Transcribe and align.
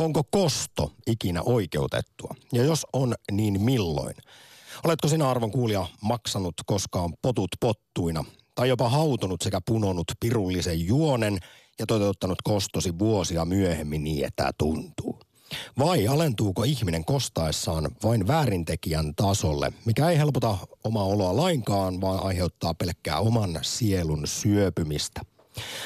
Onko 0.00 0.22
kosto 0.30 0.92
ikinä 1.06 1.42
oikeutettua? 1.42 2.34
Ja 2.52 2.64
jos 2.64 2.86
on, 2.92 3.14
niin 3.32 3.62
milloin? 3.62 4.14
Oletko 4.84 5.08
sinä 5.08 5.30
arvon 5.30 5.50
kuulija 5.50 5.86
maksanut 6.02 6.54
koskaan 6.66 7.14
potut 7.22 7.48
pottuina 7.60 8.24
tai 8.54 8.68
jopa 8.68 8.88
hautonut 8.88 9.42
sekä 9.42 9.60
punonut 9.66 10.12
pirullisen 10.20 10.86
juonen 10.86 11.38
ja 11.78 11.86
toteuttanut 11.86 12.42
kostosi 12.44 12.98
vuosia 12.98 13.44
myöhemmin 13.44 14.04
niin, 14.04 14.24
että 14.24 14.50
tuntuu? 14.58 15.20
Vai 15.78 16.08
alentuuko 16.08 16.64
ihminen 16.64 17.04
kostaessaan 17.04 17.90
vain 18.02 18.26
väärintekijän 18.26 19.14
tasolle, 19.14 19.72
mikä 19.84 20.10
ei 20.10 20.18
helpota 20.18 20.58
omaa 20.84 21.04
oloa 21.04 21.36
lainkaan, 21.36 22.00
vaan 22.00 22.22
aiheuttaa 22.22 22.74
pelkkää 22.74 23.18
oman 23.18 23.58
sielun 23.62 24.26
syöpymistä? 24.26 25.20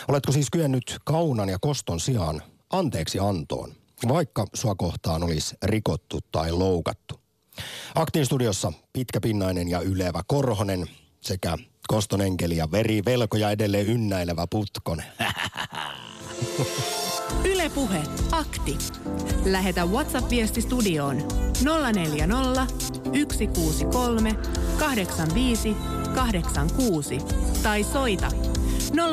Oletko 0.09 0.33
siis 0.33 0.51
kyennyt 0.51 0.97
kaunan 1.05 1.49
ja 1.49 1.59
koston 1.61 2.01
sijaan 2.01 2.43
anteeksi 2.71 3.19
antoon, 3.19 3.75
vaikka 4.09 4.47
sua 4.55 4.75
kohtaan 4.75 5.23
olisi 5.23 5.57
rikottu 5.63 6.21
tai 6.33 6.53
loukattu? 6.53 7.21
Aktin 7.95 8.27
studiossa 8.27 8.73
pitkäpinnainen 8.93 9.69
ja 9.69 9.81
ylevä 9.81 10.23
Korhonen 10.27 10.87
sekä 11.21 11.59
koston 11.89 12.21
enkeli 12.21 12.57
ja 12.57 12.71
verivelkoja 12.71 13.51
edelleen 13.51 13.87
ynnäilevä 13.87 14.47
Putkon. 14.51 15.03
Ylepuhe 17.53 18.03
akti. 18.33 18.79
Lähetä 19.45 19.85
WhatsApp-viesti 19.85 20.61
studioon 20.61 21.17
040 21.93 22.67
163 23.05 24.35
85 24.79 25.77
86 26.15 27.19
tai 27.63 27.85
soita 27.85 28.29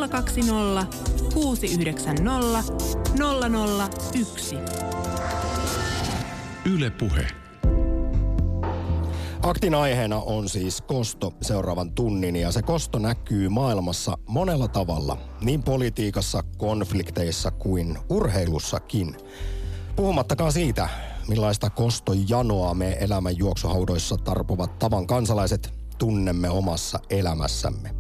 020 0.10 0.98
690 1.34 2.64
001. 4.14 4.81
Yle 6.66 6.90
Puhe. 6.90 7.28
Aktin 9.42 9.76
aiheena 9.76 10.18
on 10.18 10.50
siis 10.50 10.82
kosto 10.82 11.34
seuraavan 11.42 11.92
tunnin 11.92 12.36
ja 12.36 12.52
se 12.52 12.62
kosto 12.62 13.00
näkyy 13.00 13.50
maailmassa 13.50 14.18
monella 14.28 14.68
tavalla, 14.68 15.18
niin 15.42 15.64
politiikassa, 15.64 16.44
konflikteissa 16.58 17.52
kuin 17.52 17.98
urheilussakin. 18.10 19.18
Puhumattakaan 19.96 20.52
siitä, 20.52 20.90
millaista 21.28 21.70
kostojanoa 21.70 22.74
me 22.74 22.98
elämän 23.00 23.38
juoksuhaudoissa 23.38 24.18
tarpovat 24.18 24.80
tavan 24.80 25.08
kansalaiset 25.08 25.74
tunnemme 25.98 26.50
omassa 26.50 27.00
elämässämme. 27.10 27.96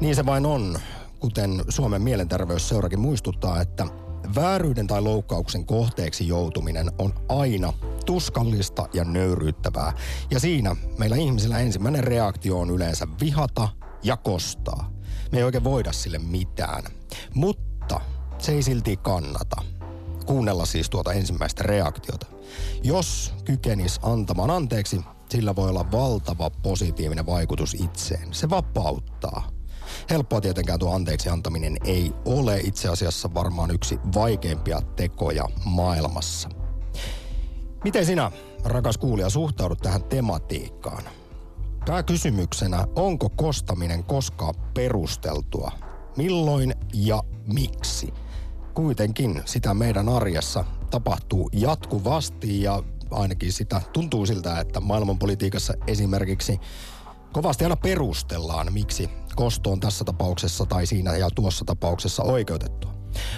Niin 0.00 0.16
se 0.16 0.26
vain 0.26 0.46
on, 0.46 0.78
kuten 1.20 1.64
Suomen 1.68 2.02
mielenterveysseurakin 2.02 3.00
muistuttaa, 3.00 3.60
että 3.60 3.86
vääryyden 4.34 4.86
tai 4.86 5.02
loukkauksen 5.02 5.66
kohteeksi 5.66 6.28
joutuminen 6.28 6.90
on 6.98 7.14
aina 7.28 7.72
tuskallista 8.06 8.88
ja 8.92 9.04
nöyryyttävää. 9.04 9.92
Ja 10.30 10.40
siinä 10.40 10.76
meillä 10.98 11.16
ihmisillä 11.16 11.58
ensimmäinen 11.58 12.04
reaktio 12.04 12.60
on 12.60 12.70
yleensä 12.70 13.06
vihata 13.20 13.68
ja 14.02 14.16
kostaa. 14.16 14.90
Me 15.32 15.38
ei 15.38 15.44
oikein 15.44 15.64
voida 15.64 15.92
sille 15.92 16.18
mitään. 16.18 16.84
Mutta 17.34 18.00
se 18.38 18.52
ei 18.52 18.62
silti 18.62 18.96
kannata. 18.96 19.62
Kuunnella 20.26 20.66
siis 20.66 20.90
tuota 20.90 21.12
ensimmäistä 21.12 21.62
reaktiota. 21.62 22.26
Jos 22.82 23.34
kykenis 23.44 24.00
antamaan 24.02 24.50
anteeksi, 24.50 25.00
sillä 25.30 25.56
voi 25.56 25.68
olla 25.68 25.92
valtava 25.92 26.50
positiivinen 26.50 27.26
vaikutus 27.26 27.74
itseen. 27.74 28.34
Se 28.34 28.50
vapauttaa. 28.50 29.59
Helppoa 30.10 30.40
tietenkään 30.40 30.78
tuo 30.78 30.94
anteeksi 30.94 31.28
antaminen 31.28 31.76
ei 31.84 32.12
ole 32.24 32.60
itse 32.60 32.88
asiassa 32.88 33.34
varmaan 33.34 33.70
yksi 33.70 33.98
vaikeimpia 34.14 34.80
tekoja 34.96 35.44
maailmassa. 35.64 36.48
Miten 37.84 38.06
sinä, 38.06 38.30
rakas 38.64 38.98
kuulija, 38.98 39.30
suhtaudut 39.30 39.78
tähän 39.78 40.04
tematiikkaan? 40.04 41.04
Pääkysymyksenä, 41.86 42.86
onko 42.96 43.28
kostaminen 43.28 44.04
koskaan 44.04 44.54
perusteltua? 44.74 45.72
Milloin 46.16 46.74
ja 46.94 47.22
miksi? 47.54 48.14
Kuitenkin 48.74 49.42
sitä 49.44 49.74
meidän 49.74 50.08
arjessa 50.08 50.64
tapahtuu 50.90 51.50
jatkuvasti 51.52 52.62
ja 52.62 52.82
ainakin 53.10 53.52
sitä 53.52 53.80
tuntuu 53.92 54.26
siltä, 54.26 54.60
että 54.60 54.80
maailmanpolitiikassa 54.80 55.74
esimerkiksi 55.86 56.60
kovasti 57.32 57.64
aina 57.64 57.76
perustellaan, 57.76 58.72
miksi 58.72 59.10
kosto 59.36 59.72
on 59.72 59.80
tässä 59.80 60.04
tapauksessa 60.04 60.66
tai 60.66 60.86
siinä 60.86 61.16
ja 61.16 61.30
tuossa 61.34 61.64
tapauksessa 61.64 62.22
oikeutettua. 62.22 62.94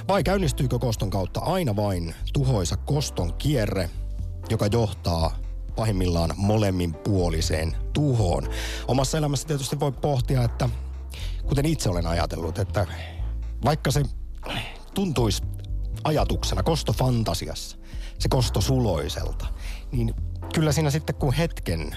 Vai 0.09 0.25
käynnistyykö 0.25 0.79
koston 0.79 1.11
kautta 1.11 1.41
aina 1.41 1.77
vain 1.77 2.15
tuhoisa 2.33 2.77
koston 2.77 3.35
kierre, 3.35 3.91
joka 4.51 4.67
johtaa 4.67 5.37
pahimmillaan 5.77 6.31
molemminpuoliseen 6.37 7.77
tuhoon. 7.93 8.49
Omassa 8.89 9.19
elämässä 9.19 9.49
tietysti 9.49 9.81
voi 9.81 9.93
pohtia, 9.93 10.45
että 10.45 10.69
kuten 11.47 11.67
itse 11.67 11.89
olen 11.91 12.07
ajatellut, 12.07 12.59
että 12.59 12.87
vaikka 13.65 13.91
se 13.91 14.03
tuntuisi 14.95 15.43
ajatuksena, 16.05 16.63
kostofantasiassa, 16.63 17.77
se 18.19 18.29
kosto 18.29 18.61
suloiselta, 18.61 19.47
niin 19.93 20.15
kyllä 20.55 20.73
siinä 20.73 20.91
sitten 20.91 21.15
kun 21.15 21.33
hetken 21.33 21.97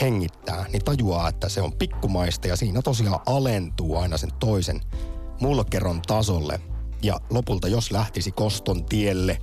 hengittää, 0.00 0.66
niin 0.72 0.84
tajuaa, 0.84 1.28
että 1.28 1.48
se 1.48 1.62
on 1.62 1.72
pikkumaista 1.72 2.48
ja 2.48 2.56
siinä 2.56 2.82
tosiaan 2.82 3.20
alentuu 3.26 3.96
aina 3.96 4.16
sen 4.16 4.30
toisen 4.40 4.80
mulkeron 5.40 6.02
tasolle. 6.06 6.60
Ja 7.02 7.20
lopulta 7.30 7.68
jos 7.68 7.90
lähtisi 7.90 8.32
koston 8.32 8.84
tielle 8.84 9.38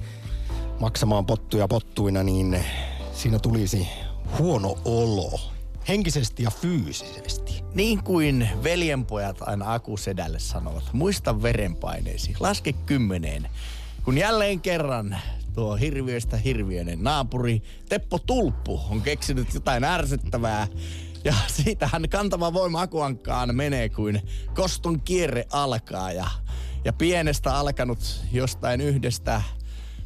maksamaan 0.79 1.25
pottuja 1.25 1.67
pottuina, 1.67 2.23
niin 2.23 2.65
siinä 3.13 3.39
tulisi 3.39 3.87
huono 4.39 4.77
olo. 4.85 5.39
Henkisesti 5.87 6.43
ja 6.43 6.51
fyysisesti. 6.51 7.63
Niin 7.73 8.03
kuin 8.03 8.49
veljenpojat 8.63 9.37
aina 9.41 9.73
akusedälle 9.73 10.39
sanovat, 10.39 10.83
muista 10.93 11.41
verenpaineesi, 11.41 12.35
laske 12.39 12.73
kymmeneen. 12.73 13.49
Kun 14.03 14.17
jälleen 14.17 14.61
kerran 14.61 15.17
tuo 15.59 15.75
hirviöstä 15.75 16.38
hirviöinen 16.38 17.03
naapuri 17.03 17.62
Teppo 17.90 18.20
Tulppu 18.20 18.81
on 18.90 19.02
keksinyt 19.02 19.53
jotain 19.53 19.84
ärsyttävää. 19.84 20.68
Ja 21.24 21.34
siitähän 21.47 22.09
kantava 22.09 22.53
voima 22.53 22.81
akuankkaan 22.81 23.56
menee, 23.56 23.90
kuin 23.90 24.22
koston 24.53 25.02
kierre 25.02 25.46
alkaa. 25.52 26.12
Ja, 26.12 26.28
ja 26.86 26.94
pienestä 26.94 27.56
alkanut 27.56 28.22
jostain 28.31 28.81
yhdestä 28.81 29.42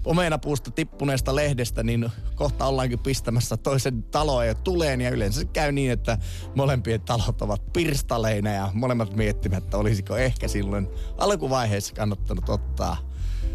omenapuusta 0.05 0.71
tippuneesta 0.71 1.35
lehdestä, 1.35 1.83
niin 1.83 2.09
kohta 2.35 2.65
ollaankin 2.65 2.99
pistämässä 2.99 3.57
toisen 3.57 4.03
taloa 4.03 4.45
ja 4.45 4.55
tuleen. 4.55 5.01
Ja 5.01 5.09
yleensä 5.09 5.39
se 5.39 5.45
käy 5.45 5.71
niin, 5.71 5.91
että 5.91 6.17
molempien 6.55 7.01
talot 7.01 7.41
ovat 7.41 7.73
pirstaleina 7.73 8.49
ja 8.49 8.71
molemmat 8.73 9.15
miettivät, 9.15 9.63
että 9.63 9.77
olisiko 9.77 10.17
ehkä 10.17 10.47
silloin 10.47 10.87
alkuvaiheessa 11.17 11.93
kannattanut 11.95 12.49
ottaa 12.49 12.97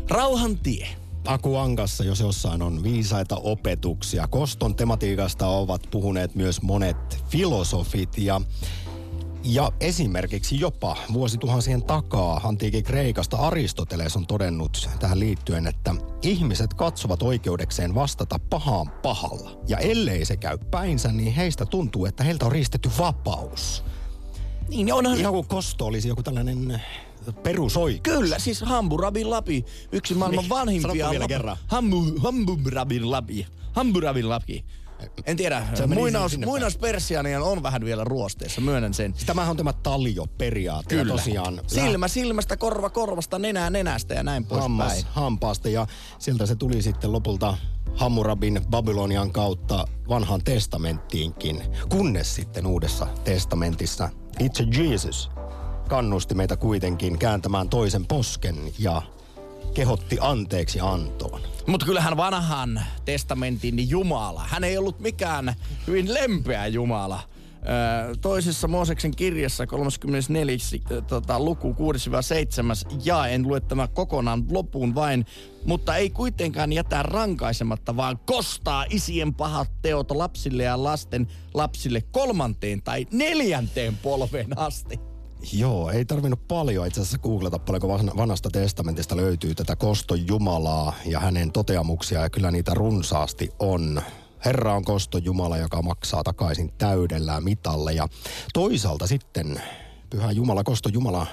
rauhan 0.09 0.59
tie. 0.59 0.89
Aku 1.28 1.56
Ankassa, 1.56 2.05
jos 2.05 2.21
jossain 2.21 2.62
on 2.62 2.83
viisaita 2.83 3.37
opetuksia. 3.37 4.28
Koston 4.28 4.75
tematiikasta 4.75 5.47
ovat 5.47 5.83
puhuneet 5.91 6.34
myös 6.34 6.62
monet 6.62 7.25
filosofit 7.28 8.19
ja 8.19 8.41
ja 9.44 9.72
esimerkiksi 9.81 10.61
jopa 10.61 10.97
vuosituhansien 11.12 11.83
takaa 11.83 12.41
antiikin 12.44 12.84
Kreikasta 12.84 13.37
Aristoteles 13.37 14.17
on 14.17 14.27
todennut 14.27 14.88
tähän 15.00 15.21
liittyen, 15.21 15.67
että 15.67 15.94
ihmiset 16.22 16.75
katsovat 16.75 17.22
oikeudekseen 17.22 17.94
vastata 17.94 18.41
pahaan 18.50 18.91
pahalla. 19.03 19.50
Ja 19.69 19.78
ellei 19.78 20.25
se 20.25 20.37
käy 20.37 20.59
päinsä, 20.71 21.12
niin 21.12 21.33
heistä 21.33 21.67
tuntuu, 21.67 22.06
että 22.06 22.25
heiltä 22.25 22.47
on 22.47 22.53
riistetty 22.53 22.91
vapaus. 22.99 23.84
Niin 24.69 24.93
onhan... 24.93 25.19
Ihan 25.19 25.33
kuin 25.33 25.49
kosto 25.49 25.87
olisi 25.87 26.09
joku 26.09 26.22
tällainen 26.22 26.83
perusoikeus. 27.33 28.19
Kyllä, 28.19 28.39
siis 28.39 28.61
Hamburabin 28.62 29.31
Lapi, 29.31 29.65
yksi 29.93 30.15
maailman 30.15 30.43
Niin, 30.43 30.49
vanhimpia. 30.49 31.11
vielä 31.11 31.28
kerran. 31.28 31.56
Hambu, 31.66 32.05
Hamburabin 32.19 33.11
Lapi. 33.11 33.47
Hamburabin 33.73 34.29
Lapi. 34.29 34.64
En 35.26 35.37
tiedä, 35.37 35.62
muinaus, 35.94 36.31
sinne 36.31 36.44
päin. 36.44 36.50
muinauspersiaania 36.53 37.43
on 37.43 37.62
vähän 37.62 37.85
vielä 37.85 38.05
ruosteessa, 38.05 38.61
myönnän 38.61 38.94
sen. 38.94 39.14
Tämähän 39.26 39.50
on 39.50 39.56
tämä 39.56 39.73
taljo-periaate. 39.73 40.94
ja 40.94 41.03
Kyllä. 41.03 41.12
Tosiaan 41.14 41.61
Silmä 41.67 42.08
silmästä, 42.08 42.56
korva 42.56 42.91
korvasta, 42.91 43.38
nenää 43.38 43.70
nenästä 43.70 44.14
ja 44.14 44.23
näin 44.23 44.47
hammas 44.50 44.93
poispäin. 44.93 45.14
hampaasta 45.14 45.69
ja 45.69 45.87
sieltä 46.19 46.47
se 46.47 46.56
tuli 46.56 46.82
sitten 46.82 47.12
lopulta 47.12 47.56
Hammurabin 47.97 48.61
Babylonian 48.70 49.31
kautta 49.32 49.85
vanhaan 50.08 50.44
testamenttiinkin, 50.44 51.62
kunnes 51.88 52.35
sitten 52.35 52.67
uudessa 52.67 53.06
testamentissa 53.25 54.08
itse 54.38 54.64
Jesus 54.79 55.31
kannusti 55.88 56.35
meitä 56.35 56.56
kuitenkin 56.56 57.19
kääntämään 57.19 57.69
toisen 57.69 58.06
posken 58.06 58.56
ja 58.79 59.02
kehotti 59.75 60.19
anteeksi 60.20 60.81
antoon. 60.81 61.40
Mutta 61.67 61.87
kyllähän 61.87 62.17
vanhan 62.17 62.82
testamentin 63.05 63.90
Jumala, 63.90 64.44
hän 64.49 64.64
ei 64.64 64.79
ollut 64.79 65.00
mikään 65.00 65.55
hyvin 65.87 66.14
lempeä 66.14 66.67
Jumala, 66.67 67.20
toisessa 68.20 68.69
Mooseksen 68.69 69.17
kirjassa 69.17 69.67
34. 69.67 70.56
Tota, 71.06 71.40
luku 71.40 71.76
6-7 72.88 72.96
ja 73.05 73.26
en 73.26 73.43
lue 73.43 73.61
tämä 73.61 73.88
kokonaan 73.88 74.44
loppuun 74.50 74.94
vain, 74.94 75.26
mutta 75.64 75.96
ei 75.96 76.11
kuitenkaan 76.11 76.73
jätä 76.73 77.02
rankaisematta, 77.02 77.96
vaan 77.96 78.19
kostaa 78.26 78.84
isien 78.91 79.34
pahat 79.34 79.70
teot 79.82 80.11
lapsille 80.11 80.62
ja 80.62 80.82
lasten 80.84 81.29
lapsille 81.55 82.02
kolmanteen 82.12 82.82
tai 82.82 83.06
neljänteen 83.12 83.96
polveen 83.96 84.58
asti. 84.58 85.07
Joo, 85.52 85.90
ei 85.90 86.05
tarvinnut 86.05 86.49
paljon 86.49 86.87
itse 86.87 87.00
asiassa 87.00 87.19
googlata 87.19 87.58
paljonko 87.58 87.88
vanhasta 88.17 88.50
testamentista 88.50 89.17
löytyy 89.17 89.55
tätä 89.55 89.76
koston 89.76 90.26
Jumalaa 90.26 90.94
ja 91.05 91.20
hänen 91.20 91.52
toteamuksia 91.52 92.20
ja 92.20 92.31
kyllä 92.31 92.50
niitä 92.50 92.75
runsaasti 92.75 93.50
on. 93.58 94.02
Herra 94.44 94.75
on 94.75 94.85
koston 94.85 95.25
Jumala, 95.25 95.56
joka 95.56 95.82
maksaa 95.82 96.25
takaisin 96.25 96.73
täydellä 96.79 97.40
mitalle 97.40 97.93
ja 97.93 98.08
toisaalta 98.55 99.06
sitten 99.06 99.62
Pyhä 100.11 100.31
Jumala, 100.31 100.64
koston 100.64 100.93
Jumala 100.93 101.26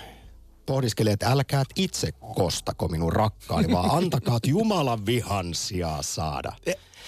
pohdiskelee, 0.65 1.13
että 1.13 1.31
älkää 1.31 1.63
itse 1.75 2.11
kostako 2.11 2.87
minun 2.87 3.13
rakkaani, 3.13 3.73
vaan 3.73 3.91
antakaat 3.91 4.47
Jumalan 4.47 5.05
vihansia 5.05 5.97
saada. 6.01 6.53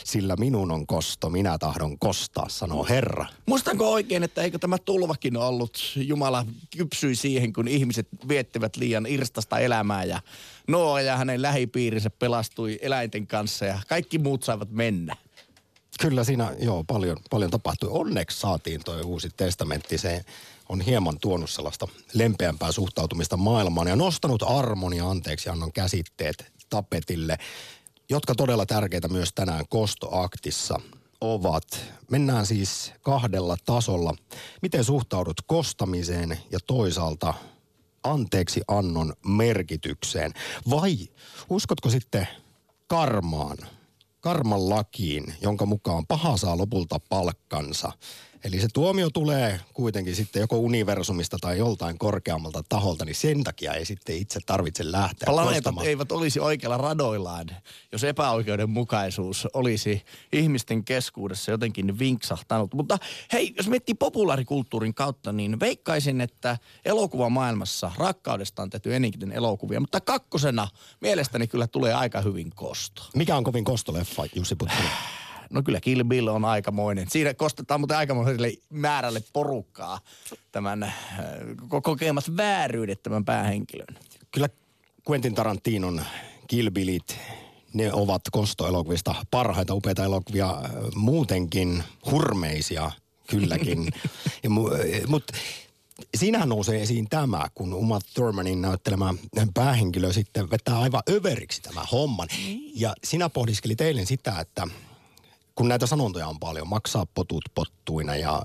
Sillä 0.04 0.36
minun 0.36 0.72
on 0.72 0.88
kosto, 0.88 1.30
minä 1.30 1.58
tahdon 1.58 2.00
kostaa, 2.00 2.50
sanoo 2.50 2.86
Herra. 2.90 3.26
Muistanko 3.46 3.92
oikein, 3.92 4.24
että 4.24 4.42
eikö 4.42 4.60
tämä 4.60 4.78
tulvakin 4.78 5.38
ollut, 5.38 5.80
Jumala 5.96 6.46
kypsyi 6.78 7.16
siihen, 7.16 7.54
kun 7.54 7.68
ihmiset 7.68 8.08
viettivät 8.28 8.76
liian 8.76 9.06
irstasta 9.06 9.60
elämää 9.60 10.04
ja 10.04 10.22
Noa 10.68 11.02
ja 11.02 11.18
hänen 11.18 11.42
lähipiirinsä 11.42 12.10
pelastui 12.10 12.80
eläinten 12.82 13.28
kanssa 13.28 13.66
ja 13.66 13.80
kaikki 13.88 14.18
muut 14.18 14.44
saivat 14.44 14.72
mennä. 14.72 15.16
Kyllä 16.00 16.24
siinä, 16.24 16.56
joo, 16.60 16.84
paljon, 16.84 17.18
paljon 17.30 17.52
tapahtui. 17.52 17.90
Onneksi 17.92 18.40
saatiin 18.40 18.82
tuo 18.86 19.02
uusi 19.06 19.30
testamentti. 19.38 19.98
Se 19.98 20.26
on 20.70 20.82
hieman 20.82 21.20
tuonut 21.22 21.50
sellaista 21.50 21.88
lempeämpää 22.14 22.72
suhtautumista 22.72 23.38
maailmaan 23.38 23.88
ja 23.88 23.96
nostanut 23.96 24.44
armon 24.44 24.94
ja 24.94 25.10
anteeksi 25.10 25.50
annon 25.50 25.74
käsitteet 25.74 26.52
tapetille 26.70 27.38
jotka 28.10 28.36
todella 28.36 28.66
tärkeitä 28.66 29.08
myös 29.08 29.30
tänään 29.36 29.66
kostoaktissa 29.70 30.80
ovat. 31.22 31.84
Mennään 32.12 32.46
siis 32.46 32.94
kahdella 33.02 33.58
tasolla. 33.66 34.16
Miten 34.62 34.84
suhtaudut 34.84 35.42
kostamiseen 35.48 36.40
ja 36.52 36.60
toisaalta 36.68 37.34
anteeksi 38.04 38.62
annon 38.68 39.14
merkitykseen? 39.26 40.32
Vai 40.70 40.98
uskotko 41.50 41.90
sitten 41.90 42.28
karmaan, 42.88 43.58
karman 44.20 44.70
lakiin, 44.70 45.34
jonka 45.42 45.66
mukaan 45.66 46.08
paha 46.08 46.38
saa 46.38 46.58
lopulta 46.58 47.00
palkkansa– 47.10 47.92
Eli 48.44 48.60
se 48.62 48.68
tuomio 48.74 49.10
tulee 49.10 49.60
kuitenkin 49.74 50.16
sitten 50.16 50.40
joko 50.40 50.58
universumista 50.58 51.38
tai 51.42 51.58
joltain 51.58 51.98
korkeammalta 51.98 52.64
taholta, 52.70 53.06
niin 53.06 53.16
sen 53.16 53.44
takia 53.44 53.74
ei 53.74 53.86
sitten 53.86 54.16
itse 54.16 54.40
tarvitse 54.46 54.92
lähteä 54.92 55.26
Planeetat 55.26 55.56
kostamaan. 55.56 55.88
eivät 55.88 56.12
olisi 56.12 56.40
oikealla 56.40 56.78
radoillaan, 56.78 57.48
jos 57.92 58.04
epäoikeudenmukaisuus 58.04 59.48
olisi 59.54 60.02
ihmisten 60.34 60.84
keskuudessa 60.84 61.52
jotenkin 61.52 62.00
vinksahtanut. 62.00 62.74
Mutta 62.74 62.98
hei, 63.34 63.54
jos 63.58 63.68
miettii 63.68 63.96
populaarikulttuurin 63.96 64.94
kautta, 64.94 65.32
niin 65.32 65.60
veikkaisin, 65.60 66.22
että 66.22 66.58
elokuvamaailmassa 66.86 67.92
rakkaudesta 67.98 68.62
on 68.62 68.70
tehty 68.70 68.96
eniten 68.96 69.32
elokuvia. 69.32 69.80
Mutta 69.80 70.02
kakkosena 70.02 70.68
mielestäni 71.02 71.48
kyllä 71.48 71.68
tulee 71.68 71.94
aika 71.94 72.22
hyvin 72.22 72.52
kosto. 72.56 73.04
Mikä 73.16 73.38
on 73.38 73.44
kovin 73.44 73.64
kostoleffa, 73.64 74.24
Jussi 74.36 74.56
Puttinen? 74.56 74.92
No 75.50 75.64
kyllä 75.64 75.80
Kill 75.80 76.04
Bill 76.04 76.28
on 76.28 76.46
aikamoinen. 76.46 77.10
Siinä 77.10 77.34
kostetaan 77.34 77.80
muuten 77.80 77.98
aikamoiselle 77.98 78.54
määrälle 78.70 79.24
porukkaa 79.34 80.00
tämän 80.52 80.84
äh, 80.84 80.94
kokemat 81.84 82.38
vääryydet 82.38 83.04
tämän 83.04 83.26
päähenkilön. 83.26 83.98
Kyllä 84.32 84.50
Quentin 85.10 85.36
Tarantinon 85.36 86.02
Kill 86.48 86.72
Billit, 86.72 87.18
ne 87.74 87.94
ovat 87.94 88.22
kostoelokuvista 88.32 89.16
parhaita, 89.32 89.74
upeita 89.74 90.04
elokuvia, 90.04 90.50
äh, 90.50 90.72
muutenkin 90.96 91.84
hurmeisia 92.12 92.92
kylläkin. 93.30 93.88
Äh, 94.46 95.08
Mutta 95.08 95.34
siinähän 96.18 96.50
nousee 96.50 96.82
esiin 96.82 97.10
tämä, 97.10 97.48
kun 97.56 97.74
Uma 97.74 98.00
Thurmanin 98.14 98.62
näyttelemä 98.62 99.14
päähenkilö 99.54 100.14
sitten 100.14 100.50
vetää 100.50 100.80
aivan 100.80 101.02
överiksi 101.10 101.62
tämä 101.62 101.84
homman. 101.92 102.28
Niin. 102.38 102.72
Ja 102.82 102.94
sinä 103.04 103.30
pohdiskelit 103.30 103.82
eilen 103.82 104.06
sitä, 104.06 104.40
että 104.40 104.68
kun 105.58 105.68
näitä 105.68 105.88
sanontoja 105.88 106.28
on 106.28 106.40
paljon, 106.40 106.68
maksaa 106.68 107.06
potut 107.06 107.44
pottuina 107.56 108.16
ja 108.16 108.44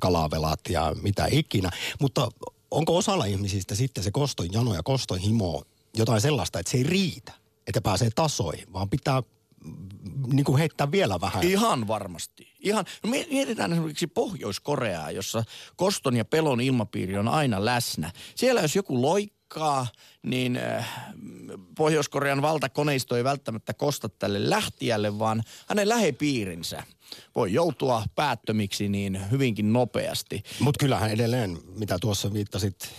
kalavelat 0.00 0.60
ja 0.68 0.96
mitä 1.02 1.26
ikinä. 1.30 1.70
Mutta 2.00 2.28
onko 2.70 2.96
osalla 2.96 3.24
ihmisistä 3.24 3.74
sitten 3.74 4.04
se 4.04 4.10
koston 4.10 4.52
jano 4.52 4.74
ja 4.74 4.82
koston 4.82 5.18
himo 5.18 5.62
jotain 5.96 6.20
sellaista, 6.20 6.58
että 6.58 6.70
se 6.70 6.78
ei 6.78 6.82
riitä, 6.82 7.32
että 7.66 7.80
pääsee 7.80 8.10
tasoihin, 8.14 8.72
vaan 8.72 8.90
pitää 8.90 9.22
mm, 9.64 9.88
niin 10.32 10.44
kuin 10.44 10.58
heittää 10.58 10.90
vielä 10.90 11.20
vähän. 11.20 11.42
Ihan 11.42 11.88
varmasti. 11.88 12.48
Ihan, 12.60 12.84
no 13.02 13.10
mietitään 13.10 13.72
esimerkiksi 13.72 14.06
Pohjois-Koreaa, 14.06 15.10
jossa 15.10 15.44
koston 15.76 16.16
ja 16.16 16.24
pelon 16.24 16.60
ilmapiiri 16.60 17.18
on 17.18 17.28
aina 17.28 17.64
läsnä. 17.64 18.12
Siellä 18.34 18.60
jos 18.60 18.76
joku 18.76 19.02
loik 19.02 19.32
aikaa, 19.50 19.86
niin 20.22 20.56
äh, 20.56 20.88
Pohjois-Korean 21.76 22.42
valtakoneisto 22.42 23.16
ei 23.16 23.24
välttämättä 23.24 23.74
kosta 23.74 24.08
tälle 24.08 24.50
lähtijälle, 24.50 25.18
vaan 25.18 25.42
hänen 25.68 25.88
lähepiirinsä 25.88 26.82
voi 27.34 27.52
joutua 27.52 28.04
päättömiksi 28.14 28.88
niin 28.88 29.30
hyvinkin 29.30 29.72
nopeasti. 29.72 30.42
Mutta 30.60 30.78
kyllähän 30.78 31.10
edelleen, 31.10 31.58
mitä 31.78 31.98
tuossa 32.00 32.32
viittasit 32.32 32.92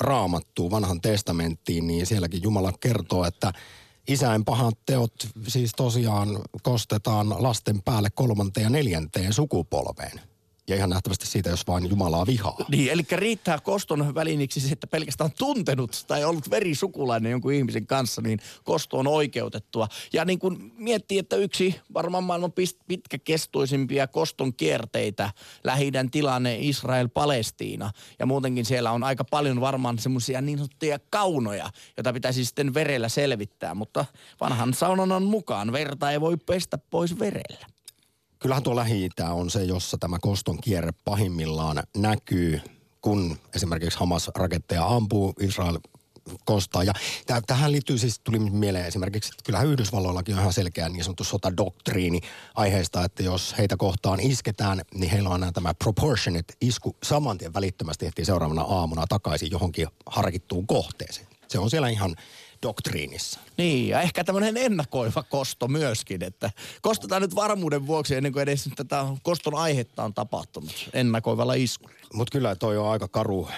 raamattuun, 0.00 0.70
vanhan 0.70 1.00
testamenttiin, 1.00 1.86
niin 1.86 2.06
sielläkin 2.06 2.42
Jumala 2.42 2.72
kertoo, 2.80 3.24
että 3.24 3.52
isäin 4.08 4.44
pahat 4.44 4.78
teot 4.86 5.12
siis 5.48 5.72
tosiaan 5.76 6.28
kostetaan 6.62 7.42
lasten 7.42 7.82
päälle 7.82 8.10
kolmanteen 8.10 8.64
ja 8.64 8.70
neljänteen 8.70 9.32
sukupolveen. 9.32 10.20
Ja 10.68 10.76
ihan 10.76 10.90
nähtävästi 10.90 11.26
siitä, 11.26 11.50
jos 11.50 11.66
vain 11.66 11.90
Jumalaa 11.90 12.26
vihaa. 12.26 12.56
Niin, 12.68 12.92
eli 12.92 13.02
riittää 13.12 13.58
koston 13.60 14.14
väliniksi 14.14 14.60
se, 14.60 14.72
että 14.72 14.86
pelkästään 14.86 15.30
tuntenut 15.38 16.04
tai 16.06 16.24
ollut 16.24 16.50
verisukulainen 16.50 17.30
jonkun 17.30 17.52
ihmisen 17.52 17.86
kanssa, 17.86 18.22
niin 18.22 18.38
kosto 18.64 18.98
on 18.98 19.06
oikeutettua. 19.06 19.88
Ja 20.12 20.24
niin 20.24 20.38
kuin 20.38 20.72
miettii, 20.76 21.18
että 21.18 21.36
yksi 21.36 21.80
varmaan 21.94 22.24
maailman 22.24 22.52
pitkäkestoisimpia 22.88 24.06
koston 24.06 24.54
kierteitä, 24.54 25.30
lähi 25.64 25.92
tilanne 26.10 26.58
Israel-Palestiina. 26.60 27.90
Ja 28.18 28.26
muutenkin 28.26 28.64
siellä 28.64 28.92
on 28.92 29.04
aika 29.04 29.24
paljon 29.24 29.60
varmaan 29.60 29.98
semmoisia 29.98 30.40
niin 30.40 30.58
sanottuja 30.58 30.98
kaunoja, 31.10 31.70
joita 31.96 32.12
pitäisi 32.12 32.44
sitten 32.44 32.74
verellä 32.74 33.08
selvittää. 33.08 33.74
Mutta 33.74 34.04
vanhan 34.40 34.74
saunanan 34.74 35.22
mukaan 35.22 35.72
verta 35.72 36.10
ei 36.10 36.20
voi 36.20 36.36
pestä 36.36 36.78
pois 36.78 37.18
verellä. 37.18 37.75
Kyllähän 38.38 38.62
tuo 38.62 38.76
lähi 38.76 39.08
on 39.30 39.50
se, 39.50 39.64
jossa 39.64 39.98
tämä 39.98 40.18
koston 40.20 40.58
kierre 40.60 40.92
pahimmillaan 41.04 41.82
näkyy, 41.96 42.60
kun 43.00 43.38
esimerkiksi 43.54 43.98
Hamas-raketteja 43.98 44.86
ampuu, 44.86 45.34
Israel 45.40 45.78
kostaa. 46.44 46.84
Ja 46.84 46.92
tähän 47.46 47.72
liittyy 47.72 47.98
siis, 47.98 48.20
tuli 48.24 48.38
mieleen 48.38 48.86
esimerkiksi, 48.86 49.30
että 49.32 49.44
kyllähän 49.44 49.68
Yhdysvalloillakin 49.68 50.34
on 50.34 50.40
ihan 50.40 50.52
selkeä 50.52 50.88
niin 50.88 51.04
sanottu 51.04 51.24
sotadoktriini 51.24 52.20
aiheesta, 52.54 53.04
että 53.04 53.22
jos 53.22 53.54
heitä 53.58 53.76
kohtaan 53.76 54.20
isketään, 54.20 54.80
niin 54.94 55.10
heillä 55.10 55.28
on 55.28 55.50
tämä 55.54 55.74
proportionate 55.74 56.54
isku 56.60 56.96
saman 57.02 57.38
tien 57.38 57.54
välittömästi 57.54 58.06
ehtii 58.06 58.24
seuraavana 58.24 58.62
aamuna 58.62 59.06
takaisin 59.08 59.50
johonkin 59.50 59.88
harkittuun 60.06 60.66
kohteeseen. 60.66 61.26
Se 61.48 61.58
on 61.58 61.70
siellä 61.70 61.88
ihan 61.88 62.16
doktriinissa. 62.66 63.40
Niin, 63.56 63.88
ja 63.88 64.00
ehkä 64.00 64.24
tämmöinen 64.24 64.56
ennakoiva 64.56 65.22
kosto 65.22 65.68
myöskin, 65.68 66.24
että 66.24 66.50
kostetaan 66.82 67.22
nyt 67.22 67.34
varmuuden 67.34 67.86
vuoksi 67.86 68.14
ennen 68.14 68.32
kuin 68.32 68.42
edes 68.42 68.70
tätä 68.76 69.04
koston 69.22 69.54
aihetta 69.54 70.04
on 70.04 70.14
tapahtunut 70.14 70.88
ennakoivalla 70.92 71.54
iskulla. 71.54 71.94
Mutta 72.14 72.32
kyllä 72.32 72.54
toi 72.54 72.78
on 72.78 72.88
aika 72.88 73.08
karu, 73.08 73.48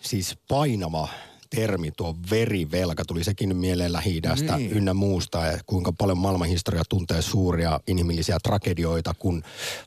siis 0.00 0.38
painava 0.48 1.08
termi, 1.54 1.90
tuo 1.90 2.16
verivelka, 2.30 3.04
tuli 3.04 3.24
sekin 3.24 3.56
mieleen 3.56 3.92
lähi 3.92 4.20
niin. 4.56 4.72
ynnä 4.72 4.94
muusta, 4.94 5.46
ja 5.46 5.58
kuinka 5.66 5.92
paljon 5.92 6.18
maailmanhistoria 6.18 6.82
tuntee 6.88 7.22
suuria 7.22 7.80
inhimillisiä 7.86 8.38
tragedioita, 8.42 9.14
kun 9.18 9.42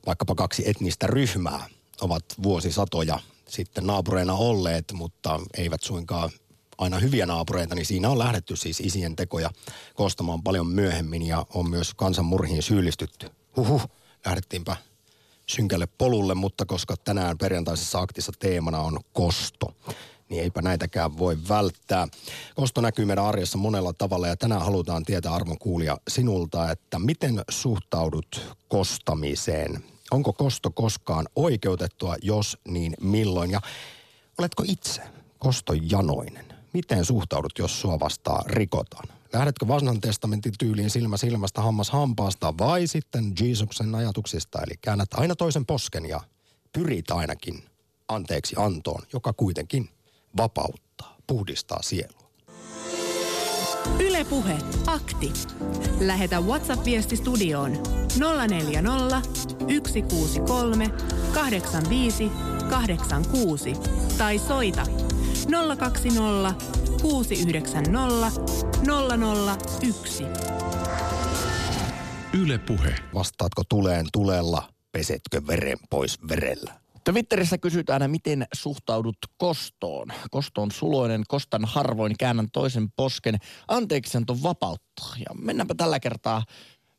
vaikkapa 0.05 0.35
kaksi 0.35 0.69
etnistä 0.69 1.07
ryhmää 1.07 1.67
ovat 2.01 2.23
vuosisatoja 2.43 3.19
sitten 3.49 3.87
naapureina 3.87 4.33
olleet, 4.33 4.85
mutta 4.93 5.39
eivät 5.57 5.83
suinkaan 5.83 6.29
aina 6.77 6.99
hyviä 6.99 7.25
naapureita, 7.25 7.75
niin 7.75 7.85
siinä 7.85 8.09
on 8.09 8.19
lähdetty 8.19 8.55
siis 8.55 8.79
isien 8.79 9.15
tekoja 9.15 9.49
kostamaan 9.93 10.43
paljon 10.43 10.67
myöhemmin 10.67 11.21
ja 11.21 11.45
on 11.53 11.69
myös 11.69 11.93
kansanmurhiin 11.93 12.63
syyllistytty. 12.63 13.29
Huhhuh, 13.57 13.89
lähdettiinpä 14.25 14.75
synkälle 15.45 15.87
polulle, 15.97 16.35
mutta 16.35 16.65
koska 16.65 16.97
tänään 16.97 17.37
perjantaisessa 17.37 17.99
aktissa 17.99 18.31
teemana 18.39 18.79
on 18.79 18.99
kosto, 19.13 19.73
niin 20.29 20.43
eipä 20.43 20.61
näitäkään 20.61 21.17
voi 21.17 21.37
välttää. 21.49 22.07
Kosto 22.55 22.81
näkyy 22.81 23.05
meidän 23.05 23.25
arjessa 23.25 23.57
monella 23.57 23.93
tavalla 23.93 24.27
ja 24.27 24.37
tänään 24.37 24.61
halutaan 24.61 25.03
tietää 25.03 25.33
arvon 25.33 25.57
kuulia 25.57 25.97
sinulta, 26.07 26.71
että 26.71 26.99
miten 26.99 27.41
suhtaudut 27.49 28.55
kostamiseen 28.67 29.83
Onko 30.11 30.33
kosto 30.33 30.71
koskaan 30.71 31.27
oikeutettua, 31.35 32.15
jos 32.21 32.57
niin 32.67 32.93
milloin? 33.01 33.51
Ja 33.51 33.61
oletko 34.37 34.63
itse 34.67 35.01
kostojanoinen? 35.39 36.56
Miten 36.73 37.05
suhtaudut, 37.05 37.59
jos 37.59 37.81
sua 37.81 37.99
vastaa 37.99 38.43
rikotaan? 38.47 39.07
Lähdetkö 39.33 39.67
vanhan 39.67 40.01
testamentin 40.01 40.53
tyyliin 40.59 40.89
silmä 40.89 41.17
silmästä, 41.17 41.61
hammas 41.61 41.89
hampaasta 41.89 42.53
vai 42.57 42.87
sitten 42.87 43.33
Jeesuksen 43.39 43.95
ajatuksista? 43.95 44.59
Eli 44.61 44.77
käännät 44.81 45.13
aina 45.13 45.35
toisen 45.35 45.65
posken 45.65 46.05
ja 46.05 46.21
pyrit 46.73 47.11
ainakin 47.11 47.63
anteeksi 48.07 48.55
antoon, 48.57 49.03
joka 49.13 49.33
kuitenkin 49.33 49.89
vapauttaa, 50.37 51.17
puhdistaa 51.27 51.81
sielua. 51.81 52.27
Ylepuhe 53.99 54.57
akti. 54.87 55.33
Lähetä 55.99 56.39
WhatsApp-viesti 56.39 57.15
studioon 57.15 57.71
040 58.47 59.21
163 59.59 60.89
85 61.33 62.31
86 62.69 63.73
tai 64.17 64.39
soita 64.39 65.06
020 65.77 66.65
690 67.01 68.31
001. 69.81 70.23
Yle 72.33 72.57
Puhe. 72.57 72.95
Vastaatko 73.13 73.63
tuleen 73.69 74.05
tulella, 74.13 74.69
pesetkö 74.91 75.41
veren 75.47 75.77
pois 75.89 76.17
verellä? 76.29 76.73
Twitterissä 77.03 77.57
kysytään, 77.57 78.11
miten 78.11 78.47
suhtaudut 78.53 79.17
kostoon. 79.37 80.07
Kosto 80.31 80.61
on 80.61 80.71
suloinen, 80.71 81.23
kostan 81.27 81.65
harvoin, 81.65 82.15
käännän 82.19 82.47
toisen 82.53 82.91
posken. 82.91 83.37
Anteeksi 83.67 84.17
on 84.17 84.43
vapautta. 84.43 85.03
Ja 85.17 85.35
mennäänpä 85.41 85.75
tällä 85.75 85.99
kertaa 85.99 86.43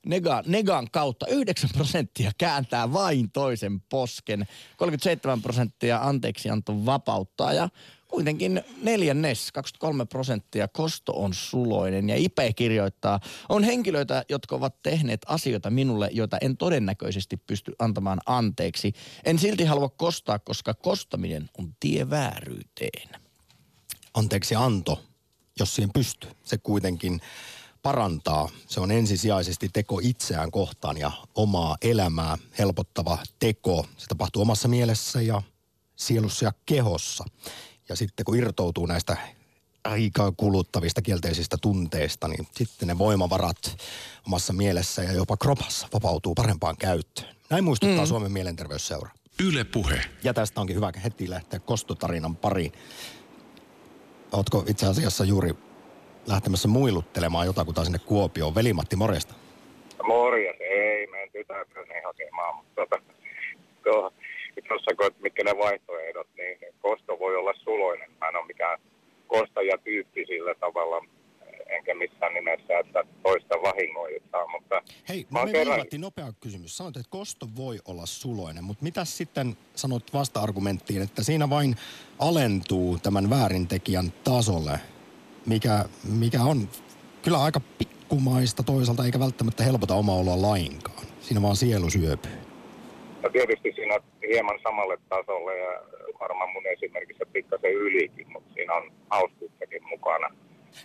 Nega, 0.06 0.42
Negan 0.46 0.88
kautta 0.92 1.26
9 1.26 1.70
prosenttia 1.72 2.30
kääntää 2.38 2.92
vain 2.92 3.32
toisen 3.32 3.80
posken. 3.80 4.46
37 4.76 5.42
prosenttia 5.42 6.00
anteeksi 6.02 6.50
anto 6.50 6.86
vapauttaa 6.86 7.52
ja 7.52 7.68
kuitenkin 8.08 8.62
neljännes, 8.82 9.52
23 9.52 10.06
prosenttia, 10.06 10.68
kosto 10.68 11.12
on 11.12 11.34
suloinen. 11.34 12.08
Ja 12.08 12.16
Ipe 12.18 12.52
kirjoittaa, 12.52 13.20
on 13.48 13.64
henkilöitä, 13.64 14.24
jotka 14.28 14.56
ovat 14.56 14.82
tehneet 14.82 15.20
asioita 15.26 15.70
minulle, 15.70 16.08
joita 16.12 16.38
en 16.40 16.56
todennäköisesti 16.56 17.36
pysty 17.36 17.72
antamaan 17.78 18.20
anteeksi. 18.26 18.92
En 19.24 19.38
silti 19.38 19.64
halua 19.64 19.88
kostaa, 19.88 20.38
koska 20.38 20.74
kostaminen 20.74 21.50
on 21.58 21.74
tie 21.80 22.10
vääryyteen. 22.10 23.08
Anteeksi 24.14 24.54
anto, 24.54 25.02
jos 25.58 25.74
siihen 25.74 25.92
pystyy. 25.92 26.30
Se 26.44 26.58
kuitenkin 26.58 27.20
parantaa. 27.82 28.48
Se 28.66 28.80
on 28.80 28.90
ensisijaisesti 28.90 29.68
teko 29.72 30.00
itseään 30.02 30.50
kohtaan 30.50 30.96
ja 30.96 31.10
omaa 31.34 31.76
elämää 31.82 32.38
helpottava 32.58 33.18
teko. 33.38 33.86
Se 33.96 34.06
tapahtuu 34.06 34.42
omassa 34.42 34.68
mielessä 34.68 35.22
ja 35.22 35.42
sielussa 35.96 36.44
ja 36.44 36.52
kehossa. 36.66 37.24
Ja 37.88 37.96
sitten 37.96 38.24
kun 38.24 38.36
irtoutuu 38.36 38.86
näistä 38.86 39.16
aikaa 39.84 40.32
kuluttavista 40.36 41.02
kielteisistä 41.02 41.56
tunteista, 41.62 42.28
niin 42.28 42.46
sitten 42.52 42.88
ne 42.88 42.98
voimavarat 42.98 43.76
omassa 44.26 44.52
mielessä 44.52 45.02
ja 45.02 45.12
jopa 45.12 45.36
kropassa 45.36 45.88
vapautuu 45.94 46.34
parempaan 46.34 46.76
käyttöön. 46.76 47.28
Näin 47.50 47.64
muistuttaa 47.64 48.04
mm. 48.04 48.08
Suomen 48.08 48.32
mielenterveysseura. 48.32 49.10
Yle 49.48 49.64
Puhe. 49.64 50.00
Ja 50.24 50.34
tästä 50.34 50.60
onkin 50.60 50.76
hyvä 50.76 50.92
heti 51.04 51.30
lähteä 51.30 51.58
kostotarinan 51.58 52.36
pariin. 52.36 52.72
Ootko 54.32 54.64
itse 54.66 54.86
asiassa 54.86 55.24
juuri 55.24 55.54
lähtemässä 56.26 56.68
muiluttelemaan 56.68 57.46
jotakuta 57.46 57.84
sinne 57.84 57.98
Kuopioon? 57.98 58.54
Veli-Matti, 58.54 58.96
morjesta. 58.96 59.34
Morjes, 60.02 60.56
ei, 60.60 61.06
meidän 61.06 61.28
tytär 61.32 61.66
hakemaan, 62.04 62.56
mutta 62.56 62.74
tota, 62.76 63.02
tuossa, 63.82 65.20
mitkä 65.20 65.44
ne 65.44 65.52
vaihtoehdot, 65.58 66.28
niin 66.36 66.58
kosto 66.82 67.18
voi 67.18 67.36
olla 67.36 67.52
suloinen. 67.64 68.10
Mä 68.20 68.28
en 68.28 68.36
ole 68.36 68.46
mikään 68.46 68.78
kostajatyyppi 69.26 70.17
sillä 70.28 70.54
tavalla, 70.54 71.06
enkä 71.68 71.94
missään 71.94 72.34
nimessä, 72.34 72.78
että 72.78 73.04
toista 73.22 73.54
vahingoittaa, 73.62 74.46
mutta... 74.48 74.82
Hei, 75.08 75.26
no 75.30 75.44
me 75.44 75.52
kerran... 75.52 75.86
nopea 75.98 76.32
kysymys. 76.40 76.76
Sanoit, 76.76 76.96
että 76.96 77.10
kosto 77.10 77.46
voi 77.56 77.78
olla 77.84 78.06
suloinen, 78.06 78.64
mutta 78.64 78.84
mitä 78.84 79.04
sitten 79.04 79.56
sanot 79.74 80.12
vasta-argumenttiin, 80.12 81.02
että 81.02 81.22
siinä 81.22 81.50
vain 81.50 81.76
alentuu 82.18 82.98
tämän 83.02 83.30
väärintekijän 83.30 84.12
tasolle, 84.24 84.80
mikä, 85.46 85.84
mikä 86.18 86.42
on 86.42 86.68
kyllä 87.22 87.42
aika 87.42 87.60
pikkumaista 87.78 88.62
toisaalta, 88.62 89.04
eikä 89.04 89.20
välttämättä 89.20 89.64
helpota 89.64 89.94
omaa 89.94 90.16
oloa 90.16 90.42
lainkaan. 90.42 91.06
Siinä 91.20 91.42
vaan 91.42 91.56
sielu 91.56 91.90
syöpyy. 91.90 92.32
No 93.22 93.30
tietysti 93.30 93.72
siinä 93.74 93.98
hieman 94.28 94.58
samalle 94.62 94.98
tasolle 95.08 95.58
ja 95.58 95.82
varmaan 96.20 96.50
mun 96.52 96.66
esimerkissä 96.66 97.26
pikkasen 97.32 97.72
ylikin, 97.72 98.32
mutta 98.32 98.54
siinä 98.54 98.74
on. 98.74 98.92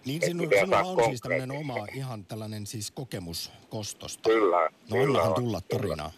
Niin 0.05 0.22
sinu, 0.25 0.43
sinulla 0.50 0.79
on 0.79 1.03
siis 1.03 1.22
tämmöinen 1.22 1.51
oma 1.51 1.88
ihan 1.95 2.25
tällainen 2.25 2.65
siis 2.65 2.91
kokemus 2.91 3.51
kostosta. 3.69 4.29
Kyllä. 4.29 4.62
No 4.62 4.69
kyllä 4.89 5.03
annahan 5.03 5.33
tulla 5.33 5.62
tarinaa. 5.62 6.12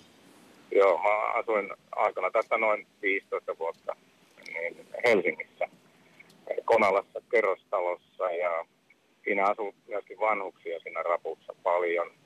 Joo, 0.72 0.98
mä 0.98 1.40
asuin 1.40 1.70
aikana 1.92 2.32
tästä 2.32 2.58
noin 2.58 2.88
15 3.02 3.56
vuotta 3.60 3.96
niin 4.48 4.88
Helsingissä. 5.06 5.68
Konalassa 6.66 7.22
kerrostalossa 7.32 8.32
ja 8.32 8.66
siinä 9.24 9.46
asuu 9.46 9.76
myöskin 9.88 10.20
vanhuksia 10.20 10.80
siinä 10.80 11.04
rapussa 11.04 11.54
paljon– 11.64 12.12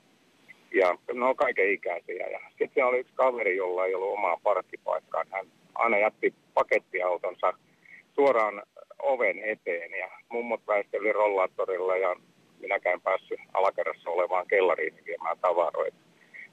ja 0.74 0.98
ne 1.12 1.24
on 1.24 1.36
kaiken 1.36 1.72
ikäisiä. 1.72 2.26
Ja 2.26 2.40
sitten 2.58 2.86
oli 2.86 2.98
yksi 2.98 3.12
kaveri, 3.14 3.56
jolla 3.56 3.86
ei 3.86 3.94
ollut 3.94 4.12
omaa 4.12 4.40
parkkipaikkaa. 4.42 5.24
Hän 5.30 5.46
aina 5.74 5.98
jätti 5.98 6.34
pakettiautonsa 6.54 7.52
suoraan 8.14 8.62
oven 9.02 9.38
eteen 9.44 9.90
ja 9.90 10.10
mummot 10.28 10.60
väisteli 10.66 11.12
rollaattorilla 11.12 11.96
ja 11.96 12.16
minäkään 12.60 13.00
päässyt 13.00 13.40
alakerrassa 13.52 14.10
olevaan 14.10 14.46
kellariin 14.46 14.94
viemään 15.06 15.38
tavaroita. 15.38 15.96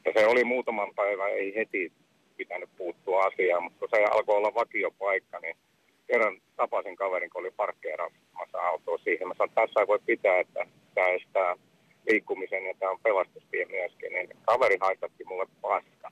Ja 0.05 0.11
se 0.15 0.27
oli 0.27 0.43
muutaman 0.43 0.95
päivän, 0.95 1.31
ei 1.31 1.55
heti 1.55 1.91
pitänyt 2.37 2.69
puuttua 2.77 3.23
asiaan, 3.23 3.63
mutta 3.63 3.79
kun 3.79 3.89
se 3.91 4.03
alkoi 4.03 4.37
olla 4.37 4.53
vakiopaikka, 4.53 5.39
niin 5.39 5.55
kerran 6.07 6.41
tapasin 6.55 6.95
kaverin, 6.95 7.29
kun 7.29 7.41
oli 7.41 7.51
parkkeeraamassa 7.51 8.57
autoa 8.61 8.97
siihen. 8.97 9.27
Mä 9.27 9.33
sanoin, 9.33 9.49
että 9.49 9.61
tässä 9.61 9.79
ei 9.79 9.87
voi 9.87 9.99
pitää, 10.05 10.39
että 10.39 10.67
tämä 10.95 11.07
estää 11.07 11.55
liikkumisen 12.09 12.65
ja 12.65 12.73
tämä 12.79 12.91
on 12.91 12.99
pelastustie 13.03 13.65
myöskin, 13.65 14.13
niin 14.13 14.29
kaveri 14.45 14.77
haistatti 14.81 15.23
mulle 15.23 15.45
paska. 15.61 16.11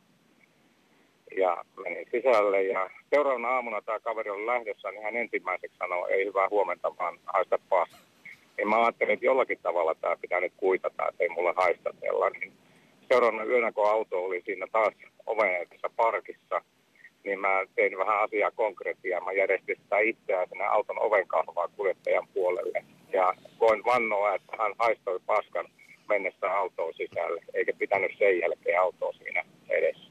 Ja 1.38 1.64
menin 1.84 2.08
sisälle 2.12 2.64
ja 2.64 2.90
seuraavana 3.10 3.50
aamuna 3.50 3.82
tämä 3.82 4.00
kaveri 4.00 4.30
oli 4.30 4.46
lähdössä, 4.46 4.92
niin 4.92 5.04
hän 5.04 5.16
ensimmäiseksi 5.16 5.78
sanoi, 5.78 6.14
ei 6.14 6.26
hyvää 6.26 6.50
huomenta, 6.50 6.98
vaan 6.98 7.20
haista 7.26 7.60
paska. 7.70 7.98
Niin 8.58 8.70
mä 8.70 8.84
ajattelin, 8.84 9.14
että 9.14 9.26
jollakin 9.26 9.60
tavalla 9.64 9.96
tämä 9.96 10.16
pitää 10.22 10.40
nyt 10.40 10.54
kuitata, 10.58 11.08
että 11.10 11.24
ei 11.24 11.30
mulle 11.30 11.54
haistatella. 11.58 12.30
Niin 12.30 12.54
seuraavana 13.12 13.44
yönä, 13.44 13.72
kun 13.72 13.90
auto 13.90 14.26
oli 14.26 14.42
siinä 14.46 14.68
taas 14.72 14.94
oven 15.26 15.68
parkissa, 15.96 16.62
niin 17.24 17.40
mä 17.40 17.66
tein 17.76 17.98
vähän 17.98 18.20
asiaa 18.20 18.52
konkreettia. 18.52 19.22
Mä 19.22 19.32
järjestin 19.32 19.78
sitä 19.84 20.00
itseään 20.00 20.50
sinne 20.50 20.66
auton 20.66 21.02
oven 21.02 21.28
kahvaa 21.28 21.68
kuljettajan 21.68 22.28
puolelle. 22.34 22.86
Ja 23.14 23.34
voin 23.60 23.86
vannoa, 23.86 24.36
että 24.36 24.58
hän 24.58 24.74
haistoi 24.80 25.20
paskan 25.26 25.66
mennessä 26.10 26.52
autoon 26.52 26.94
sisälle, 26.94 27.42
eikä 27.54 27.74
pitänyt 27.74 28.12
sen 28.18 28.40
jälkeen 28.40 28.82
autoa 28.82 29.12
siinä 29.14 29.46
edessä. 29.70 30.05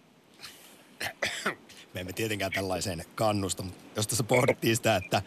Me 1.95 2.01
emme 2.01 2.13
tietenkään 2.13 2.53
tällaiseen 2.53 3.05
kannusta, 3.15 3.63
mutta 3.63 3.85
jos 3.97 4.07
tässä 4.07 4.25
pohdittiin 4.25 4.77
sitä, 4.77 4.97
että 4.97 5.23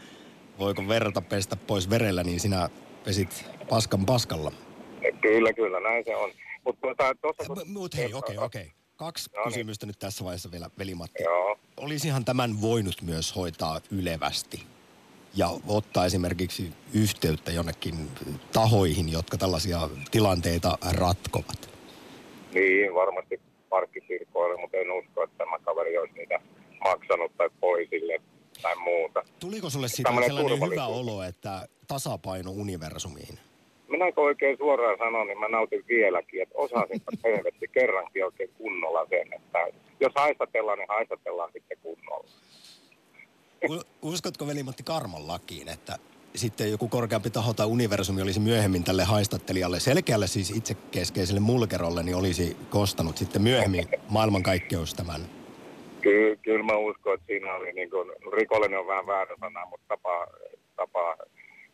voiko 0.60 0.88
verta 0.88 1.22
pestä 1.22 1.56
pois 1.56 1.90
verellä, 1.90 2.24
niin 2.24 2.40
sinä 2.40 2.70
pesit 3.04 3.46
paskan 3.70 4.06
paskalla. 4.06 4.52
Kyllä, 5.22 5.54
kyllä, 5.54 5.80
näin 5.80 6.06
se 6.06 6.16
on. 6.16 6.32
Mutta 6.66 6.82
tuota, 6.82 7.16
tuossa... 7.22 7.66
Mut 7.66 7.96
hei, 7.96 8.14
okei, 8.14 8.36
okay, 8.36 8.46
okei. 8.46 8.62
Okay. 8.62 8.72
Kaksi 8.96 9.30
no 9.34 9.40
niin. 9.40 9.54
kysymystä 9.54 9.86
nyt 9.86 10.00
tässä 10.00 10.24
vaiheessa 10.24 10.52
vielä, 10.52 10.70
velimatti. 10.78 11.24
Joo. 11.24 11.60
Olisihan 11.78 12.26
tämän 12.26 12.62
voinut 12.62 13.02
myös 13.02 13.36
hoitaa 13.36 13.82
ylevästi 13.92 14.64
ja 15.36 15.50
ottaa 15.68 16.06
esimerkiksi 16.06 16.74
yhteyttä 16.94 17.52
jonnekin 17.52 18.10
tahoihin, 18.54 19.10
jotka 19.12 19.38
tällaisia 19.38 19.90
tilanteita 20.12 20.78
ratkovat? 20.92 21.70
Niin, 22.54 22.94
varmasti 22.94 23.40
parkkisirkoille, 23.78 24.62
mutta 24.62 24.78
en 24.78 24.92
usko, 24.92 25.24
että 25.24 25.38
tämä 25.38 25.60
kaveri 25.60 25.98
olisi 25.98 26.14
niitä 26.14 26.40
maksanut 26.84 27.32
tai 27.38 27.50
poisille 27.60 28.22
tai 28.62 28.76
muuta. 28.76 29.24
Tuliko 29.40 29.70
sulle 29.70 29.88
siitä 29.88 30.12
sellainen 30.26 30.72
hyvä 30.72 30.86
olo, 30.86 31.24
että 31.24 31.68
tasapaino 31.88 32.52
universumiin? 32.52 33.40
Minä 33.88 34.06
oikein 34.16 34.58
suoraan 34.58 34.98
sanon, 34.98 35.28
niin 35.28 35.40
mä 35.40 35.48
nautin 35.48 35.84
vieläkin, 35.88 36.42
että 36.42 36.56
osasinpa 36.58 37.12
helvetti 37.24 37.68
kerrankin 37.68 38.26
oikein 38.26 38.50
kunnolla 38.58 39.06
sen, 39.10 39.34
että 39.34 39.60
jos 40.00 40.14
haistatellaan, 40.16 40.78
niin 40.78 40.90
haistatellaan 40.90 41.50
sitten 41.54 41.78
kunnolla. 41.84 42.28
Uskotko 44.02 44.48
veli-Matti 44.48 44.84
Karmon 44.84 45.28
lakiin, 45.28 45.70
että 45.70 45.98
sitten 46.38 46.72
joku 46.72 46.88
korkeampi 46.88 47.30
taho 47.30 47.54
tai 47.54 47.66
universumi 47.66 48.22
olisi 48.22 48.40
myöhemmin 48.40 48.84
tälle 48.84 49.04
haistattelijalle, 49.04 49.80
selkeälle 49.80 50.28
siis 50.28 50.52
itsekeskeiselle 50.52 51.40
mulkerolle, 51.40 52.04
niin 52.04 52.16
olisi 52.16 52.58
kostanut 52.70 53.18
sitten 53.18 53.42
myöhemmin 53.42 53.88
maailmankaikkeus 54.10 54.94
tämän 54.94 55.22
Kyllä, 56.02 56.36
kyllä 56.36 56.64
mä 56.64 56.78
uskon, 56.78 57.14
että 57.14 57.28
siinä 57.28 57.54
oli 57.54 57.72
niin 57.72 57.90
kuin, 57.90 58.12
rikollinen 58.34 58.80
on 58.80 58.88
vähän 58.88 59.08
väärä 59.08 59.36
sana, 59.40 59.66
mutta 59.66 59.86
tapa, 59.88 60.28
tapa 60.76 61.18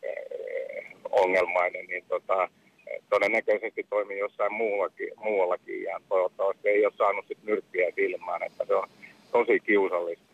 eh, 0.02 0.84
ongelmainen, 1.10 1.86
niin 1.86 2.04
tota, 2.08 2.48
todennäköisesti 3.10 3.86
toimii 3.90 4.18
jossain 4.18 4.52
muuallakin, 4.52 5.10
muuallakin 5.16 5.82
ja 5.82 6.00
toivottavasti 6.08 6.68
ei 6.68 6.86
ole 6.86 6.94
saanut 6.98 7.26
sit 7.28 7.38
nyrkkiä 7.42 7.90
silmään, 7.94 8.42
että 8.42 8.64
se 8.66 8.74
on 8.74 8.88
tosi 9.32 9.60
kiusallista. 9.60 10.33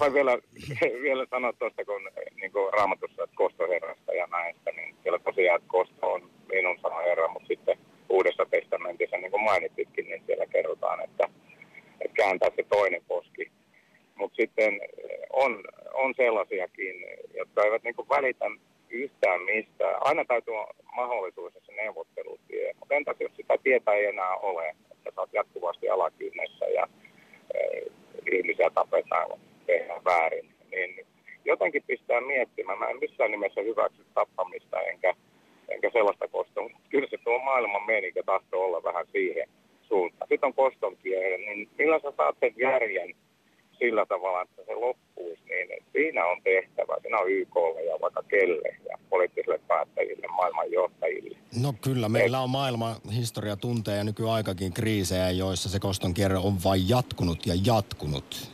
Vain 0.00 0.14
vielä, 0.14 0.38
vielä 1.06 1.26
sanoa 1.30 1.52
tuosta, 1.52 1.84
kun 1.84 2.10
niin 2.40 2.52
kuin 2.52 2.72
raamatussa 2.72 3.24
että 3.24 3.36
kostoherrasta 3.36 4.12
ja 4.12 4.26
näistä, 4.26 4.70
niin 4.76 4.94
siellä 5.02 5.18
tosiaan 5.18 5.56
että 5.56 5.68
kosto 5.68 6.12
on 6.12 6.30
minun 6.52 6.78
sana 6.82 6.96
herra, 6.96 7.28
mutta 7.28 7.46
sitten 7.46 7.78
uudessa 8.08 8.46
testamentissa, 8.50 9.16
niin 9.16 9.30
kuin 9.30 9.42
mainitsitkin, 9.42 10.04
niin 10.04 10.22
siellä 10.26 10.46
kerrotaan, 10.46 11.04
että, 11.04 11.28
että 12.00 12.14
kääntää 12.14 12.50
se 12.56 12.62
toinen 12.62 13.02
poski. 13.08 13.50
Mutta 14.14 14.36
sitten 14.36 14.80
on, 15.32 15.64
on 15.94 16.14
sellaisiakin, 16.16 17.06
jotka 17.34 17.64
eivät 17.64 17.82
niin 17.82 17.96
kuin 17.96 18.08
välitä 18.08 18.46
yhtään 18.90 19.42
mistään. 19.42 19.96
Aina 20.00 20.24
täytyy 20.24 20.54
olla 20.54 20.74
mahdollisuus 20.96 21.52
se 21.52 21.72
neuvottelutie. 21.72 22.72
Mutta 22.78 22.94
entäs 22.94 23.16
jos 23.20 23.32
sitä 23.36 23.54
tietä 23.62 23.92
ei 23.92 24.06
enää 24.06 24.36
ole, 24.36 24.68
että 24.68 25.10
sä 25.14 25.20
oot 25.20 25.32
jatkuvasti 25.32 25.88
alakynnessä 25.88 26.64
ja 26.64 26.88
e, 27.54 27.58
ihmisiä 28.32 28.70
tapetaan, 28.74 29.40
tehdään 29.66 30.04
väärin, 30.04 30.54
niin 30.70 31.06
jotenkin 31.44 31.82
pistää 31.86 32.20
miettimään. 32.20 32.78
Mä 32.78 32.88
en 32.88 32.98
missään 33.00 33.30
nimessä 33.30 33.60
hyväksy 33.60 34.06
tappamista 34.14 34.80
enkä, 34.80 35.14
enkä 35.68 35.90
sellaista 35.92 36.28
kostoa. 36.28 36.70
Kyllä 36.90 37.08
se 37.10 37.18
tuo 37.24 37.38
maailman 37.38 37.86
meininki 37.86 38.20
tahtoo 38.26 38.64
olla 38.64 38.82
vähän 38.82 39.06
siihen 39.12 39.48
suuntaan. 39.82 40.28
Sitten 40.28 40.46
on 40.46 40.54
koston 40.54 40.96
kierre, 40.96 41.36
niin 41.38 41.68
millä 41.78 41.98
sä 41.98 42.12
saat 42.16 42.36
sen 42.40 42.54
järjen 42.56 43.14
sillä 43.82 44.06
tavalla, 44.06 44.42
että 44.42 44.62
se 44.66 44.74
loppuisi, 44.74 45.42
niin 45.48 45.84
siinä 45.92 46.26
on 46.26 46.42
tehtävä. 46.42 46.96
Siinä 47.02 47.18
on 47.18 47.30
YKlle 47.30 47.82
ja 47.82 47.94
vaikka 48.00 48.22
kelle 48.28 48.76
ja 48.90 48.98
poliittisille 49.10 49.60
päättäjille, 49.68 50.26
maailman 50.26 50.72
johtajille. 50.72 51.36
No 51.62 51.74
kyllä, 51.84 52.01
meillä 52.12 52.40
on 52.40 52.50
maailman 52.50 52.96
historia 53.14 53.56
tuntee 53.56 53.96
ja 53.96 54.04
nykyaikakin 54.04 54.72
kriisejä, 54.72 55.30
joissa 55.30 55.68
se 55.68 55.80
koston 55.80 56.14
kierre 56.14 56.36
on 56.36 56.64
vain 56.64 56.88
jatkunut 56.88 57.46
ja 57.46 57.54
jatkunut. 57.66 58.50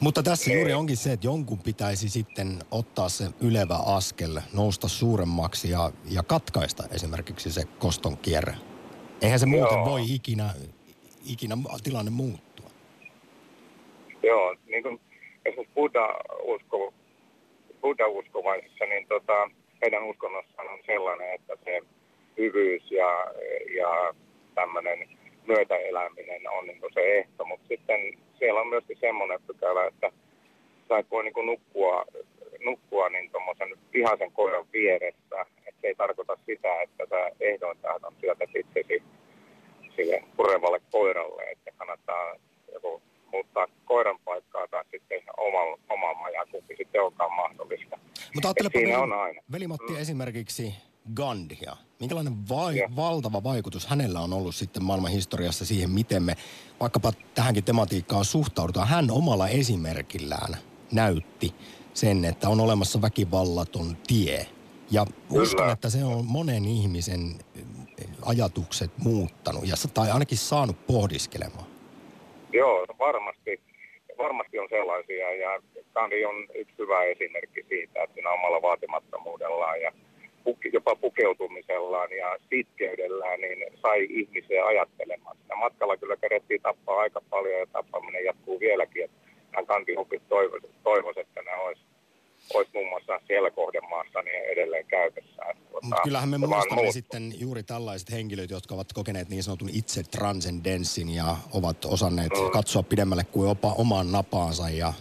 Mutta 0.00 0.22
tässä 0.22 0.52
juuri 0.52 0.74
onkin 0.74 0.96
se, 0.96 1.12
että 1.12 1.26
jonkun 1.26 1.58
pitäisi 1.58 2.08
sitten 2.08 2.58
ottaa 2.70 3.08
se 3.08 3.24
ylevä 3.40 3.76
askel, 3.86 4.40
nousta 4.54 4.88
suuremmaksi 4.88 5.70
ja, 5.70 5.90
ja 6.10 6.22
katkaista 6.22 6.84
esimerkiksi 6.94 7.52
se 7.52 7.64
koston 7.78 8.16
kierre. 8.16 8.54
Eihän 9.22 9.38
se 9.38 9.46
muuten 9.46 9.76
Joo. 9.76 9.84
voi 9.84 10.02
ikinä, 10.14 10.50
ikinä 11.32 11.56
tilanne 11.84 12.10
muuttua. 12.10 12.70
Joo, 14.22 14.56
niin 14.66 14.82
kuin 14.82 15.00
esimerkiksi 15.44 15.74
Buddha-usko, 15.74 16.94
Buddha-uskovaisissa, 17.80 18.86
niin 18.86 19.08
tota, 19.08 19.50
heidän 19.82 20.04
uskonnossaan 20.04 20.68
on 20.68 20.78
sellainen, 20.86 21.34
että 21.34 21.56
se 21.64 21.82
hyvyys 22.38 22.90
ja, 22.90 23.10
ja 23.76 24.14
tämmöinen 24.54 25.08
myötäeläminen 25.46 26.50
on 26.50 26.66
niin 26.66 26.80
kuin 26.80 26.94
se 26.94 27.00
ehto, 27.00 27.44
mutta 27.44 27.68
sitten 27.68 28.00
siellä 28.38 28.60
on 28.60 28.68
myöskin 28.68 28.96
semmoinen 29.00 29.40
pykälä, 29.46 29.86
että 29.86 30.12
sä 30.88 30.98
et 30.98 31.10
voi 31.10 31.24
niin 31.24 31.34
kuin 31.34 31.46
nukkua, 31.46 32.04
nukkua 32.64 33.08
niin 33.08 33.30
tuommoisen 33.30 33.68
vihaisen 33.92 34.32
koiran 34.32 34.66
vieressä, 34.72 35.46
että 35.66 35.80
se 35.80 35.86
ei 35.86 35.94
tarkoita 35.94 36.38
sitä, 36.46 36.82
että 36.82 37.06
sä 37.10 37.30
ehdoin 37.40 37.78
tahdon 37.78 38.14
syötät 38.20 38.50
itsesi 38.56 39.02
sille 39.96 40.24
purevalle 40.36 40.80
koiralle, 40.90 41.42
että 41.42 41.70
kannattaa 41.76 42.34
joku 42.72 43.02
muuttaa 43.32 43.66
koiran 43.84 44.18
paikkaa 44.24 44.68
tai 44.68 44.84
sitten 44.90 45.22
oman, 45.36 45.78
oman 45.88 46.16
onkaan 47.02 47.32
mahdollista. 47.32 47.98
Mutta 48.34 48.48
ajattelepa 48.48 48.78
siinä 48.78 48.98
on 48.98 49.12
aina. 49.12 49.42
Veli-Matti 49.52 49.96
esimerkiksi 49.96 50.74
Gandhia. 51.14 51.76
Minkälainen 52.00 52.32
Joo. 52.50 52.88
valtava 52.96 53.42
vaikutus 53.42 53.86
hänellä 53.86 54.20
on 54.20 54.32
ollut 54.32 54.54
sitten 54.54 54.84
maailman 54.84 55.10
historiassa 55.10 55.66
siihen, 55.66 55.90
miten 55.90 56.22
me 56.22 56.34
vaikkapa 56.80 57.12
tähänkin 57.34 57.64
tematiikkaan 57.64 58.24
suhtaudutaan. 58.24 58.88
Hän 58.88 59.10
omalla 59.10 59.48
esimerkillään 59.48 60.56
näytti 60.92 61.54
sen, 61.94 62.24
että 62.24 62.48
on 62.48 62.60
olemassa 62.60 63.02
väkivallaton 63.02 63.96
tie. 64.06 64.46
Ja 64.90 65.06
uskon, 65.30 65.60
Kyllä. 65.60 65.72
että 65.72 65.90
se 65.90 66.04
on 66.04 66.24
monen 66.26 66.64
ihmisen 66.64 67.20
eh, 67.56 67.64
ajatukset 68.22 68.90
muuttanut, 68.98 69.66
ja, 69.66 69.74
tai 69.94 70.10
ainakin 70.10 70.38
saanut 70.38 70.86
pohdiskelemaan. 70.86 71.66
Joo, 72.52 72.86
varmasti, 72.98 73.60
varmasti 74.18 74.58
on 74.58 74.68
sellaisia 74.70 75.34
ja 75.34 75.62
Gandhi 75.98 76.24
on 76.24 76.46
yksi 76.54 76.74
hyvä 76.78 77.02
esimerkki 77.04 77.62
siitä, 77.68 78.02
että 78.02 78.14
siinä 78.14 78.30
omalla 78.30 78.62
vaatimattomuudellaan 78.62 79.80
ja 79.80 79.92
puke, 80.44 80.68
jopa 80.72 80.96
pukeutumisellaan 80.96 82.10
ja 82.12 82.36
sitkeydellään 82.50 83.40
niin 83.40 83.58
sai 83.82 84.06
ihmisiä 84.10 84.66
ajattelemaan. 84.66 85.36
Siinä 85.36 85.56
matkalla 85.56 85.96
kyllä 85.96 86.16
kerettiin 86.16 86.62
tappaa 86.62 86.98
aika 87.00 87.20
paljon 87.30 87.60
ja 87.60 87.66
tappaminen 87.66 88.24
jatkuu 88.24 88.60
vieläkin. 88.60 89.04
Että 89.04 89.18
hän 89.56 89.64
Gandhi 89.64 89.94
hupit 89.94 90.28
toivoisi, 90.28 90.66
toivoisi, 90.82 91.20
että 91.20 91.42
ne 91.42 91.54
olisi, 91.66 91.82
olisi 92.54 92.70
muun 92.74 92.88
muassa 92.88 93.20
siellä 93.26 93.50
kohdemaassa 93.50 94.22
niin 94.22 94.44
edelleen 94.52 94.86
käytössä. 94.86 95.42
Tuota, 95.70 95.86
Mutta 95.86 96.02
kyllähän 96.04 96.28
me 96.28 96.38
muistamme 96.38 96.92
sitten 96.92 97.40
juuri 97.40 97.62
tällaiset 97.62 98.10
henkilöt, 98.12 98.50
jotka 98.50 98.74
ovat 98.74 98.92
kokeneet 98.92 99.28
niin 99.28 99.42
sanotun 99.42 99.68
itse 99.72 100.02
transcendenssin 100.02 101.14
ja 101.14 101.36
ovat 101.52 101.84
osanneet 101.84 102.32
Mm. 102.32 102.50
katsoa 102.50 102.82
pidemmälle 102.82 103.24
kuin 103.24 103.48
opa 103.50 103.72
omaan 103.78 104.12
napaansa 104.12 104.70
ja 104.70 104.92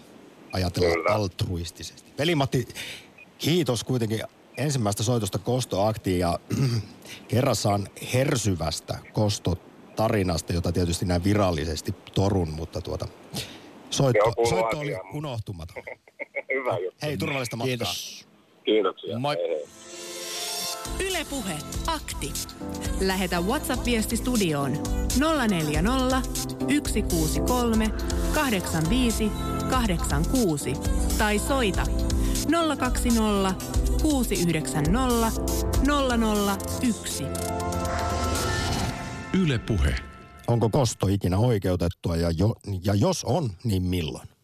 ajatella 0.54 0.94
Kyllä. 0.94 1.16
altruistisesti. 1.16 2.12
Veli-Matti, 2.20 2.68
kiitos 3.38 3.84
kuitenkin 3.84 4.22
ensimmäistä 4.58 5.04
soitosta 5.04 5.40
kostoaktiin 5.40 6.20
ja 6.20 6.40
kerrassaan 7.28 7.88
hersyvästä 8.14 9.00
kostotarinasta, 9.14 10.54
jota 10.54 10.72
tietysti 10.72 11.06
näin 11.06 11.24
virallisesti 11.24 11.92
torun, 12.14 12.50
mutta 12.50 12.82
tuota, 12.82 13.08
soitto, 13.90 14.34
soitto 14.50 14.80
oli 14.80 14.96
unohtumaton. 15.14 15.84
Hyvä 16.54 16.78
juttu. 16.78 16.98
Hei, 17.02 17.18
turvallista 17.18 17.56
matkaa. 17.56 17.68
Kiitos. 17.68 18.28
Kiitoksia. 18.66 19.20
Moi. 19.20 19.36
Hei, 19.36 19.50
hei. 19.50 19.66
Ylepuhe 21.00 21.58
akti. 21.88 22.34
Lähetä 23.02 23.41
WhatsApp-viesti 23.41 24.17
studioon 24.17 24.71
040 25.47 26.21
163 26.36 27.91
85 28.34 29.32
86 29.69 30.73
tai 31.17 31.39
soita 31.39 31.84
020 32.78 33.54
690 34.02 35.32
001. 36.82 37.23
Yle 39.34 39.60
Puhe. 39.60 39.95
Onko 40.47 40.69
kosto 40.69 41.08
ikinä 41.08 41.38
oikeutettua 41.38 42.15
ja, 42.15 42.32
jo, 42.32 42.56
ja 42.84 42.93
jos 42.95 43.23
on, 43.23 43.50
niin 43.63 43.84
milloin? 43.84 44.37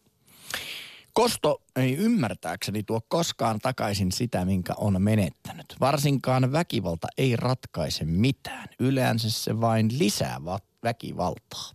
Kosto 1.14 1.62
ei 1.76 1.96
ymmärtääkseni 1.96 2.82
tuo 2.82 3.00
koskaan 3.08 3.58
takaisin 3.58 4.12
sitä, 4.12 4.44
minkä 4.44 4.74
on 4.76 5.02
menettänyt. 5.02 5.76
Varsinkaan 5.80 6.52
väkivalta 6.52 7.08
ei 7.18 7.36
ratkaise 7.36 8.04
mitään. 8.04 8.68
Yleensä 8.78 9.30
se 9.30 9.60
vain 9.60 9.98
lisää 9.98 10.44
va- 10.44 10.58
väkivaltaa. 10.82 11.70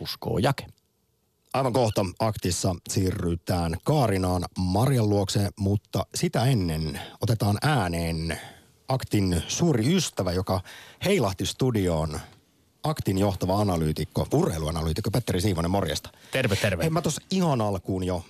Uskoo 0.00 0.38
Jake. 0.38 0.66
Aivan 1.52 1.72
kohta 1.72 2.06
aktissa 2.18 2.74
siirrytään 2.88 3.76
Kaarinaan 3.84 4.44
Marjan 4.58 5.08
luokse, 5.08 5.48
mutta 5.58 6.06
sitä 6.14 6.44
ennen 6.44 7.00
otetaan 7.20 7.58
ääneen 7.62 8.38
aktin 8.88 9.42
suuri 9.48 9.96
ystävä, 9.96 10.32
joka 10.32 10.60
heilahti 11.04 11.46
studioon. 11.46 12.20
Aktin 12.82 13.18
johtava 13.18 13.60
analyytikko, 13.60 14.26
urheiluanalyytikko 14.32 15.10
Petteri 15.10 15.40
Siivonen, 15.40 15.70
morjesta. 15.70 16.10
Terve, 16.32 16.56
terve. 16.56 16.82
Hei, 16.82 16.90
mä 16.90 17.02
tuossa 17.02 17.22
ihan 17.30 17.60
alkuun 17.60 18.04
jo 18.04 18.24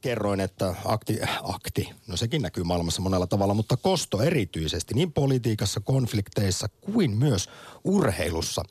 kerroin, 0.00 0.40
että 0.40 0.74
akti, 0.84 1.18
akti, 1.42 1.90
no 2.06 2.16
sekin 2.16 2.42
näkyy 2.42 2.64
maailmassa 2.64 3.02
monella 3.02 3.26
tavalla, 3.26 3.54
mutta 3.54 3.76
kosto 3.76 4.22
erityisesti 4.22 4.94
niin 4.94 5.12
politiikassa, 5.12 5.80
konflikteissa 5.80 6.68
kuin 6.68 7.16
myös 7.16 7.48
urheilussa. 7.84 8.62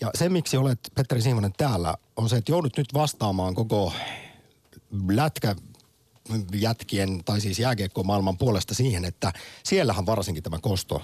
Ja 0.00 0.10
se, 0.14 0.28
miksi 0.28 0.56
olet 0.56 0.78
Petteri 0.94 1.22
Siivonen 1.22 1.52
täällä, 1.56 1.94
on 2.16 2.28
se, 2.28 2.36
että 2.36 2.52
joudut 2.52 2.76
nyt 2.76 2.94
vastaamaan 2.94 3.54
koko 3.54 3.92
lätkä 5.08 5.56
jätkien, 6.54 7.24
tai 7.24 7.40
siis 7.40 7.58
jääkiekko-maailman 7.58 8.38
puolesta 8.38 8.74
siihen, 8.74 9.04
että 9.04 9.32
siellähän 9.64 10.06
varsinkin 10.06 10.42
tämä 10.42 10.58
kosto 10.58 11.02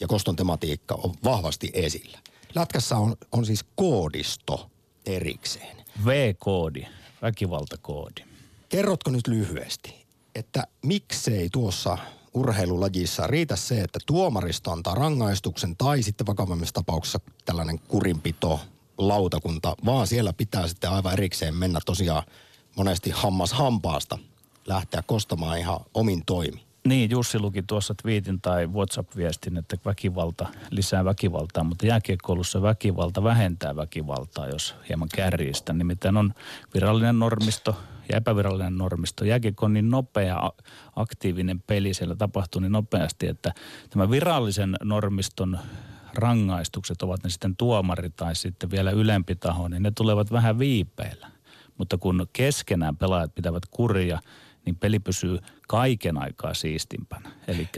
ja 0.00 0.06
koston 0.06 0.36
tematiikka 0.36 0.94
on 0.94 1.14
vahvasti 1.24 1.70
esillä. 1.72 2.18
Lätkässä 2.54 2.96
on, 2.96 3.16
on 3.32 3.46
siis 3.46 3.64
koodisto 3.76 4.70
erikseen. 5.06 5.76
V-koodi, 6.04 6.86
väkivaltakoodi. 7.22 8.33
Kerrotko 8.74 9.10
nyt 9.10 9.26
lyhyesti, 9.26 10.06
että 10.34 10.66
miksei 10.86 11.48
tuossa 11.52 11.98
urheilulajissa 12.34 13.26
riitä 13.26 13.56
se, 13.56 13.80
että 13.80 13.98
tuomaristo 14.06 14.70
antaa 14.72 14.94
rangaistuksen 14.94 15.76
tai 15.76 16.02
sitten 16.02 16.26
vakavammissa 16.26 16.74
tapauksissa 16.74 17.20
tällainen 17.44 17.78
kurinpito 17.78 18.60
lautakunta, 18.98 19.74
vaan 19.84 20.06
siellä 20.06 20.32
pitää 20.32 20.68
sitten 20.68 20.90
aivan 20.90 21.12
erikseen 21.12 21.54
mennä 21.54 21.78
tosiaan 21.86 22.22
monesti 22.76 23.10
hammas 23.10 23.52
hampaasta 23.52 24.18
lähteä 24.66 25.02
kostamaan 25.06 25.58
ihan 25.58 25.80
omin 25.94 26.22
toimi. 26.26 26.64
Niin, 26.86 27.10
Jussi 27.10 27.38
luki 27.38 27.62
tuossa 27.62 27.94
twiitin 28.02 28.40
tai 28.40 28.66
WhatsApp-viestin, 28.66 29.56
että 29.56 29.76
väkivalta 29.84 30.46
lisää 30.70 31.04
väkivaltaa, 31.04 31.64
mutta 31.64 31.86
jääkiekkoulussa 31.86 32.62
väkivalta 32.62 33.24
vähentää 33.24 33.76
väkivaltaa, 33.76 34.48
jos 34.48 34.74
hieman 34.88 35.08
kärjistä. 35.14 35.72
Nimittäin 35.72 36.16
on 36.16 36.34
virallinen 36.74 37.18
normisto 37.18 37.76
ja 38.08 38.16
epävirallinen 38.16 38.78
normisto. 38.78 39.24
Jääkiekko 39.24 39.66
on 39.66 39.72
niin 39.72 39.90
nopea, 39.90 40.52
aktiivinen 40.96 41.62
peli, 41.66 41.94
siellä 41.94 42.16
tapahtuu 42.16 42.60
niin 42.60 42.72
nopeasti, 42.72 43.26
että 43.26 43.52
tämä 43.90 44.10
virallisen 44.10 44.76
normiston 44.82 45.58
rangaistukset, 46.14 47.02
ovat 47.02 47.24
ne 47.24 47.30
sitten 47.30 47.56
tuomari 47.56 48.10
tai 48.10 48.34
sitten 48.34 48.70
vielä 48.70 48.90
ylempi 48.90 49.36
taho, 49.36 49.68
niin 49.68 49.82
ne 49.82 49.90
tulevat 49.90 50.32
vähän 50.32 50.58
viipeillä. 50.58 51.30
Mutta 51.78 51.98
kun 51.98 52.26
keskenään 52.32 52.96
pelaajat 52.96 53.34
pitävät 53.34 53.62
kuria, 53.70 54.20
niin 54.66 54.76
peli 54.76 54.98
pysyy 54.98 55.38
kaiken 55.68 56.18
aikaa 56.18 56.54
siistimpänä. 56.54 57.30
Eli 57.48 57.68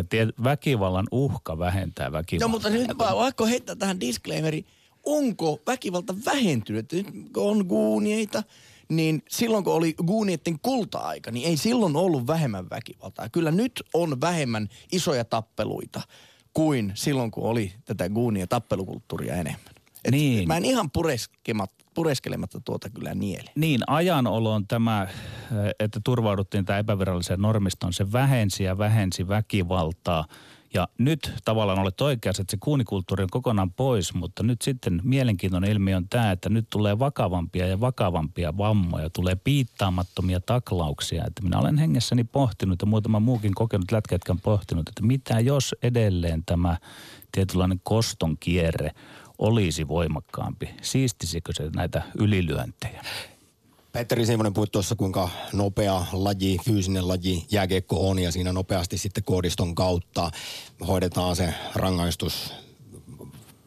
väkivallan 0.45 1.07
uhka 1.11 1.59
vähentää 1.59 2.13
väkivaltaa. 2.13 2.49
No 2.49 2.53
mutta 2.53 2.71
nyt 2.71 2.99
vaikka 2.99 3.47
heittää 3.47 3.77
tähän 3.77 4.01
disclaimeri, 4.01 4.67
onko 5.05 5.61
väkivalta 5.67 6.15
vähentynyt? 6.25 6.93
Nyt 6.93 7.07
on 7.37 7.65
guunieita, 7.69 8.43
niin 8.89 9.23
silloin 9.29 9.65
kun 9.65 9.73
oli 9.73 9.95
guunieiden 10.07 10.59
kulta-aika, 10.63 11.31
niin 11.31 11.49
ei 11.49 11.57
silloin 11.57 11.97
ollut 11.97 12.27
vähemmän 12.27 12.71
väkivaltaa. 12.71 13.29
Kyllä 13.29 13.51
nyt 13.51 13.83
on 13.95 14.21
vähemmän 14.21 14.69
isoja 14.93 15.25
tappeluita 15.25 16.01
kuin 16.55 16.93
silloin, 16.95 17.31
kun 17.31 17.45
oli 17.45 17.73
tätä 17.85 18.09
guunia 18.09 18.47
tappelukulttuuria 18.47 19.35
enemmän. 19.35 19.75
Et 20.05 20.11
niin. 20.11 20.49
Mä 20.49 20.57
en 20.57 20.65
ihan 20.65 20.91
pureskelematta 21.95 22.61
tuota 22.61 22.91
kyllä 22.91 23.15
niele. 23.15 23.51
Niin, 23.55 23.81
ajanolon 23.87 24.55
on 24.55 24.67
tämä, 24.67 25.09
että 25.81 26.01
turvauduttiin 26.05 26.65
tämä 26.65 26.79
epäviralliseen 26.79 27.41
normistoon, 27.41 27.93
se 27.93 28.13
vähensi 28.13 28.65
ja 28.65 28.79
vähensi 28.79 29.29
väkivaltaa– 29.29 30.25
ja 30.75 30.89
nyt 30.99 31.33
tavallaan 31.45 31.79
olet 31.79 32.01
oikeassa, 32.01 32.43
että 32.43 32.51
se 32.51 32.57
kuunikulttuuri 32.61 33.23
on 33.23 33.31
kokonaan 33.31 33.73
pois, 33.73 34.15
mutta 34.15 34.43
nyt 34.43 34.63
sitten 34.63 35.01
mielenkiintoinen 35.05 35.71
ilmiö 35.71 35.97
on 35.97 36.09
tämä, 36.09 36.33
että 36.33 36.49
nyt 36.49 36.67
tulee 36.71 36.99
vakavampia 36.99 37.67
ja 37.67 37.81
vakavampia 37.81 38.59
vammoja, 38.59 39.11
tulee 39.11 39.37
piittaamattomia 39.37 40.41
taklauksia. 40.41 41.25
Että 41.27 41.43
minä 41.43 41.59
olen 41.59 41.79
hengessäni 41.79 42.25
pohtinut 42.25 42.83
ja 42.83 42.87
muutama 42.87 43.21
muukin 43.21 43.55
kokenut 43.55 43.93
lätkätkä 43.93 44.33
on 44.33 44.41
pohtinut, 44.41 44.89
että 44.89 45.03
mitä 45.03 45.41
jos 45.41 45.75
edelleen 45.83 46.43
tämä 46.47 46.77
tietynlainen 47.33 47.81
koston 47.83 48.37
kierre 48.41 48.91
olisi 49.39 49.89
voimakkaampi? 49.89 50.71
Siistisikö 50.83 51.53
se 51.55 51.71
näitä 51.75 52.03
ylilyöntejä? 52.19 53.03
Petteri 53.97 54.27
Simonen 54.27 54.55
puhui 54.55 54.67
tuossa, 54.67 54.95
kuinka 54.97 55.29
nopea 55.53 56.05
laji, 56.13 56.59
fyysinen 56.65 57.09
laji 57.09 57.47
jääkiekko 57.51 58.09
on 58.09 58.19
ja 58.19 58.33
siinä 58.33 58.53
nopeasti 58.53 58.99
sitten 58.99 59.25
koodiston 59.25 59.75
kautta 59.75 60.31
hoidetaan 60.87 61.37
se 61.37 61.55
rangaistus 61.75 62.53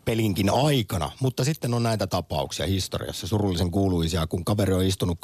pelinkin 0.05 0.49
aikana. 0.49 1.11
Mutta 1.19 1.43
sitten 1.43 1.73
on 1.73 1.83
näitä 1.83 2.07
tapauksia 2.07 2.67
historiassa, 2.67 3.27
surullisen 3.27 3.71
kuuluisia, 3.71 4.27
kun 4.27 4.45
kaveri 4.45 4.73
on 4.73 4.83
istunut 4.83 5.17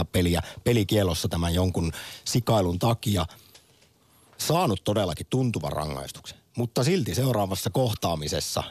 13-20 0.00 0.04
peliä 0.12 0.42
pelikielossa 0.64 1.28
tämän 1.28 1.54
jonkun 1.54 1.92
sikailun 2.24 2.78
takia, 2.78 3.26
saanut 4.38 4.84
todellakin 4.84 5.26
tuntuvan 5.30 5.72
rangaistuksen. 5.72 6.38
Mutta 6.56 6.84
silti 6.84 7.14
seuraavassa 7.14 7.70
kohtaamisessa, 7.70 8.62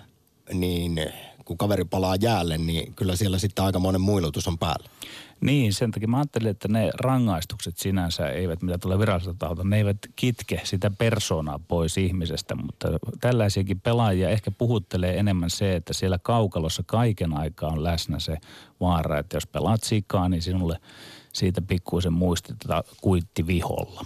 niin 0.54 1.00
kun 1.46 1.58
kaveri 1.58 1.86
palaa 1.86 2.16
jäälle, 2.16 2.58
niin 2.58 2.94
kyllä 2.94 3.16
siellä 3.16 3.40
sitten 3.40 3.66
aikamoinen 3.66 4.02
muilutus 4.02 4.48
on 4.48 4.58
päällä. 4.58 4.90
Niin, 5.42 5.74
sen 5.74 5.92
takia 5.92 6.08
mä 6.08 6.18
ajattelin, 6.18 6.48
että 6.48 6.68
ne 6.68 6.92
rangaistukset 6.94 7.78
sinänsä 7.78 8.30
eivät, 8.30 8.62
mitä 8.62 8.78
tulee 8.78 9.00
viralliselta 9.00 9.38
taholta, 9.40 9.64
ne 9.64 9.78
eivät 9.78 9.98
kitke 10.16 10.62
sitä 10.64 10.92
persoonaa 10.98 11.60
pois 11.68 11.98
ihmisestä, 11.98 12.56
mutta 12.56 12.88
tällaisiakin 13.22 13.82
pelaajia 13.82 14.30
ehkä 14.30 14.52
puhuttelee 14.52 15.20
enemmän 15.20 15.50
se, 15.50 15.76
että 15.76 15.94
siellä 15.94 16.20
kaukalossa 16.20 16.84
kaiken 16.86 17.38
aikaa 17.38 17.70
on 17.70 17.84
läsnä 17.84 18.20
se 18.20 18.38
vaara, 18.80 19.20
että 19.20 19.38
jos 19.38 19.48
pelaat 19.48 19.84
sikaa, 19.84 20.30
niin 20.30 20.42
sinulle 20.42 20.80
siitä 21.34 21.62
pikkuisen 21.62 22.14
muistetaan 22.14 22.84
kuitti 23.02 23.48
viholla. 23.48 24.06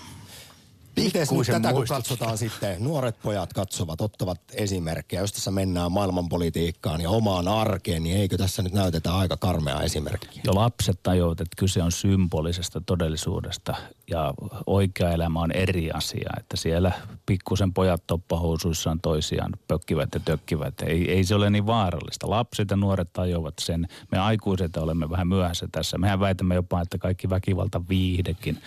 Miten 0.95 1.27
nyt 1.31 1.47
tätä 1.47 1.73
kun 1.73 1.85
katsotaan 1.89 2.37
sitten, 2.37 2.83
nuoret 2.83 3.15
pojat 3.23 3.53
katsovat, 3.53 4.01
ottavat 4.01 4.41
esimerkkejä. 4.53 5.21
Jos 5.21 5.33
tässä 5.33 5.51
mennään 5.51 5.91
maailmanpolitiikkaan 5.91 7.01
ja 7.01 7.09
omaan 7.09 7.47
arkeen, 7.47 8.03
niin 8.03 8.17
eikö 8.17 8.37
tässä 8.37 8.61
nyt 8.61 8.73
näytetä 8.73 9.17
aika 9.17 9.37
karmea 9.37 9.81
esimerkkiä? 9.81 10.41
Jo 10.45 10.55
lapset 10.55 10.99
tajuavat, 11.03 11.41
että 11.41 11.55
kyse 11.57 11.83
on 11.83 11.91
symbolisesta 11.91 12.81
todellisuudesta 12.85 13.75
ja 14.09 14.33
oikea 14.65 15.11
elämä 15.11 15.39
on 15.39 15.51
eri 15.51 15.91
asia. 15.91 16.29
Että 16.39 16.57
siellä 16.57 16.91
pikkusen 17.25 17.73
pojat 17.73 18.03
toppahousuissaan 18.07 18.99
toisiaan 19.01 19.51
pökkivät 19.67 20.09
ja 20.13 20.19
tökkivät. 20.19 20.81
Ei, 20.81 21.11
ei 21.11 21.23
se 21.23 21.35
ole 21.35 21.49
niin 21.49 21.65
vaarallista. 21.65 22.29
Lapset 22.29 22.69
ja 22.69 22.77
nuoret 22.77 23.13
tajuavat 23.13 23.53
sen. 23.59 23.87
Me 24.11 24.19
aikuiset 24.19 24.77
olemme 24.77 25.09
vähän 25.09 25.27
myöhässä 25.27 25.67
tässä. 25.71 25.97
Mehän 25.97 26.19
väitämme 26.19 26.55
jopa, 26.55 26.81
että 26.81 26.97
kaikki 26.97 27.29
väkivalta 27.29 27.81
viihdekin 27.89 28.61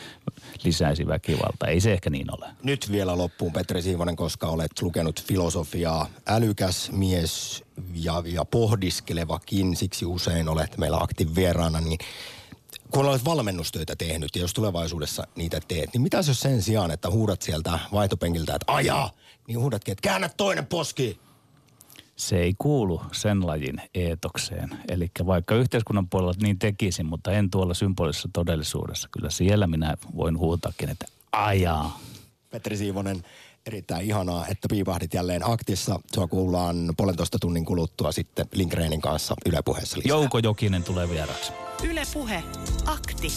lisäisi 0.65 1.07
väkivaltaa. 1.07 1.69
Ei 1.69 1.81
se 1.81 1.93
ehkä 1.93 2.11
niin 2.11 2.16
ole. 2.31 2.47
Nyt 2.63 2.93
vielä 2.93 3.19
loppuun 3.19 3.53
Petri 3.53 3.83
Siivonen, 3.83 4.17
koska 4.17 4.47
olet 4.47 4.83
lukenut 4.83 5.23
filosofiaa. 5.23 6.09
Älykäs 6.27 6.91
mies 6.93 7.65
ja, 7.95 8.23
ja 8.27 8.45
pohdiskelevakin, 8.45 9.77
siksi 9.77 10.07
usein 10.07 10.49
olet 10.49 10.79
meillä 10.79 10.97
aktiivieraana, 10.97 11.81
niin 11.81 11.99
kun 12.91 13.07
olet 13.07 13.25
valmennustöitä 13.25 13.97
tehnyt 13.97 14.37
ja 14.37 14.41
jos 14.41 14.55
tulevaisuudessa 14.55 15.27
niitä 15.37 15.61
teet, 15.69 15.91
niin 15.93 16.03
mitä 16.03 16.17
jos 16.17 16.41
sen 16.41 16.63
sijaan, 16.63 16.91
että 16.91 17.11
huudat 17.11 17.43
sieltä 17.43 17.79
vaihtopenkiltä, 17.93 18.55
että 18.55 18.73
ajaa, 18.73 19.11
niin 19.49 19.59
huudatkin, 19.59 19.93
että 19.93 20.09
käännä 20.09 20.31
toinen 20.37 20.67
poski. 20.67 21.19
Se 22.17 22.39
ei 22.39 22.55
kuulu 22.59 23.03
sen 23.13 23.47
lajin 23.47 23.81
eetokseen. 23.95 24.79
Eli 24.89 25.11
vaikka 25.27 25.55
yhteiskunnan 25.55 26.09
puolella 26.09 26.35
niin 26.43 26.59
tekisin, 26.59 27.07
mutta 27.07 27.33
en 27.33 27.51
tuolla 27.51 27.75
symbolisessa 27.75 28.29
todellisuudessa. 28.33 29.09
Kyllä 29.13 29.31
siellä 29.31 29.67
minä 29.67 29.97
voin 30.17 30.39
huutaakin, 30.39 30.89
että 30.89 31.07
ajaa. 31.33 31.99
Petri 32.51 32.77
Siivonen, 32.77 33.23
erittäin 33.67 34.07
ihanaa, 34.07 34.47
että 34.47 34.69
piipahdit 34.71 35.15
jälleen 35.15 35.51
aktissa. 35.51 36.01
Sua 36.15 36.27
kuullaan 36.27 36.77
puolentoista 36.97 37.39
tunnin 37.39 37.65
kuluttua 37.65 38.13
sitten 38.13 38.47
Linkreenin 38.53 39.01
kanssa 39.01 39.35
Yle 39.47 39.59
Puheessa 39.65 39.99
lisää. 39.99 40.09
Jouko 40.09 40.39
Jokinen 40.39 40.85
tulee 40.85 41.11
vieraksi. 41.11 41.53
Yle 41.91 42.03
Puhe. 42.15 42.43
Akti. 42.87 43.29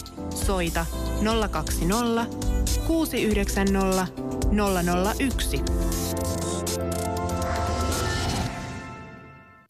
Soita 0.45 0.85
020 1.51 2.25
690 2.87 4.07
001. 5.19 5.57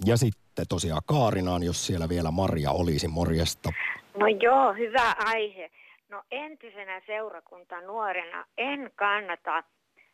Ja 0.05 0.17
sitten 0.17 0.65
tosiaan 0.69 1.01
Kaarinaan, 1.05 1.63
jos 1.63 1.86
siellä 1.86 2.10
vielä 2.10 2.32
Maria 2.32 2.71
olisi, 2.71 3.08
morjesta. 3.08 3.71
No 4.19 4.27
joo, 4.27 4.73
hyvä 4.73 5.15
aihe. 5.25 5.71
No 6.10 6.24
entisenä 6.32 7.02
seurakunta 7.06 7.82
nuorena 7.82 8.45
en 8.58 8.91
kannata 8.95 9.63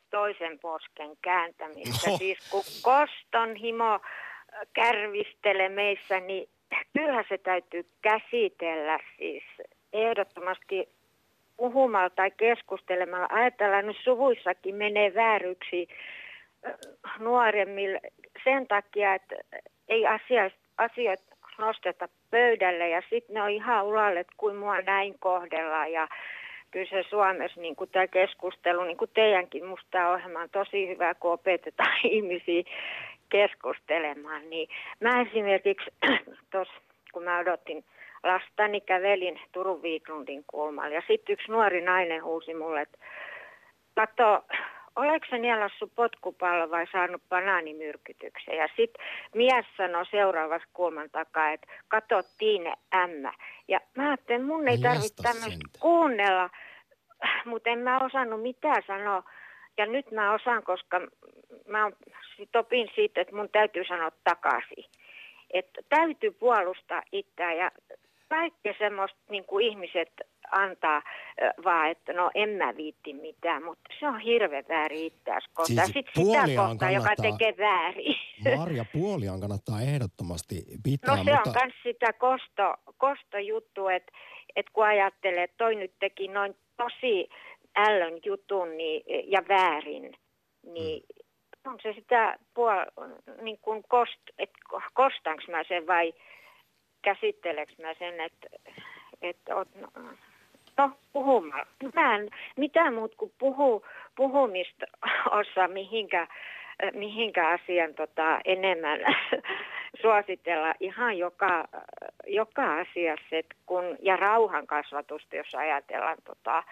toisen 0.09 0.59
posken 0.59 1.17
kääntämistä. 1.21 2.09
No. 2.09 2.17
Siis 2.17 2.49
kun 2.49 2.63
koston 2.81 3.55
himo 3.55 3.99
kärvistelee 4.73 5.69
meissä, 5.69 6.19
niin 6.19 6.49
kyllä 6.93 7.23
se 7.29 7.37
täytyy 7.37 7.85
käsitellä 8.01 8.99
siis 9.17 9.43
ehdottomasti 9.93 10.89
puhumalla 11.57 12.09
tai 12.09 12.31
keskustelemalla. 12.31 13.27
Ajatellaan 13.29 13.87
nyt 13.87 13.97
suvuissakin 14.03 14.75
menee 14.75 15.13
vääryksi 15.13 15.87
nuoremmille 17.19 18.01
sen 18.43 18.67
takia, 18.67 19.13
että 19.13 19.35
ei 19.87 20.03
asioita 20.77 21.35
nosteta 21.57 22.07
pöydälle 22.35 22.89
ja 22.89 23.01
sitten 23.09 23.33
ne 23.33 23.41
on 23.41 23.49
ihan 23.49 23.85
ulalle, 23.85 24.19
että 24.19 24.33
kuin 24.37 24.55
mua 24.55 24.81
näin 24.81 25.15
kohdellaan 25.19 25.91
ja 25.91 26.07
kyllä 26.71 26.89
se 26.89 27.03
Suomessa 27.09 27.61
niin 27.61 27.75
kuin 27.75 27.89
tämä 27.89 28.07
keskustelu, 28.07 28.83
niin 28.83 28.97
kuin 28.97 29.11
teidänkin, 29.13 29.65
musta 29.65 29.87
tämä 29.91 30.11
ohjelma 30.11 30.39
on 30.39 30.49
tosi 30.49 30.87
hyvä, 30.87 31.13
kun 31.13 31.31
opetetaan 31.31 31.97
ihmisiä 32.15 32.63
keskustelemaan. 33.29 34.49
Niin 34.49 34.69
mä 34.99 35.21
esimerkiksi 35.21 35.91
tuossa, 36.51 36.73
kun 37.13 37.23
mä 37.23 37.39
odotin 37.39 37.83
lasta, 38.23 38.67
niin 38.67 38.81
kävelin 38.85 39.39
Turun 39.51 39.81
Viiklundin 39.81 40.43
kulmalla 40.47 40.95
ja 40.95 41.03
sitten 41.07 41.33
yksi 41.33 41.51
nuori 41.51 41.81
nainen 41.81 42.23
huusi 42.23 42.53
mulle, 42.53 42.81
että 42.81 42.97
kato, 43.95 44.45
oletko 44.95 45.27
sä 45.29 45.37
nielassut 45.37 45.95
potkupallo 45.95 46.71
vai 46.71 46.87
saanut 46.91 47.21
banaanimyrkytyksen? 47.29 48.57
Ja 48.57 48.67
sitten 48.75 49.05
mies 49.35 49.65
sanoi 49.77 50.05
seuraavassa 50.05 50.67
kulman 50.73 51.09
takaa, 51.09 51.51
että 51.51 51.67
kato 51.87 52.21
Tiine 52.37 52.73
ämmä. 52.93 53.33
Ja 53.67 53.79
mä 53.95 54.07
ajattelin, 54.07 54.45
mun 54.45 54.67
ei 54.67 54.77
tarvitse 54.77 55.23
tämmöistä 55.23 55.67
kuunnella, 55.79 56.49
mutta 57.51 57.69
en 57.69 57.79
mä 57.79 57.99
osannut 57.99 58.41
mitään 58.41 58.83
sanoa. 58.87 59.23
Ja 59.77 59.85
nyt 59.85 60.11
mä 60.11 60.33
osaan, 60.33 60.63
koska 60.63 61.01
mä 61.67 61.91
sit 62.37 62.55
opin 62.55 62.89
siitä, 62.95 63.21
että 63.21 63.35
mun 63.35 63.49
täytyy 63.49 63.83
sanoa 63.85 64.11
takaisin. 64.23 64.85
että 65.53 65.81
täytyy 65.89 66.31
puolustaa 66.31 67.01
itseään 67.11 67.57
ja 67.57 67.71
kaikkea 68.29 68.73
semmoista 68.77 69.19
niin 69.29 69.45
kuin 69.45 69.65
ihmiset 69.65 70.09
antaa 70.51 71.01
vaan, 71.63 71.91
että 71.91 72.13
no 72.13 72.31
en 72.35 72.49
mä 72.49 72.75
viitti 72.77 73.13
mitään, 73.13 73.63
mutta 73.63 73.89
se 73.99 74.07
on 74.07 74.19
hirveän 74.19 74.65
väärin 74.69 75.05
itseäsi 75.05 75.47
kohtaan. 75.53 75.87
Siis 75.87 76.05
Sitten 76.05 76.25
sitä 76.25 76.61
kohtaa, 76.67 76.91
joka 76.91 77.15
tekee 77.21 77.57
väärin. 77.57 78.15
Marja, 78.57 78.85
puoliaan 78.93 79.39
kannattaa 79.39 79.81
ehdottomasti 79.81 80.55
pitää. 80.83 81.15
No 81.15 81.23
se 81.23 81.31
mutta... 81.33 81.49
on 81.49 81.55
myös 81.63 81.75
sitä 81.83 82.13
kosto, 82.13 82.73
kostojuttu, 82.97 83.87
että 83.87 84.11
et 84.55 84.69
kun 84.73 84.85
ajattelee, 84.85 85.43
että 85.43 85.57
toi 85.57 85.75
nyt 85.75 85.93
teki 85.99 86.27
noin 86.27 86.55
tosi 86.77 87.29
ällön 87.75 88.19
jutun 88.25 88.77
niin, 88.77 89.03
ja 89.31 89.41
väärin, 89.49 90.13
niin 90.63 91.03
mm. 91.65 91.71
on 91.71 91.79
se 91.83 91.93
sitä 91.93 92.37
puol, 92.53 92.85
niin 93.41 93.57
kuin 93.61 93.83
kost, 93.87 94.21
että 94.37 94.59
kostanko 94.93 95.43
mä 95.51 95.63
sen 95.67 95.87
vai 95.87 96.13
käsitteleks 97.01 97.77
mä 97.77 97.93
sen, 97.99 98.19
että 98.19 98.47
että 99.21 99.53
no, 99.53 99.65
no 100.77 100.91
puhumaan. 101.13 101.65
Mä 101.93 102.15
en 102.15 102.29
mitään 102.57 102.93
muut 102.93 103.15
kuin 103.15 103.31
puhu, 103.37 103.85
puhumista 104.15 104.85
osaa 105.31 105.67
mihinkä, 105.67 106.27
mihinkä 106.93 107.49
asian 107.49 107.93
tota, 107.93 108.39
enemmän 108.45 108.99
suositella 110.01 110.73
ihan 110.79 111.17
joka, 111.17 111.67
joka 112.27 112.79
asiassa. 112.79 113.27
Et 113.31 113.55
kun, 113.65 113.83
ja 114.01 114.15
rauhan 114.15 114.67
kasvatusta, 114.67 115.35
jos 115.35 115.55
ajatellaan 115.55 116.17
tota, 116.25 116.63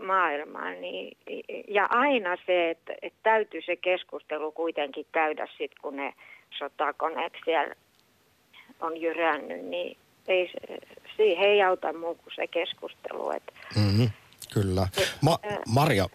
maailmaa. 0.00 0.70
Niin, 0.70 1.16
ja 1.68 1.86
aina 1.90 2.36
se, 2.46 2.70
että, 2.70 2.94
että 3.02 3.18
täytyy 3.22 3.62
se 3.62 3.76
keskustelu 3.76 4.52
kuitenkin 4.52 5.06
käydä 5.12 5.46
sitten, 5.46 5.82
kun 5.82 5.96
ne 5.96 6.14
sotakoneet 6.58 7.32
siellä 7.44 7.74
on 8.80 9.00
jyrännyt, 9.00 9.64
niin 9.64 9.96
ei, 10.28 10.52
siihen 11.16 11.48
ei 11.48 11.62
auta 11.62 11.92
muu 11.92 12.14
kuin 12.14 12.32
se 12.36 12.46
keskustelu. 12.46 13.30
Että. 13.30 13.52
Mm-hmm, 13.76 14.10
kyllä. 14.52 14.88
Ma- 15.20 15.38
Maria, 15.68 16.08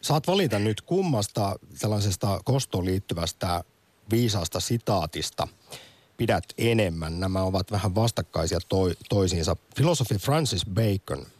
saat 0.00 0.26
valita 0.26 0.58
nyt 0.58 0.80
kummasta 0.80 1.56
tällaisesta 1.80 2.40
kostoon 2.44 2.84
liittyvästä 2.84 3.64
viisaasta 4.10 4.60
sitaatista 4.60 5.48
pidät 6.16 6.44
enemmän. 6.58 7.20
Nämä 7.20 7.42
ovat 7.42 7.70
vähän 7.70 7.94
vastakkaisia 7.94 8.58
to- 8.68 8.94
toisiinsa. 9.08 9.56
Filosofi 9.76 10.14
Francis 10.14 10.66
Bacon– 10.66 11.26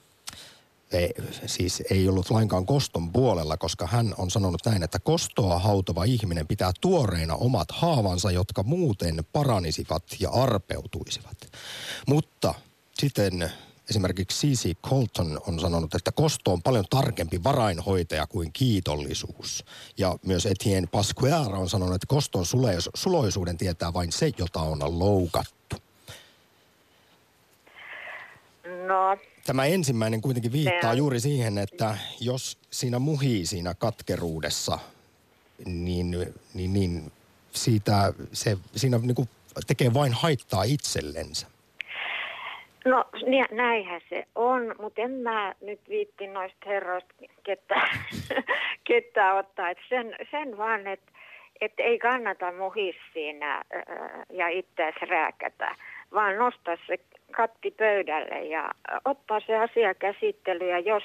ei, 0.92 1.14
siis 1.46 1.82
ei 1.90 2.08
ollut 2.08 2.30
lainkaan 2.30 2.66
koston 2.66 3.12
puolella, 3.12 3.56
koska 3.56 3.86
hän 3.86 4.14
on 4.18 4.30
sanonut 4.30 4.60
näin, 4.66 4.82
että 4.82 4.98
kostoa 4.98 5.58
hautova 5.58 6.04
ihminen 6.04 6.46
pitää 6.46 6.72
tuoreina 6.80 7.34
omat 7.34 7.68
haavansa, 7.70 8.30
jotka 8.30 8.62
muuten 8.62 9.24
paranisivat 9.32 10.02
ja 10.20 10.30
arpeutuisivat. 10.30 11.36
Mutta 12.06 12.54
sitten 12.94 13.52
esimerkiksi 13.90 14.48
C.C. 14.48 14.74
Colton 14.86 15.40
on 15.46 15.60
sanonut, 15.60 15.94
että 15.94 16.12
kosto 16.12 16.52
on 16.52 16.62
paljon 16.62 16.84
tarkempi 16.90 17.44
varainhoitaja 17.44 18.26
kuin 18.26 18.52
kiitollisuus. 18.52 19.64
Ja 19.98 20.18
myös 20.26 20.46
Etienne 20.46 20.88
Pasquiara 20.92 21.58
on 21.58 21.68
sanonut, 21.68 21.94
että 21.94 22.06
koston 22.06 22.44
suloisuuden 22.94 23.58
tietää 23.58 23.92
vain 23.92 24.12
se, 24.12 24.32
jota 24.38 24.60
on 24.60 24.98
loukattu. 24.98 25.76
No, 28.90 29.16
Tämä 29.46 29.64
ensimmäinen 29.64 30.20
kuitenkin 30.20 30.52
viittaa 30.52 30.94
juuri 30.94 31.20
siihen, 31.20 31.58
että 31.58 31.94
jos 32.20 32.58
siinä 32.70 32.98
muhii 32.98 33.46
siinä 33.46 33.74
katkeruudessa, 33.74 34.78
niin, 35.66 36.10
niin, 36.54 36.72
niin 36.72 37.12
siitä, 37.50 38.12
se, 38.32 38.56
siinä 38.76 38.98
niin 38.98 39.14
kuin 39.14 39.28
tekee 39.66 39.94
vain 39.94 40.12
haittaa 40.12 40.62
itsellensä. 40.62 41.46
No 42.84 43.04
näinhän 43.50 44.00
se 44.08 44.26
on, 44.34 44.74
mutta 44.80 45.02
en 45.02 45.10
mä 45.10 45.54
nyt 45.60 45.80
viitti 45.88 46.26
noista 46.26 46.66
herroista 46.66 47.14
ketään, 47.42 47.98
ketään 48.88 49.36
ottaa. 49.36 49.70
Et 49.70 49.78
sen, 49.88 50.16
sen 50.30 50.58
vaan, 50.58 50.86
että 50.86 51.12
et 51.60 51.72
ei 51.78 51.98
kannata 51.98 52.52
muhia 52.52 52.92
siinä 53.12 53.62
ja 54.30 54.48
itseäsi 54.48 55.06
rääkätä, 55.06 55.74
vaan 56.14 56.36
nostaa 56.36 56.76
se 56.86 57.00
katti 57.30 57.70
pöydälle 57.70 58.44
ja 58.44 58.70
ottaa 59.04 59.40
se 59.46 59.56
asia 59.56 59.94
käsittelyyn. 59.94 60.70
Ja 60.70 60.78
jos 60.78 61.02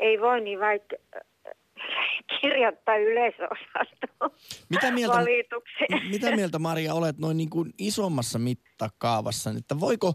ei 0.00 0.20
voi, 0.20 0.40
niin 0.40 0.60
vaikka 0.60 0.96
kirjoittaa 2.40 2.96
yleisosastoon 2.96 4.30
mitä 4.68 4.90
mieltä, 4.90 5.18
mitä 6.10 6.36
mieltä 6.36 6.58
Maria 6.58 6.94
olet 6.94 7.18
noin 7.18 7.36
niin 7.36 7.50
kuin 7.50 7.72
isommassa 7.78 8.38
mittakaavassa, 8.38 9.50
että 9.58 9.80
voiko 9.80 10.14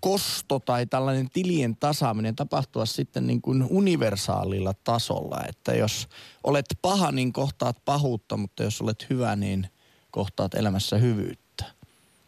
kosto 0.00 0.58
tai 0.58 0.86
tällainen 0.86 1.30
tilien 1.32 1.76
tasaaminen 1.76 2.36
tapahtua 2.36 2.86
sitten 2.86 3.26
niin 3.26 3.42
kuin 3.42 3.66
universaalilla 3.70 4.72
tasolla, 4.84 5.40
että 5.48 5.74
jos 5.74 6.08
olet 6.44 6.66
paha, 6.82 7.12
niin 7.12 7.32
kohtaat 7.32 7.76
pahuutta, 7.84 8.36
mutta 8.36 8.62
jos 8.62 8.82
olet 8.82 9.10
hyvä, 9.10 9.36
niin 9.36 9.66
kohtaat 10.10 10.54
elämässä 10.54 10.96
hyvyyttä. 10.96 11.47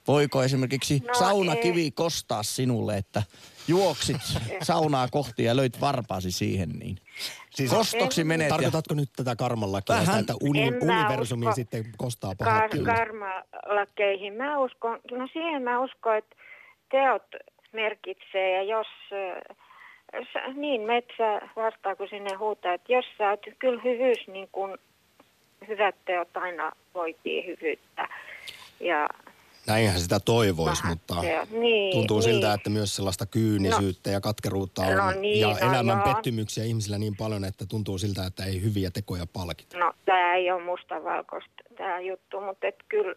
Voiko 0.09 0.43
esimerkiksi 0.43 1.03
no, 1.07 1.15
saunakivi 1.15 1.83
ei. 1.83 1.91
kostaa 1.91 2.43
sinulle, 2.43 2.97
että 2.97 3.23
juoksit 3.69 4.17
saunaa 4.63 5.09
kohti 5.09 5.45
ja 5.45 5.57
löit 5.57 5.81
varpaasi 5.81 6.31
siihen 6.33 6.69
niin? 6.69 6.97
Siis 7.51 7.71
kostoksi 7.71 8.25
menet 8.25 8.49
Tarkoitatko 8.49 8.95
ja... 8.95 9.01
nyt 9.01 9.11
tätä 9.17 9.37
karmallakia, 9.37 9.97
Vähän. 9.97 10.21
että 10.21 10.35
uni, 10.41 10.69
universumi 10.83 11.47
usko 11.47 11.55
sitten 11.55 11.85
kostaa 11.97 12.35
pahat 12.39 12.75
kar- 12.75 12.85
Karmalakeihin. 12.85 14.35
Mä 14.35 14.59
uskon, 14.59 14.99
no 15.11 15.29
siihen 15.33 15.63
mä 15.63 15.81
uskon, 15.81 16.17
että 16.17 16.37
teot 16.91 17.23
merkitsee 17.73 18.57
ja 18.57 18.63
jos 18.63 18.87
niin 20.55 20.81
metsä 20.81 21.41
vastaa, 21.57 21.97
kun 21.97 22.09
sinne 22.11 22.35
huutaa, 22.35 22.75
että 22.75 22.93
jos 22.93 23.05
sä 23.19 23.31
oot 23.31 23.41
kyllä 23.59 23.81
hyvyys, 23.85 24.29
niin 24.29 24.49
kun 24.53 24.79
hyvät 25.69 25.95
teot 26.05 26.37
aina 26.37 26.73
voitiin 26.95 27.47
hyvyyttä. 27.47 28.09
Ja 28.81 29.09
Näinhän 29.66 30.01
sitä 30.01 30.20
toivoisi, 30.20 30.87
mutta 30.87 31.14
niin, 31.51 31.92
tuntuu 31.92 32.18
niin. 32.18 32.25
siltä, 32.25 32.53
että 32.53 32.70
myös 32.70 32.96
sellaista 32.96 33.27
kyynisyyttä 33.27 34.11
no, 34.11 34.14
ja 34.14 34.20
katkeruutta 34.20 34.83
on 34.83 34.96
no 34.96 35.11
niin, 35.11 35.40
ja 35.40 35.49
no 35.49 35.57
elämän 35.70 36.03
joo. 36.05 36.14
pettymyksiä 36.14 36.64
ihmisillä 36.64 36.99
niin 36.99 37.16
paljon, 37.16 37.44
että 37.44 37.64
tuntuu 37.66 37.99
siltä, 37.99 38.27
että 38.27 38.44
ei 38.44 38.62
hyviä 38.62 38.90
tekoja 38.90 39.27
palkita. 39.33 39.79
No 39.79 39.92
tämä 40.05 40.35
ei 40.35 40.51
ole 40.51 40.64
mustavalkoista 40.64 41.62
tämä 41.77 42.01
juttu, 42.01 42.40
mutta 42.40 42.66
et 42.66 42.85
kyllä, 42.88 43.14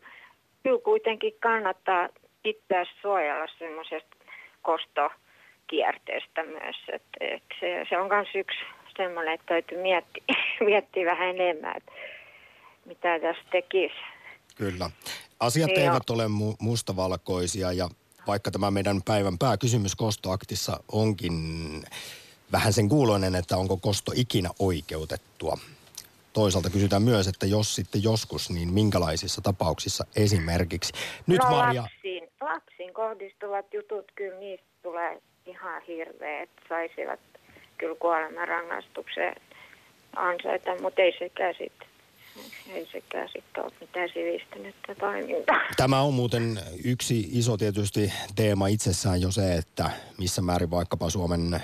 kyllä 0.64 0.80
kuitenkin 0.84 1.34
kannattaa 1.40 2.10
itseä 2.44 2.86
suojella 3.02 3.48
semmoisesta 3.60 4.16
kostokierteestä 4.62 6.44
myös. 6.44 6.76
Et, 6.94 7.04
et 7.20 7.44
se, 7.60 7.86
se 7.90 7.98
on 7.98 8.08
myös 8.08 8.28
yksi 8.36 8.58
semmoinen, 8.98 9.34
että 9.34 9.46
täytyy 9.46 9.82
miettiä, 9.82 10.24
miettiä 10.70 11.06
vähän 11.06 11.30
enemmän, 11.30 11.78
että 11.78 11.92
mitä 12.86 13.20
tässä 13.20 13.44
tekisi. 13.52 13.96
Kyllä. 14.58 14.90
Asiat 15.44 15.68
niin 15.68 15.80
eivät 15.80 16.10
ole 16.10 16.26
mu- 16.26 16.56
mustavalkoisia 16.60 17.72
ja 17.72 17.90
vaikka 18.28 18.52
tämä 18.52 18.72
meidän 18.72 19.02
päivän 19.02 19.38
pääkysymys 19.38 19.96
kostoaktissa 19.96 20.80
onkin 20.92 21.34
vähän 22.52 22.74
sen 22.74 22.90
kuuloinen, 22.90 23.36
että 23.36 23.58
onko 23.58 23.78
kosto 23.78 24.12
ikinä 24.16 24.50
oikeutettua. 24.60 25.58
Toisaalta 26.34 26.70
kysytään 26.70 27.02
myös, 27.02 27.28
että 27.28 27.46
jos 27.46 27.76
sitten 27.76 28.04
joskus, 28.04 28.50
niin 28.50 28.74
minkälaisissa 28.74 29.42
tapauksissa 29.42 30.06
esimerkiksi. 30.16 30.94
Nyt 31.28 31.42
no 31.44 31.50
Maria... 31.50 31.82
lapsiin, 31.82 32.30
lapsiin 32.42 32.94
kohdistuvat 32.94 33.74
jutut, 33.74 34.12
kyllä 34.16 34.40
niistä 34.40 34.68
tulee 34.84 35.22
ihan 35.46 35.82
hirveä, 35.88 36.42
että 36.42 36.62
saisivat 36.70 37.20
kyllä 37.78 37.96
kuolemanrangaistuksen 37.96 39.36
ansaita, 40.16 40.82
mutta 40.82 41.02
ei 41.02 41.14
sekään 41.20 41.56
sitten 41.58 41.93
ei 42.70 42.88
sekään 42.92 43.30
sitten 43.34 43.64
ole 43.64 43.72
mitään 43.82 44.10
sivistynyttä 44.14 44.96
toimintaa. 44.96 45.62
Tämä 45.78 46.02
on 46.02 46.14
muuten 46.14 46.60
yksi 46.84 47.30
iso 47.32 47.58
tietysti 47.58 48.14
teema 48.36 48.68
itsessään 48.68 49.22
jo 49.22 49.32
se, 49.32 49.56
että 49.56 49.90
missä 50.18 50.42
määrin 50.42 50.72
vaikkapa 50.72 51.10
Suomen 51.10 51.62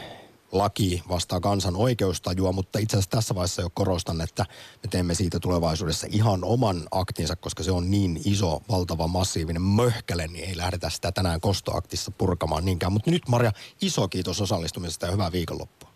laki 0.52 1.04
vastaa 1.10 1.40
kansan 1.40 1.76
oikeustajua, 1.76 2.52
mutta 2.52 2.80
itse 2.80 2.98
asiassa 2.98 3.10
tässä 3.10 3.36
vaiheessa 3.36 3.62
jo 3.62 3.70
korostan, 3.74 4.22
että 4.22 4.46
me 4.84 4.90
teemme 4.90 5.14
siitä 5.14 5.40
tulevaisuudessa 5.40 6.08
ihan 6.12 6.44
oman 6.44 6.82
aktinsa, 6.92 7.36
koska 7.36 7.64
se 7.64 7.72
on 7.72 7.92
niin 7.92 8.22
iso, 8.26 8.62
valtava, 8.70 9.08
massiivinen 9.08 9.62
möhkäle, 9.62 10.28
niin 10.28 10.50
ei 10.50 10.58
lähdetä 10.58 10.90
sitä 10.90 11.12
tänään 11.12 11.42
kostoaktissa 11.42 12.12
purkamaan 12.12 12.66
niinkään. 12.66 12.94
Mutta 12.94 13.12
nyt 13.12 13.28
Marja, 13.28 13.52
iso 13.82 14.08
kiitos 14.08 14.42
osallistumisesta 14.42 15.06
ja 15.06 15.12
hyvää 15.12 15.32
viikonloppua. 15.32 15.90